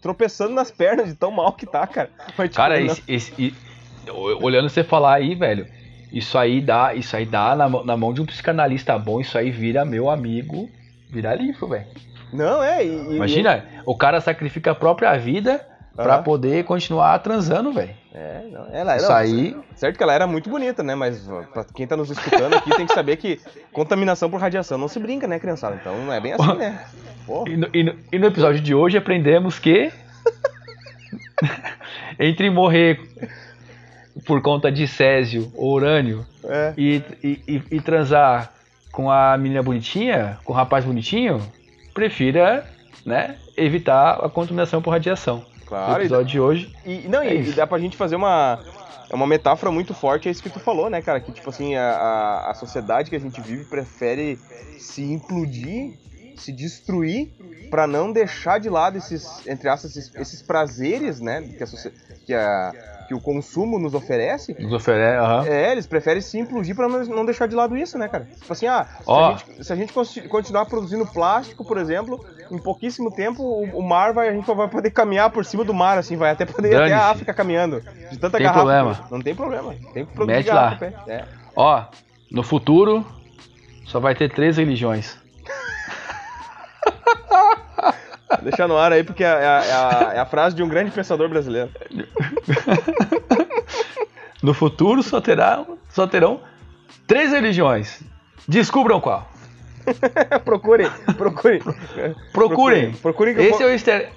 tropeçando 0.00 0.54
nas 0.54 0.70
pernas 0.70 1.08
de 1.08 1.14
tão 1.14 1.30
mal 1.30 1.52
que 1.52 1.66
tá, 1.66 1.86
cara. 1.86 2.10
Mas, 2.36 2.48
tipo, 2.48 2.56
cara, 2.56 2.80
esse, 2.80 3.02
esse, 3.08 3.54
olhando 4.40 4.68
você 4.68 4.84
falar 4.84 5.14
aí, 5.14 5.34
velho, 5.34 5.66
isso 6.12 6.38
aí 6.38 6.60
dá, 6.60 6.94
isso 6.94 7.16
aí 7.16 7.26
dá 7.26 7.56
na, 7.56 7.68
na 7.68 7.96
mão 7.96 8.12
de 8.12 8.20
um 8.20 8.26
psicanalista 8.26 8.98
bom, 8.98 9.20
isso 9.20 9.36
aí 9.36 9.50
vira 9.50 9.84
meu 9.84 10.10
amigo, 10.10 10.68
vira 11.08 11.34
livro, 11.34 11.68
velho. 11.68 11.86
Não, 12.32 12.62
é. 12.62 12.84
E, 12.84 13.14
Imagina, 13.14 13.64
e... 13.72 13.80
o 13.84 13.96
cara 13.96 14.20
sacrifica 14.20 14.72
a 14.72 14.74
própria 14.74 15.16
vida 15.16 15.64
Pra 15.96 16.18
poder 16.18 16.64
continuar 16.64 17.18
transando, 17.20 17.72
velho. 17.72 17.94
É, 18.12 18.42
não, 18.52 18.66
ela 18.70 18.96
Isso 18.96 19.10
aí. 19.10 19.56
Certo 19.74 19.96
que 19.96 20.02
ela 20.02 20.12
era 20.12 20.26
muito 20.26 20.50
bonita, 20.50 20.82
né? 20.82 20.94
Mas 20.94 21.26
pra 21.52 21.64
quem 21.74 21.86
tá 21.86 21.96
nos 21.96 22.10
escutando 22.10 22.54
aqui 22.54 22.70
tem 22.76 22.86
que 22.86 22.92
saber 22.92 23.16
que 23.16 23.40
contaminação 23.72 24.28
por 24.28 24.38
radiação 24.38 24.76
não 24.76 24.88
se 24.88 24.98
brinca, 24.98 25.26
né, 25.26 25.38
criançada? 25.38 25.76
Então 25.80 25.96
não 26.04 26.12
é 26.12 26.20
bem 26.20 26.34
assim, 26.34 26.54
né? 26.54 26.84
E 27.44 27.56
no, 27.56 27.68
e, 27.74 27.82
no, 27.82 27.92
e 28.12 28.18
no 28.20 28.26
episódio 28.28 28.60
de 28.60 28.72
hoje 28.72 28.96
aprendemos 28.96 29.58
que. 29.58 29.90
entre 32.20 32.48
morrer 32.50 33.00
por 34.24 34.40
conta 34.40 34.70
de 34.70 34.86
césio 34.86 35.50
ou 35.56 35.74
urânio 35.74 36.24
é. 36.44 36.72
e, 36.76 37.02
e, 37.22 37.62
e, 37.70 37.80
transar 37.80 38.52
com 38.92 39.10
a 39.10 39.36
menina 39.36 39.60
bonitinha, 39.60 40.38
com 40.44 40.52
o 40.52 40.56
rapaz 40.56 40.84
bonitinho, 40.84 41.42
prefira 41.96 42.68
né, 43.06 43.38
evitar 43.56 44.22
a 44.22 44.28
contaminação 44.28 44.82
por 44.82 44.90
radiação. 44.90 45.46
Claro. 45.64 45.94
O 45.94 45.96
episódio 46.02 46.28
e, 46.28 46.30
de 46.30 46.40
hoje. 46.40 46.76
E, 46.84 47.08
não, 47.08 47.22
é 47.22 47.34
e, 47.34 47.48
e 47.48 47.52
dá 47.52 47.66
pra 47.66 47.78
gente 47.78 47.96
fazer 47.96 48.16
uma. 48.16 48.60
É 49.08 49.14
uma 49.14 49.26
metáfora 49.26 49.70
muito 49.70 49.94
forte, 49.94 50.28
é 50.28 50.32
isso 50.32 50.42
que 50.42 50.50
tu 50.50 50.58
falou, 50.58 50.90
né, 50.90 51.00
cara? 51.00 51.20
Que, 51.20 51.30
tipo 51.30 51.48
assim, 51.48 51.76
a, 51.76 51.90
a, 51.90 52.50
a 52.50 52.54
sociedade 52.54 53.08
que 53.08 53.14
a 53.14 53.20
gente 53.20 53.40
vive 53.40 53.64
prefere 53.64 54.36
se 54.80 55.00
implodir, 55.00 55.96
se 56.36 56.50
destruir, 56.50 57.30
para 57.70 57.86
não 57.86 58.10
deixar 58.10 58.58
de 58.58 58.68
lado 58.68 58.98
esses, 58.98 59.46
entre 59.46 59.68
aspas, 59.68 59.96
esses, 59.96 60.14
esses 60.16 60.42
prazeres, 60.42 61.20
né? 61.20 61.40
Que 61.40 61.62
a, 61.62 61.66
que 62.26 62.34
a 62.34 62.72
que 63.06 63.14
o 63.14 63.20
consumo 63.20 63.78
nos 63.78 63.94
oferece. 63.94 64.56
Nos 64.58 64.72
oferece, 64.72 65.16
aham. 65.16 65.46
É, 65.46 65.72
eles 65.72 65.86
preferem 65.86 66.20
se 66.20 66.38
implodir 66.38 66.74
para 66.74 66.88
não 66.88 67.24
deixar 67.24 67.46
de 67.46 67.54
lado 67.54 67.76
isso, 67.76 67.98
né, 67.98 68.08
cara? 68.08 68.28
Tipo 68.40 68.52
assim, 68.52 68.66
ah, 68.66 68.84
se, 68.84 69.02
oh. 69.06 69.14
a, 69.14 69.32
gente, 69.32 69.64
se 69.64 69.72
a 69.72 69.76
gente 69.76 69.92
continuar 70.28 70.66
produzindo 70.66 71.06
plástico, 71.06 71.64
por 71.64 71.78
exemplo, 71.78 72.24
em 72.50 72.58
pouquíssimo 72.58 73.10
tempo 73.10 73.42
o, 73.42 73.82
mar 73.82 74.12
vai, 74.12 74.28
a 74.28 74.32
gente 74.32 74.46
vai 74.46 74.68
poder 74.68 74.90
caminhar 74.90 75.30
por 75.30 75.44
cima 75.44 75.64
do 75.64 75.74
mar, 75.74 75.98
assim, 75.98 76.16
vai 76.16 76.30
até 76.30 76.44
poder 76.44 76.72
ir 76.72 76.76
até 76.76 76.92
a 76.92 77.10
África 77.10 77.32
caminhando. 77.32 77.80
De 78.10 78.18
tanta 78.18 78.38
tem 78.38 78.46
garrafa. 78.46 78.64
Problema. 78.64 79.06
Não 79.10 79.20
tem 79.20 79.34
problema. 79.34 79.74
Tem 79.92 80.06
Mete 80.26 80.50
lá. 80.50 80.78
É. 81.06 81.24
Ó, 81.54 81.84
no 82.30 82.42
futuro 82.42 83.04
só 83.86 84.00
vai 84.00 84.14
ter 84.14 84.32
três 84.32 84.56
religiões. 84.56 85.16
Deixa 88.46 88.68
no 88.68 88.78
ar 88.78 88.92
aí, 88.92 89.02
porque 89.02 89.24
é 89.24 89.26
a, 89.26 89.32
é, 89.32 89.72
a, 89.72 90.12
é 90.14 90.18
a, 90.20 90.24
frase 90.24 90.54
de 90.54 90.62
um 90.62 90.68
grande 90.68 90.92
pensador 90.92 91.28
brasileiro. 91.28 91.68
no 94.40 94.54
futuro 94.54 95.02
só, 95.02 95.20
terá, 95.20 95.66
só 95.88 96.06
terão 96.06 96.40
três 97.08 97.32
religiões. 97.32 98.00
Descubram 98.46 99.00
qual. 99.00 99.28
procurem, 100.44 100.88
procurem. 101.16 101.60
Procurem. 102.32 102.92
Procurem. 102.92 103.34
esse, 103.36 103.60
é 103.64 103.66
o 103.66 103.70
easter, 103.70 104.12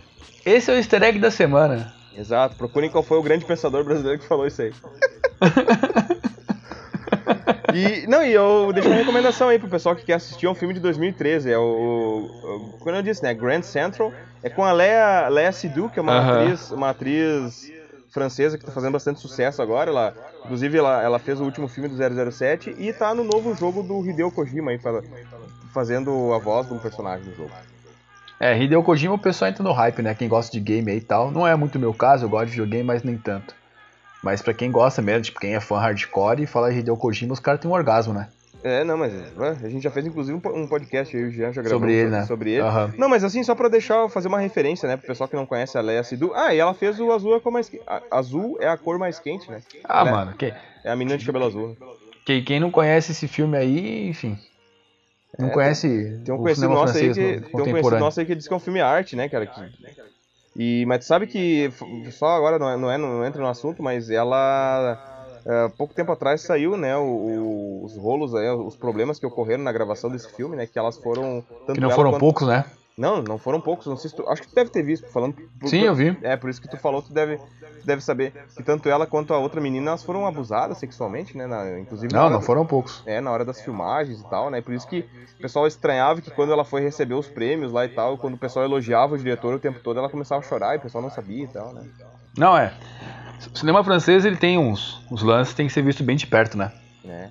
esse 0.46 0.70
é 0.70 0.76
o 0.76 0.78
easter 0.78 1.02
egg 1.02 1.18
da 1.18 1.32
semana. 1.32 1.92
Exato, 2.16 2.56
procurem 2.56 2.92
qual 2.92 3.04
foi 3.04 3.18
o 3.18 3.24
grande 3.24 3.46
pensador 3.46 3.84
brasileiro 3.84 4.20
que 4.20 4.28
falou 4.28 4.46
isso 4.46 4.62
aí. 4.62 4.72
E, 7.74 8.08
não, 8.08 8.24
e 8.24 8.34
eu 8.34 8.72
deixo 8.74 8.90
uma 8.90 8.98
recomendação 8.98 9.50
aí 9.50 9.60
pro 9.60 9.68
pessoal 9.68 9.96
que 9.96 10.04
quer 10.04 10.14
assistir 10.14 10.48
um 10.48 10.56
filme 10.56 10.74
de 10.74 10.80
2013. 10.80 11.52
É 11.52 11.58
o, 11.58 11.62
o, 11.62 12.78
Como 12.80 12.96
eu 12.96 13.02
disse, 13.02 13.24
né? 13.24 13.34
Grand 13.34 13.62
Central. 13.62 14.14
É 14.42 14.50
com 14.50 14.64
a 14.64 14.72
Lea, 14.72 15.28
Lea 15.30 15.52
Seydoux, 15.52 15.92
que 15.92 16.00
é 16.00 16.02
uma 16.02 16.20
uh 16.20 16.26
-huh. 16.26 16.42
atriz, 16.42 16.72
uma 16.72 16.90
atriz 16.90 17.72
francesa 18.10 18.58
que 18.58 18.66
tá 18.66 18.72
fazendo 18.72 18.94
bastante 18.94 19.20
sucesso 19.20 19.62
agora. 19.62 19.90
Ela, 19.90 20.14
inclusive, 20.44 20.78
ela, 20.78 21.02
ela 21.04 21.20
fez 21.20 21.40
o 21.40 21.44
último 21.44 21.68
filme 21.68 21.90
do 21.90 22.32
007 22.32 22.76
e 22.78 22.92
tá 22.94 23.14
no 23.14 23.24
novo 23.24 23.56
jogo 23.56 23.84
do 23.84 24.06
Hideo 24.08 24.32
Kojima 24.32 24.72
aí, 24.72 24.80
fazendo 25.74 26.34
a 26.34 26.40
voz 26.40 26.68
de 26.68 26.74
um 26.74 26.80
personagem 26.80 27.26
do 27.26 27.36
jogo. 27.36 27.52
É, 28.40 28.58
Hideo 28.58 28.82
Kojima 28.82 29.16
o 29.16 29.20
pessoal 29.20 29.52
entra 29.52 29.64
no 29.64 29.74
hype, 29.74 30.02
né? 30.02 30.16
Quem 30.16 30.30
gosta 30.30 30.52
de 30.52 30.60
game 30.60 30.90
aí 30.90 30.98
e 30.98 31.02
tal. 31.02 31.30
Não 31.30 31.46
é 31.46 31.56
muito 31.56 31.76
o 31.76 31.80
meu 31.80 31.94
caso, 31.94 32.26
eu 32.26 32.30
gosto 32.30 32.46
de 32.46 32.52
videogame, 32.52 32.84
mas 32.84 33.04
nem 33.04 33.18
tanto. 33.18 33.54
Mas 34.22 34.42
pra 34.42 34.54
quem 34.54 34.72
gosta 34.72 35.02
mesmo, 35.02 35.22
tipo, 35.24 35.40
quem 35.40 35.56
é 35.56 35.60
fã 35.60 35.80
hardcore 35.80 36.44
e 36.44 36.48
fala 36.48 36.72
de 36.72 36.80
Hideo 36.80 36.98
Kojima, 36.98 37.34
os 37.34 37.40
caras 37.40 37.62
têm 37.62 37.70
um 37.70 37.74
orgasmo, 37.74 38.14
né? 38.14 38.28
É, 38.62 38.84
não, 38.84 38.98
mas 38.98 39.14
a 39.64 39.70
gente 39.70 39.84
já 39.84 39.90
fez 39.90 40.06
inclusive 40.06 40.38
um 40.38 40.68
podcast 40.68 41.16
aí, 41.16 41.24
o 41.24 41.32
Jean 41.32 41.54
já 41.54 41.62
gravou 41.62 41.80
sobre 41.80 41.94
ele, 41.94 42.10
né? 42.10 42.26
Sobre 42.26 42.52
ele. 42.52 42.62
Uhum. 42.62 42.92
Não, 42.98 43.08
mas 43.08 43.24
assim, 43.24 43.42
só 43.42 43.56
pra 43.56 43.70
deixar, 43.70 44.10
fazer 44.10 44.28
uma 44.28 44.40
referência, 44.40 44.88
né, 44.88 44.98
pro 44.98 45.08
pessoal 45.08 45.30
que 45.30 45.36
não 45.36 45.46
conhece 45.46 45.78
a 45.78 45.82
Leia 45.82 46.04
Sidu. 46.04 46.34
Ah, 46.36 46.54
e 46.54 46.60
ela 46.60 46.74
fez 46.74 47.00
o 47.00 47.10
azul 47.14 47.34
é 47.34 47.38
a 47.38 47.40
cor 47.40 47.54
mais 47.54 47.72
Azul 48.12 48.58
é 48.60 48.68
a 48.68 48.76
cor 48.76 49.00
mais 49.00 49.18
quente, 49.18 49.50
né? 49.50 49.62
Ah, 49.86 50.02
ela 50.02 50.12
mano, 50.12 50.34
que... 50.34 50.54
É 50.84 50.92
a 50.92 50.96
menina 50.96 51.18
de 51.18 51.26
cabelo 51.26 51.46
azul. 51.46 51.78
Quem, 52.26 52.44
quem 52.44 52.60
não 52.60 52.70
conhece 52.70 53.12
esse 53.12 53.28
filme 53.28 53.58
aí, 53.58 54.10
enfim. 54.10 54.38
Não 55.38 55.50
é, 55.50 55.52
conhece. 55.52 55.88
Tem, 55.88 56.24
tem 56.24 56.36
um 56.36 56.38
conhecido 56.38 56.70
nosso 56.70 56.98
aí 56.98 57.14
que. 57.14 57.14
Tem 57.14 57.38
um 57.38 57.72
conhecido 57.72 58.00
nosso 58.00 58.20
aí 58.20 58.26
que 58.26 58.36
diz 58.36 58.48
que 58.48 58.54
é 58.54 58.58
um 58.58 58.60
filme 58.60 58.82
arte, 58.82 59.16
né, 59.16 59.30
cara? 59.30 59.46
Que, 59.46 59.62
e, 60.62 60.86
mas 60.86 61.00
tu 61.00 61.06
sabe 61.06 61.26
que, 61.26 61.72
só 62.12 62.28
agora 62.28 62.60
não, 62.60 62.70
é, 62.70 62.76
não, 62.76 62.92
é, 62.92 62.98
não 62.98 63.26
entra 63.26 63.42
no 63.42 63.48
assunto, 63.48 63.82
mas 63.82 64.10
ela. 64.10 65.06
É, 65.46 65.70
pouco 65.78 65.94
tempo 65.94 66.12
atrás 66.12 66.42
saiu, 66.42 66.76
né, 66.76 66.98
o, 66.98 67.82
os 67.82 67.96
rolos 67.96 68.36
aí, 68.36 68.50
os 68.50 68.76
problemas 68.76 69.18
que 69.18 69.26
ocorreram 69.26 69.64
na 69.64 69.72
gravação 69.72 70.12
desse 70.12 70.30
filme, 70.36 70.58
né, 70.58 70.68
que 70.68 70.78
elas 70.78 70.98
foram... 70.98 71.42
que 71.74 71.80
não 71.80 71.90
foram 71.90 72.12
quanto, 72.12 72.20
poucos, 72.20 72.46
né? 72.46 72.66
Não, 73.00 73.22
não 73.22 73.38
foram 73.38 73.62
poucos. 73.62 73.88
Não 73.88 73.96
sei 73.96 74.10
se 74.10 74.16
tu, 74.18 74.28
acho 74.28 74.42
que 74.42 74.50
tu 74.50 74.56
deve 74.56 74.70
ter 74.70 74.84
visto 74.84 75.08
falando. 75.08 75.34
Por, 75.58 75.70
Sim, 75.70 75.84
eu 75.84 75.96
vi. 75.96 76.18
É, 76.22 76.36
por 76.36 76.50
isso 76.50 76.62
que 76.62 76.68
tu 76.68 76.76
falou, 76.76 77.02
tu 77.02 77.14
deve, 77.14 77.40
deve 77.86 78.02
saber 78.02 78.34
que 78.58 78.62
tanto 78.62 78.90
ela 78.90 79.08
quanto 79.08 79.34
a 79.34 79.38
outra 79.38 79.62
menina 79.62 79.92
elas 79.92 80.04
foram 80.04 80.28
abusadas 80.28 80.78
sexualmente, 80.80 81.38
né? 81.38 81.48
Na, 81.48 81.80
inclusive. 81.80 82.14
Não, 82.14 82.30
não 82.30 82.42
foram 82.42 82.66
poucos. 82.66 83.02
É, 83.06 83.22
na 83.22 83.32
hora 83.32 83.46
das 83.46 83.62
filmagens 83.62 84.20
e 84.20 84.30
tal, 84.30 84.50
né? 84.50 84.60
Por 84.60 84.74
isso 84.74 84.86
que 84.86 85.06
o 85.38 85.42
pessoal 85.42 85.66
estranhava 85.66 86.20
que 86.20 86.30
quando 86.30 86.52
ela 86.52 86.66
foi 86.66 86.82
receber 86.82 87.14
os 87.14 87.28
prêmios 87.28 87.72
lá 87.72 87.86
e 87.86 87.90
tal, 87.90 88.18
quando 88.18 88.34
o 88.34 88.38
pessoal 88.38 88.66
elogiava 88.66 89.16
o 89.16 89.18
diretor 89.18 89.56
o 89.56 89.60
tempo 89.60 89.80
todo, 89.80 89.98
ela 89.98 90.10
começava 90.10 90.42
a 90.42 90.44
chorar 90.44 90.76
e 90.76 90.80
o 90.80 90.82
pessoal 90.82 91.02
não 91.02 91.10
sabia 91.10 91.46
e 91.46 91.48
tal, 91.48 91.74
né? 91.74 91.88
Não, 92.38 92.58
é. 92.58 92.74
O 93.54 93.58
cinema 93.58 93.82
francês 93.82 94.26
ele 94.26 94.36
tem 94.36 94.58
uns, 94.58 95.02
uns 95.10 95.24
lances 95.24 95.54
tem 95.54 95.68
que 95.68 95.72
ser 95.72 95.84
visto 95.84 96.04
bem 96.04 96.18
de 96.18 96.28
perto, 96.28 96.58
né? 96.58 96.74
É. 97.06 97.30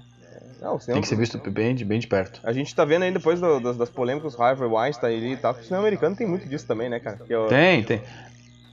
Não, 0.61 0.79
Tem 0.79 1.01
que 1.01 1.09
ser 1.09 1.17
visto 1.17 1.39
bem 1.51 1.75
de, 1.75 1.85
bem 1.85 1.99
de 1.99 2.07
perto. 2.07 2.41
A 2.43 2.53
gente 2.53 2.75
tá 2.75 2.85
vendo 2.85 3.05
aí 3.05 3.13
depois 3.13 3.41
do, 3.41 3.61
das, 3.61 3.77
das 3.77 3.89
polêmicas, 3.89 4.35
o 4.35 4.43
Harvey 4.43 4.69
Weinstein 4.69 5.33
e 5.33 5.37
tal, 5.37 5.55
que 5.55 5.61
o 5.61 5.65
cinema 5.65 5.83
americano 5.83 6.17
tem 6.17 6.27
muito 6.27 6.49
disso 6.49 6.67
também, 6.67 6.89
né, 6.89 6.99
cara? 6.99 7.19
Eu, 7.29 7.47
tem, 7.47 7.83
tem. 7.85 8.03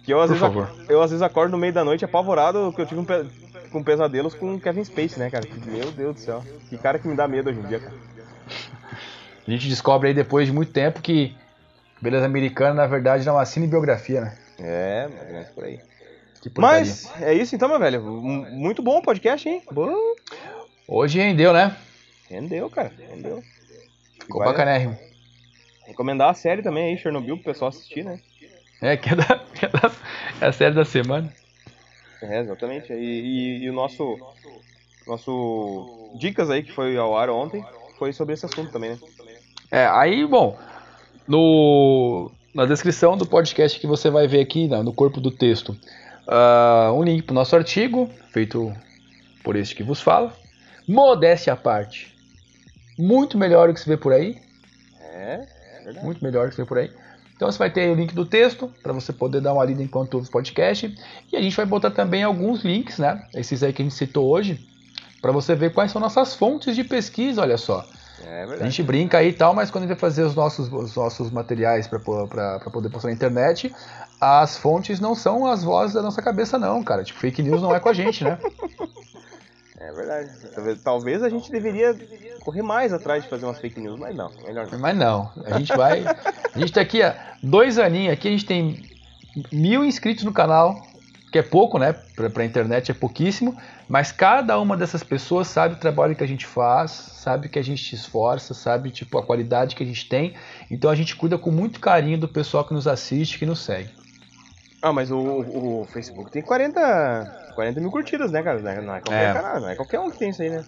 Que 0.04 0.14
eu 0.14 0.22
às, 0.22 0.30
vezes, 0.30 0.44
eu 0.88 1.02
às 1.02 1.10
vezes 1.10 1.22
acordo 1.22 1.52
no 1.52 1.58
meio 1.58 1.74
da 1.74 1.84
noite 1.84 2.06
apavorado 2.06 2.72
que 2.74 2.82
eu 2.82 2.86
tive 2.86 3.00
um 3.00 3.06
pe 3.06 3.26
com 3.72 3.84
pesadelos 3.84 4.34
com 4.34 4.60
Kevin 4.60 4.84
Spacey, 4.84 5.20
né, 5.20 5.30
cara? 5.30 5.46
Meu 5.66 5.92
Deus 5.92 6.16
do 6.16 6.22
céu. 6.22 6.44
Que 6.70 6.78
cara 6.78 6.98
que 6.98 7.08
me 7.08 7.16
dá 7.16 7.28
medo 7.28 7.50
hoje 7.50 7.60
em 7.60 7.64
dia, 7.64 7.80
cara. 7.80 7.94
A 9.48 9.52
gente 9.52 9.68
descobre 9.68 10.10
aí 10.10 10.14
depois 10.14 10.48
de 10.48 10.54
muito 10.54 10.72
tempo 10.72 11.02
que 11.02 11.36
Beleza 12.02 12.26
Americana, 12.26 12.74
na 12.74 12.88
verdade, 12.88 13.28
é 13.28 13.32
uma 13.32 13.46
cinebiografia, 13.46 14.22
né? 14.22 14.38
É, 14.60 15.10
mas 15.34 15.50
por 15.50 15.64
aí. 15.64 15.80
Mas 16.58 17.12
é 17.20 17.34
isso 17.34 17.56
então, 17.56 17.68
meu 17.68 17.80
velho. 17.80 18.02
Muito 18.02 18.84
bom 18.84 19.00
o 19.00 19.02
podcast, 19.02 19.50
hein? 19.50 19.64
Boa. 19.72 20.16
Hoje 20.88 21.20
rendeu, 21.20 21.52
né? 21.52 21.76
Rendeu, 22.30 22.70
cara. 22.70 22.92
Rendeu. 23.10 23.44
Ficou 24.20 24.40
Vai, 24.40 24.50
bacanérrimo. 24.50 24.98
Recomendar 25.88 26.30
a 26.30 26.34
série 26.34 26.62
também 26.62 26.86
aí, 26.86 26.98
Chernobyl, 26.98 27.38
pro 27.38 27.52
pessoal 27.52 27.70
assistir, 27.70 28.04
né? 28.04 28.20
É, 28.82 28.96
que 28.96 29.10
é, 29.10 29.16
da, 29.16 29.40
que 29.54 29.66
é, 29.66 29.70
da, 29.70 29.92
é 30.42 30.46
a 30.46 30.52
série 30.52 30.76
da 30.76 30.86
semana. 30.86 31.32
É, 32.22 32.40
exatamente. 32.40 32.94
E, 32.94 32.96
e, 32.96 33.64
e, 33.64 33.70
o 33.70 33.74
nosso, 33.74 34.18
nosso 35.08 36.12
dicas 36.20 36.50
aí 36.50 36.62
que 36.64 36.72
foi 36.72 36.96
ao 36.98 37.18
ar 37.18 37.30
ontem 37.30 37.64
foi 37.98 38.14
sobre 38.14 38.34
esse 38.34 38.46
assunto 38.46 38.72
também, 38.72 38.92
né? 38.92 39.00
É, 39.72 39.88
aí, 39.88 40.26
bom, 40.26 40.58
no, 41.28 42.32
na 42.54 42.66
descrição 42.66 43.18
do 43.18 43.26
podcast 43.26 43.80
que 43.80 43.88
você 43.88 44.10
vai 44.10 44.28
ver 44.28 44.40
aqui, 44.40 44.68
no 44.68 44.94
corpo 44.94 45.20
do 45.20 45.32
texto, 45.32 45.70
uh, 46.28 46.94
um 46.94 47.04
link 47.04 47.24
para 47.24 47.34
o 47.34 47.36
nosso 47.36 47.56
artigo, 47.56 48.10
feito 48.32 48.72
por 49.44 49.56
este 49.56 49.76
que 49.76 49.84
vos 49.84 50.02
fala. 50.02 50.45
Modéstia 50.88 51.54
à 51.54 51.56
parte. 51.56 52.16
Muito 52.98 53.38
melhor 53.38 53.68
do 53.68 53.74
que 53.74 53.80
se 53.80 53.90
vê 53.90 53.98
por 53.98 54.14
aí. 54.14 54.42
É, 55.02 55.46
é 55.80 55.84
verdade. 55.84 56.06
Muito 56.06 56.24
melhor 56.24 56.46
do 56.46 56.50
que 56.50 56.56
se 56.56 56.62
vê 56.62 56.68
por 56.68 56.78
aí. 56.78 56.92
Então 57.36 57.52
você 57.52 57.58
vai 57.58 57.70
ter 57.70 57.92
o 57.92 57.96
link 57.96 58.14
do 58.16 58.26
texto 58.26 58.72
para 58.82 58.94
você 58.94 59.12
poder 59.12 59.42
dar 59.42 59.54
uma 59.54 59.66
lida 59.66 59.84
enquanto 59.84 60.16
ouve 60.16 60.28
o 60.28 60.32
podcast. 60.32 60.96
E 61.32 61.36
a 61.36 61.42
gente 61.42 61.56
vai 61.56 61.66
botar 61.66 61.92
também 61.92 62.24
alguns 62.24 62.64
links, 62.64 62.98
né? 62.98 63.28
Esses 63.34 63.62
aí 63.62 63.74
que 63.74 63.82
a 63.82 63.86
gente 63.86 63.96
citou 63.96 64.30
hoje, 64.30 64.66
para 65.22 65.32
você 65.32 65.54
ver 65.54 65.74
quais 65.74 65.92
são 65.92 66.00
nossas 66.00 66.34
fontes 66.34 66.76
de 66.76 66.84
pesquisa, 66.84 67.42
olha 67.42 67.58
só. 67.58 67.86
É 68.24 68.44
a 68.44 68.64
gente 68.64 68.82
brinca 68.82 69.18
aí 69.18 69.30
e 69.30 69.34
tal, 69.34 69.54
mas 69.54 69.70
quando 69.70 69.84
a 69.84 69.88
gente 69.88 69.96
vai 69.96 70.10
fazer 70.10 70.24
os 70.24 70.34
nossos, 70.34 70.72
os 70.72 70.96
nossos 70.96 71.30
materiais 71.30 71.88
para 71.88 72.00
poder 72.00 72.90
postar 72.90 73.10
na 73.10 73.14
internet, 73.14 73.74
as 74.20 74.58
fontes 74.58 75.00
não 75.00 75.14
são 75.14 75.46
as 75.46 75.64
vozes 75.64 75.94
da 75.94 76.02
nossa 76.02 76.22
cabeça, 76.22 76.58
não, 76.58 76.82
cara. 76.82 77.04
Tipo, 77.04 77.20
fake 77.20 77.44
news 77.44 77.62
não 77.62 77.76
é 77.76 77.80
com 77.80 77.90
a 77.90 77.94
gente, 77.94 78.24
né? 78.24 78.40
É 79.78 79.92
verdade. 79.92 80.30
Talvez 80.84 81.22
a 81.22 81.30
gente 81.30 81.52
deveria 81.52 81.96
correr 82.40 82.62
mais 82.62 82.94
atrás 82.94 83.24
de 83.24 83.30
fazer 83.30 83.46
umas 83.46 83.60
fake 83.60 83.80
news, 83.80 84.00
mas 84.00 84.16
não, 84.16 84.32
melhor 84.46 84.68
não. 84.72 84.80
Mas 84.80 84.98
não, 84.98 85.32
a 85.46 85.58
gente 85.58 85.76
vai. 85.76 86.04
A 86.54 86.60
gente 86.60 86.72
tá 86.72 86.82
aqui 86.82 87.04
há 87.04 87.36
dois 87.44 87.78
aninhos 87.78 88.14
aqui, 88.14 88.30
a 88.30 88.32
gente 88.32 88.46
tem 88.46 88.90
mil 89.52 89.84
inscritos 89.84 90.24
no 90.24 90.32
canal, 90.32 90.82
que 91.32 91.38
é 91.38 91.42
pouco, 91.42 91.78
né? 91.78 91.92
Pra, 92.16 92.30
pra 92.30 92.46
internet 92.46 92.90
é 92.90 92.94
pouquíssimo, 92.94 93.58
mas 93.90 94.12
cada 94.12 94.58
uma 94.58 94.78
dessas 94.78 95.04
pessoas 95.04 95.48
sabe 95.48 95.76
o 95.76 95.78
trabalho 95.78 96.16
que 96.16 96.24
a 96.24 96.28
gente 96.28 96.46
faz, 96.46 96.92
sabe 96.92 97.50
que 97.50 97.60
a 97.60 97.64
gente 97.64 97.84
se 97.84 97.96
esforça, 97.96 98.54
sabe 98.54 98.90
tipo 98.90 99.18
a 99.18 99.24
qualidade 99.24 99.76
que 99.76 99.84
a 99.84 99.86
gente 99.86 100.08
tem. 100.08 100.34
Então 100.72 100.90
a 100.90 100.96
gente 100.96 101.16
cuida 101.18 101.38
com 101.38 101.52
muito 101.52 101.82
carinho 101.82 102.18
do 102.18 102.28
pessoal 102.28 102.64
que 102.64 102.74
nos 102.74 102.88
assiste, 102.88 103.38
que 103.38 103.46
nos 103.46 103.60
segue. 103.60 103.90
Ah, 104.86 104.94
mas 104.94 105.10
o, 105.10 105.18
o 105.18 105.88
Facebook 105.92 106.30
tem 106.30 106.44
40, 106.44 107.52
40 107.56 107.80
mil 107.80 107.90
curtidas, 107.90 108.32
né, 108.32 108.44
cara? 108.44 108.60
Não 108.60 108.70
é, 108.70 108.82
não 108.82 108.96
é 108.96 109.02
qualquer 109.02 109.30
é. 109.32 109.34
canal, 109.34 109.60
não 109.62 109.70
é 109.70 109.76
qualquer 109.76 110.00
um 110.00 110.12
que 110.12 110.20
tem 110.20 110.30
isso 110.30 110.44
aí, 110.44 110.50
né? 110.52 110.64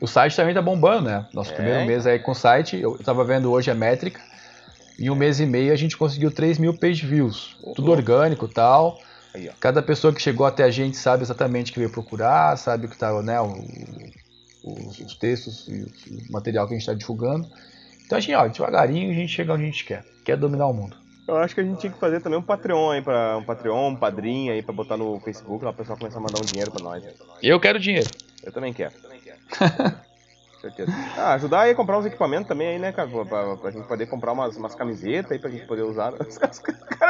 O 0.00 0.06
site 0.06 0.34
também 0.34 0.54
tá 0.54 0.62
bombando, 0.62 1.02
né? 1.02 1.26
Nosso 1.34 1.52
é. 1.52 1.54
primeiro 1.54 1.84
mês 1.84 2.06
aí 2.06 2.18
com 2.18 2.32
o 2.32 2.34
site, 2.34 2.80
eu 2.80 2.96
tava 3.04 3.22
vendo 3.22 3.52
hoje 3.52 3.70
a 3.70 3.74
métrica. 3.74 4.22
Em 4.98 5.10
um 5.10 5.14
mês 5.14 5.38
e 5.38 5.44
meio 5.44 5.70
a 5.70 5.76
gente 5.76 5.98
conseguiu 5.98 6.30
3 6.30 6.56
mil 6.56 6.72
page 6.72 7.04
views. 7.04 7.58
Oh, 7.62 7.74
tudo 7.74 7.90
orgânico 7.90 8.46
e 8.46 8.54
tal. 8.54 8.98
Aí, 9.34 9.50
Cada 9.60 9.82
pessoa 9.82 10.14
que 10.14 10.22
chegou 10.22 10.46
até 10.46 10.64
a 10.64 10.70
gente 10.70 10.96
sabe 10.96 11.22
exatamente 11.22 11.72
o 11.72 11.74
que 11.74 11.78
veio 11.78 11.92
procurar, 11.92 12.56
sabe 12.56 12.86
o 12.86 12.88
que 12.88 12.96
tá, 12.96 13.12
né? 13.20 13.38
O, 13.38 13.52
os, 14.64 14.98
os, 14.98 15.14
textos 15.16 15.68
e 15.68 15.82
o 15.82 16.32
material 16.32 16.66
que 16.66 16.72
a 16.72 16.78
gente 16.78 16.88
está 16.88 16.94
divulgando. 16.94 17.46
Então 18.06 18.16
a 18.16 18.20
gente, 18.22 18.34
ó, 18.34 18.48
devagarinho 18.48 19.10
a 19.10 19.14
gente 19.14 19.30
chega 19.30 19.52
onde 19.52 19.64
a 19.64 19.66
gente 19.66 19.84
quer. 19.84 20.06
Quer 20.24 20.38
dominar 20.38 20.66
o 20.68 20.72
mundo. 20.72 20.99
Eu 21.26 21.36
acho 21.36 21.54
que 21.54 21.60
a 21.60 21.64
gente 21.64 21.78
tinha 21.78 21.92
que 21.92 21.98
fazer 21.98 22.20
também 22.20 22.38
um 22.38 22.42
Patreon 22.42 22.90
aí, 22.90 23.02
pra, 23.02 23.36
um 23.36 23.44
Patreon, 23.44 23.88
um 23.88 23.96
padrinho 23.96 24.52
aí 24.52 24.62
pra 24.62 24.74
botar 24.74 24.96
no 24.96 25.20
Facebook, 25.20 25.64
lá 25.64 25.70
o 25.70 25.74
pessoal 25.74 25.98
começar 25.98 26.18
a 26.18 26.22
mandar 26.22 26.40
um 26.40 26.46
dinheiro 26.46 26.70
pra 26.70 26.82
nós. 26.82 27.04
Eu 27.42 27.60
quero 27.60 27.78
dinheiro. 27.78 28.10
Eu 28.42 28.52
também 28.52 28.72
quero. 28.72 28.92
Eu 28.94 29.02
também 29.02 29.20
quero. 29.20 30.00
certeza. 30.60 30.92
Ah, 31.16 31.34
ajudar 31.34 31.62
aí 31.62 31.70
a 31.70 31.74
comprar 31.74 31.98
uns 31.98 32.06
equipamentos 32.06 32.46
também 32.46 32.68
aí, 32.68 32.78
né, 32.78 32.92
cara? 32.92 33.08
Pra, 33.08 33.24
pra, 33.24 33.56
pra 33.56 33.70
gente 33.70 33.86
poder 33.86 34.06
comprar 34.06 34.32
umas, 34.32 34.56
umas 34.56 34.74
camisetas 34.74 35.32
aí 35.32 35.38
pra 35.38 35.50
gente 35.50 35.66
poder 35.66 35.82
usar. 35.82 36.12
Os 36.20 36.38
caras 36.38 36.60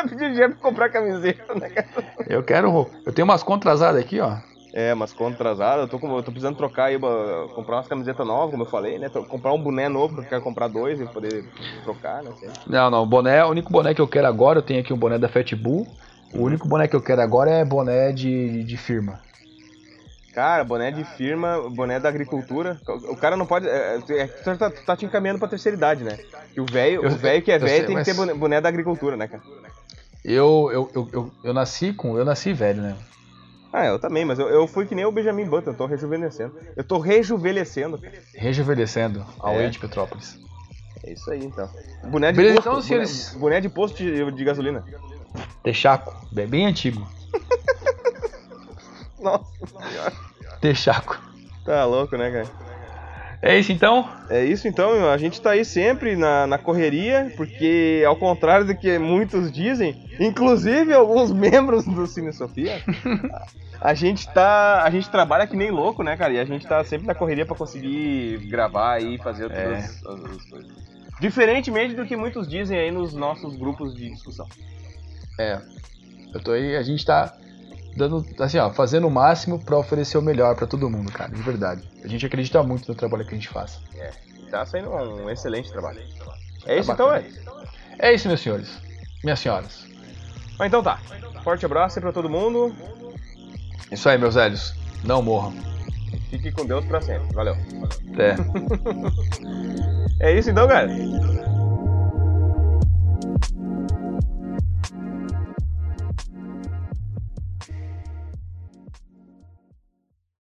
pediram 0.08 0.30
dinheiro 0.30 0.54
pra 0.54 0.70
comprar 0.70 0.88
camiseta, 0.90 1.54
né, 1.54 1.68
cara? 1.68 1.88
Eu 2.26 2.42
quero. 2.42 2.90
Eu 3.04 3.12
tenho 3.12 3.24
umas 3.24 3.42
contrasadas 3.42 4.00
aqui, 4.00 4.20
ó. 4.20 4.36
É, 4.72 4.94
mas 4.94 5.12
contrasado, 5.12 5.82
eu 5.82 5.88
tô, 5.88 5.96
eu 6.16 6.22
tô 6.22 6.30
precisando 6.30 6.56
trocar 6.56 6.84
aí, 6.84 6.98
comprar 7.54 7.76
umas 7.76 7.88
camisetas 7.88 8.24
novas, 8.24 8.52
como 8.52 8.62
eu 8.62 8.66
falei, 8.66 8.98
né? 8.98 9.08
Comprar 9.08 9.52
um 9.52 9.60
boné 9.60 9.88
novo, 9.88 10.14
porque 10.14 10.26
eu 10.26 10.30
quero 10.30 10.42
comprar 10.42 10.68
dois 10.68 11.00
e 11.00 11.06
poder 11.06 11.44
trocar, 11.82 12.22
né? 12.22 12.30
Não, 12.66 12.88
não, 12.88 13.06
boné, 13.06 13.44
o 13.44 13.50
único 13.50 13.72
boné 13.72 13.94
que 13.94 14.00
eu 14.00 14.06
quero 14.06 14.28
agora, 14.28 14.60
eu 14.60 14.62
tenho 14.62 14.80
aqui 14.80 14.92
um 14.92 14.98
boné 14.98 15.18
da 15.18 15.28
Fat 15.28 15.54
Bull. 15.56 15.88
O 16.32 16.42
único 16.44 16.68
boné 16.68 16.86
que 16.86 16.94
eu 16.94 17.02
quero 17.02 17.20
agora 17.20 17.50
é 17.50 17.64
boné 17.64 18.12
de, 18.12 18.62
de 18.62 18.76
firma. 18.76 19.20
Cara, 20.32 20.62
boné 20.62 20.92
de 20.92 21.02
firma, 21.02 21.68
boné 21.68 21.98
da 21.98 22.08
agricultura. 22.08 22.80
O 23.08 23.16
cara 23.16 23.36
não 23.36 23.46
pode. 23.46 23.68
É, 23.68 23.98
é, 24.10 24.26
tu 24.28 24.56
tá, 24.56 24.70
tá 24.70 24.96
te 24.96 25.04
encaminhando 25.04 25.40
pra 25.40 25.48
terceira 25.48 25.76
idade, 25.76 26.04
né? 26.04 26.18
E 26.56 26.60
o 26.60 26.66
velho 26.66 27.04
o 27.04 27.10
velho 27.10 27.42
que 27.42 27.50
é 27.50 27.58
velho 27.58 27.86
tem 27.86 27.96
mas... 27.96 28.06
que 28.06 28.12
ter 28.12 28.16
boné, 28.16 28.32
boné 28.32 28.60
da 28.60 28.68
agricultura, 28.68 29.16
né, 29.16 29.26
cara? 29.26 29.42
Eu, 30.24 30.70
eu, 30.72 30.90
eu, 30.94 31.08
eu, 31.12 31.30
eu 31.42 31.52
nasci 31.52 31.92
com. 31.92 32.16
Eu 32.16 32.24
nasci 32.24 32.52
velho, 32.52 32.80
né? 32.80 32.96
Ah, 33.72 33.86
eu 33.86 33.98
também, 33.98 34.24
mas 34.24 34.38
eu, 34.38 34.48
eu 34.48 34.66
fui 34.66 34.86
que 34.86 34.94
nem 34.94 35.04
o 35.04 35.12
Benjamin 35.12 35.44
Button, 35.44 35.70
eu 35.70 35.76
tô 35.76 35.86
rejuvenescendo. 35.86 36.56
Eu 36.76 36.82
tô 36.82 36.98
rejuvenescendo. 36.98 38.00
Rejuvenescendo, 38.34 39.24
ao 39.38 39.54
é. 39.54 39.68
de 39.68 39.78
Petrópolis. 39.78 40.40
É 41.04 41.12
isso 41.12 41.30
aí, 41.30 41.44
então. 41.44 41.70
Boné 42.04 42.32
de 42.32 42.36
Beleza, 42.36 42.56
posto, 42.56 42.68
então, 42.68 42.82
senhores... 42.82 43.30
boné, 43.30 43.40
boné 43.40 43.60
de 43.60 43.68
posto 43.68 43.96
de, 43.96 44.32
de 44.32 44.44
gasolina. 44.44 44.84
Texaco, 45.62 46.26
bem, 46.32 46.46
bem 46.46 46.66
antigo. 46.66 47.06
Nossa 49.20 49.46
senhora. 49.66 50.12
Texaco. 50.60 51.18
Tá 51.64 51.84
louco, 51.84 52.16
né, 52.16 52.30
cara? 52.30 52.69
É 53.42 53.58
isso 53.58 53.72
então? 53.72 54.06
É 54.28 54.44
isso 54.44 54.68
então, 54.68 55.10
a 55.10 55.16
gente 55.16 55.40
tá 55.40 55.52
aí 55.52 55.64
sempre 55.64 56.14
na, 56.14 56.46
na 56.46 56.58
correria, 56.58 57.32
porque 57.36 58.04
ao 58.06 58.14
contrário 58.14 58.66
do 58.66 58.76
que 58.76 58.98
muitos 58.98 59.50
dizem, 59.50 60.06
inclusive 60.20 60.92
alguns 60.92 61.32
membros 61.32 61.86
do 61.86 62.06
Cine 62.06 62.32
Sofia, 62.34 62.82
a 63.80 63.94
gente 63.94 64.28
tá. 64.28 64.82
A 64.84 64.90
gente 64.90 65.08
trabalha 65.08 65.46
que 65.46 65.56
nem 65.56 65.70
louco, 65.70 66.02
né, 66.02 66.16
cara? 66.18 66.34
E 66.34 66.38
a 66.38 66.44
gente 66.44 66.66
tá 66.66 66.84
sempre 66.84 67.06
na 67.06 67.14
correria 67.14 67.46
para 67.46 67.56
conseguir 67.56 68.46
gravar 68.48 69.00
e 69.00 69.16
fazer 69.18 69.44
outras, 69.44 69.62
é. 69.62 69.76
as 69.78 70.44
coisas. 70.44 70.70
Diferentemente 71.18 71.94
do 71.94 72.04
que 72.04 72.16
muitos 72.16 72.46
dizem 72.46 72.78
aí 72.78 72.90
nos 72.90 73.14
nossos 73.14 73.56
grupos 73.56 73.94
de 73.94 74.10
discussão. 74.10 74.46
É. 75.38 75.58
Eu 76.34 76.42
tô 76.42 76.52
aí, 76.52 76.76
a 76.76 76.82
gente 76.82 77.04
tá 77.04 77.34
dando, 77.96 78.24
assim, 78.38 78.58
ó, 78.58 78.70
fazendo 78.70 79.06
o 79.06 79.10
máximo 79.10 79.58
para 79.58 79.76
oferecer 79.76 80.18
o 80.18 80.22
melhor 80.22 80.54
para 80.54 80.66
todo 80.66 80.88
mundo, 80.88 81.10
cara, 81.12 81.32
de 81.32 81.42
verdade. 81.42 81.82
A 82.04 82.08
gente 82.08 82.24
acredita 82.24 82.62
muito 82.62 82.88
no 82.88 82.94
trabalho 82.94 83.24
que 83.24 83.34
a 83.34 83.36
gente 83.36 83.48
faz. 83.48 83.80
É, 83.96 84.10
tá 84.50 84.64
saindo 84.66 84.90
um 84.90 85.28
excelente 85.30 85.70
trabalho. 85.70 86.00
É 86.66 86.78
isso 86.78 86.88
tá 86.88 86.94
então, 86.94 87.12
é? 87.12 87.24
É 87.98 88.14
isso, 88.14 88.28
meus 88.28 88.40
senhores. 88.40 88.70
Minhas 89.22 89.40
senhoras. 89.40 89.86
Mas 90.58 90.68
então 90.68 90.82
tá. 90.82 90.98
Forte 91.42 91.64
abraço 91.64 91.98
aí 91.98 92.02
pra 92.02 92.12
todo 92.12 92.28
mundo. 92.28 92.74
Isso 93.90 94.08
aí, 94.08 94.18
meus 94.18 94.34
velhos. 94.34 94.74
Não 95.04 95.22
morram. 95.22 95.54
Fique 96.28 96.52
com 96.52 96.64
Deus 96.64 96.84
pra 96.84 97.00
sempre. 97.00 97.32
Valeu. 97.34 97.56
Até. 98.12 98.36
é 100.20 100.38
isso 100.38 100.50
então, 100.50 100.66
galera. 100.66 100.92